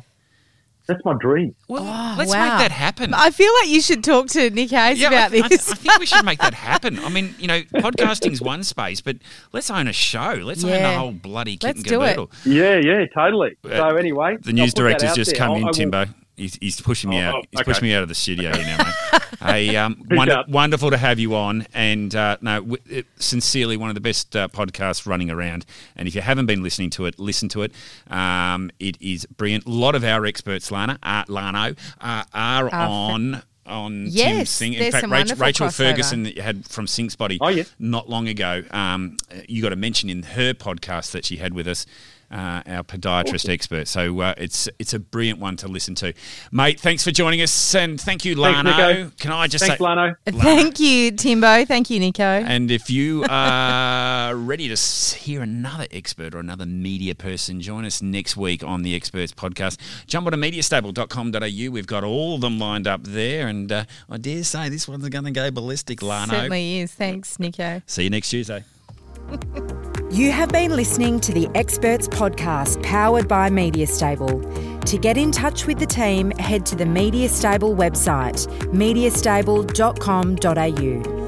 that's 0.87 1.05
my 1.05 1.15
dream. 1.21 1.55
well, 1.69 1.83
Oh, 1.83 2.15
let's 2.19 2.31
wow. 2.31 2.45
make 2.51 2.59
that 2.59 2.73
happen. 2.73 3.15
I 3.15 3.31
feel 3.31 3.51
like 3.61 3.69
you 3.69 3.81
should 3.81 4.03
talk 4.05 4.29
to 4.29 4.51
Nick 4.51 4.71
Hayes 4.71 4.99
Yeah, 5.01 5.09
about 5.09 5.33
I, 5.33 5.45
I- 5.45 5.49
this. 5.49 5.71
I 5.71 5.75
think 5.75 5.99
we 5.99 6.07
should 6.07 6.25
make 6.25 6.41
that 6.41 6.55
happen. 6.71 6.99
I 6.99 7.09
mean, 7.09 7.35
you 7.39 7.47
know, 7.47 7.61
podcasting's 7.63 8.41
one 8.41 8.65
space, 8.65 9.01
but 9.01 9.17
let's 9.53 9.71
own 9.71 9.89
a 9.89 9.93
show. 9.93 10.41
Let's 10.43 10.65
own 10.65 10.71
the 10.71 10.93
whole 10.99 11.13
bloody 11.13 11.57
kit 11.57 11.65
Let's 11.69 11.79
and 11.81 11.87
do 11.89 12.03
it. 12.03 12.09
caboodle. 12.17 12.31
Yeah, 12.45 12.77
yeah, 12.77 13.07
totally. 13.15 13.57
Uh, 13.65 13.69
so 13.69 13.97
anyway, 13.97 14.37
The 14.41 14.53
news 14.53 14.61
I'll 14.61 14.67
put 14.67 14.75
that 14.93 14.99
director's 14.99 15.15
just 15.15 15.31
there. 15.33 15.39
come 15.39 15.51
I- 15.53 15.57
in, 15.57 15.63
I 15.63 15.67
will- 15.67 15.73
Timbo. 15.73 16.05
He's, 16.43 16.57
he's 16.61 16.81
pushing 16.81 17.11
me 17.11 17.19
Oh, 17.19 17.23
out. 17.29 17.35
oh, 17.37 17.43
He's 17.51 17.61
okay. 17.61 17.65
pushing 17.71 17.85
me 17.89 17.95
out 17.95 18.03
of 18.03 18.09
the 18.09 18.15
studio 18.15 18.55
here 18.55 18.65
now, 18.67 18.79
mate. 18.85 19.23
hey, 19.41 19.77
um, 19.77 20.05
Who's 20.09 20.17
wonder- 20.19 20.45
wonderful 20.49 20.91
to 20.91 20.97
have 20.97 21.19
you 21.19 21.35
on, 21.35 21.67
and 21.73 22.15
uh, 22.15 22.37
no, 22.41 22.61
w- 22.61 22.77
it, 22.89 23.07
sincerely, 23.17 23.77
one 23.77 23.89
of 23.89 23.95
the 23.95 24.01
best 24.01 24.35
uh, 24.35 24.49
podcasts 24.49 25.07
running 25.07 25.31
around. 25.31 25.65
And 25.97 26.09
if 26.09 26.15
you 26.15 26.21
haven't 26.21 26.47
been 26.47 26.63
listening 26.63 26.91
to 26.91 27.07
it, 27.07 27.19
listen 27.19 27.49
to 27.51 27.63
it. 27.63 27.73
Um, 28.11 28.71
it 28.81 29.01
is 29.01 29.25
brilliant. 29.27 29.67
A 29.67 29.71
lot 29.71 29.95
of 29.95 30.05
our 30.05 30.27
experts, 30.27 30.71
Lana, 30.71 30.99
uh, 31.03 31.25
Lano, 31.25 31.79
uh, 32.01 32.25
are 32.35 32.69
Are- 32.69 32.71
on. 32.73 33.43
On 33.65 34.07
Yes, 34.09 34.37
Tim's 34.37 34.59
thing. 34.59 34.73
In 34.73 34.81
there's 34.81 34.93
fact, 34.93 35.03
some 35.03 35.13
Rachel, 35.13 35.37
Rachel. 35.37 35.71
Ferguson 35.71 36.25
that 36.25 36.35
you 36.35 36.43
had 36.43 36.67
from 36.67 36.89
Sinks 36.89 37.15
Body 37.15 37.39
Oh, 37.41 37.47
yeah. 37.49 37.63
not 37.79 38.09
long 38.11 38.27
ago, 38.27 38.65
um, 38.73 39.17
you 39.49 39.63
got 39.63 39.73
a 39.73 39.77
mention 39.77 40.11
in 40.11 40.25
her 40.25 40.53
podcast 40.53 41.13
that 41.13 41.25
she 41.25 41.37
had 41.37 41.55
with 41.55 41.69
us, 41.69 41.87
uh, 42.33 42.63
our 42.67 42.83
podiatrist 42.83 43.49
expert. 43.49 43.89
So 43.89 44.21
uh, 44.21 44.35
it's 44.37 44.69
it's 44.79 44.95
a 44.95 44.99
brilliant 44.99 45.39
one 45.39 45.57
to 45.59 45.69
listen 45.69 45.95
to, 45.97 46.13
mate. 46.51 46.81
Thanks 46.81 47.05
for 47.05 47.11
joining 47.11 47.43
us, 47.43 47.75
and 47.75 48.01
thank 48.01 48.25
you, 48.25 48.35
Thanks, 48.35 48.69
Lano. 48.69 48.97
Nico. 48.97 49.13
Can 49.19 49.33
I 49.33 49.47
just 49.47 49.65
Thanks, 49.65 49.79
say? 49.79 49.85
Lano. 49.85 50.15
Thank 50.27 50.81
you, 50.81 51.13
Timbo. 51.13 51.65
Thank 51.65 51.91
you, 51.91 52.01
Nico. 52.01 52.23
And 52.23 52.71
if 52.71 52.91
you 52.91 53.25
are 53.29 54.35
ready 54.37 54.75
to 54.75 55.17
hear 55.17 55.43
another 55.43 55.87
expert 55.91 56.35
or 56.35 56.39
another 56.39 56.67
media 56.67 57.15
person, 57.15 57.61
join 57.61 57.85
us 57.85 58.03
next 58.03 58.37
week 58.37 58.65
on 58.65 58.83
the 58.83 58.95
Experts 58.95 59.33
Podcast. 59.33 59.79
Jump 60.07 60.27
on 60.27 60.33
to 60.33 60.39
mediastable.com.au. 60.39 61.71
We've 61.71 61.87
got 61.87 62.05
all 62.05 62.35
of 62.37 62.41
them 62.41 62.59
lined 62.59 62.87
up 62.87 63.05
there. 63.05 63.47
And 63.49 63.71
uh, 63.71 63.85
I 64.11 64.17
dare 64.17 64.45
say 64.45 64.69
this 64.69 64.89
one's 64.89 65.09
going 65.09 65.25
to 65.25 65.31
go 65.31 65.51
ballistic, 65.51 66.01
Lano. 66.01 66.31
Certainly 66.31 66.81
is. 66.81 66.93
Thanks, 66.93 67.39
Nico. 67.39 67.83
See 67.87 68.05
you 68.05 68.11
next 68.11 68.31
Tuesday. 68.31 68.65
You 70.13 70.31
have 70.31 70.51
been 70.51 70.77
listening 70.77 71.19
to 71.21 71.33
the 71.33 71.49
Experts 71.55 72.07
Podcast 72.07 72.83
powered 72.83 73.27
by 73.27 73.49
MediaStable. 73.49 74.85
To 74.85 74.99
get 74.99 75.17
in 75.17 75.33
touch 75.33 75.67
with 75.67 75.79
the 75.79 75.87
team, 75.87 76.33
head 76.33 76.67
to 76.67 76.77
the 76.77 76.85
MediaStable 76.85 77.75
website, 77.75 78.47
mediastable.com.au. 78.75 81.22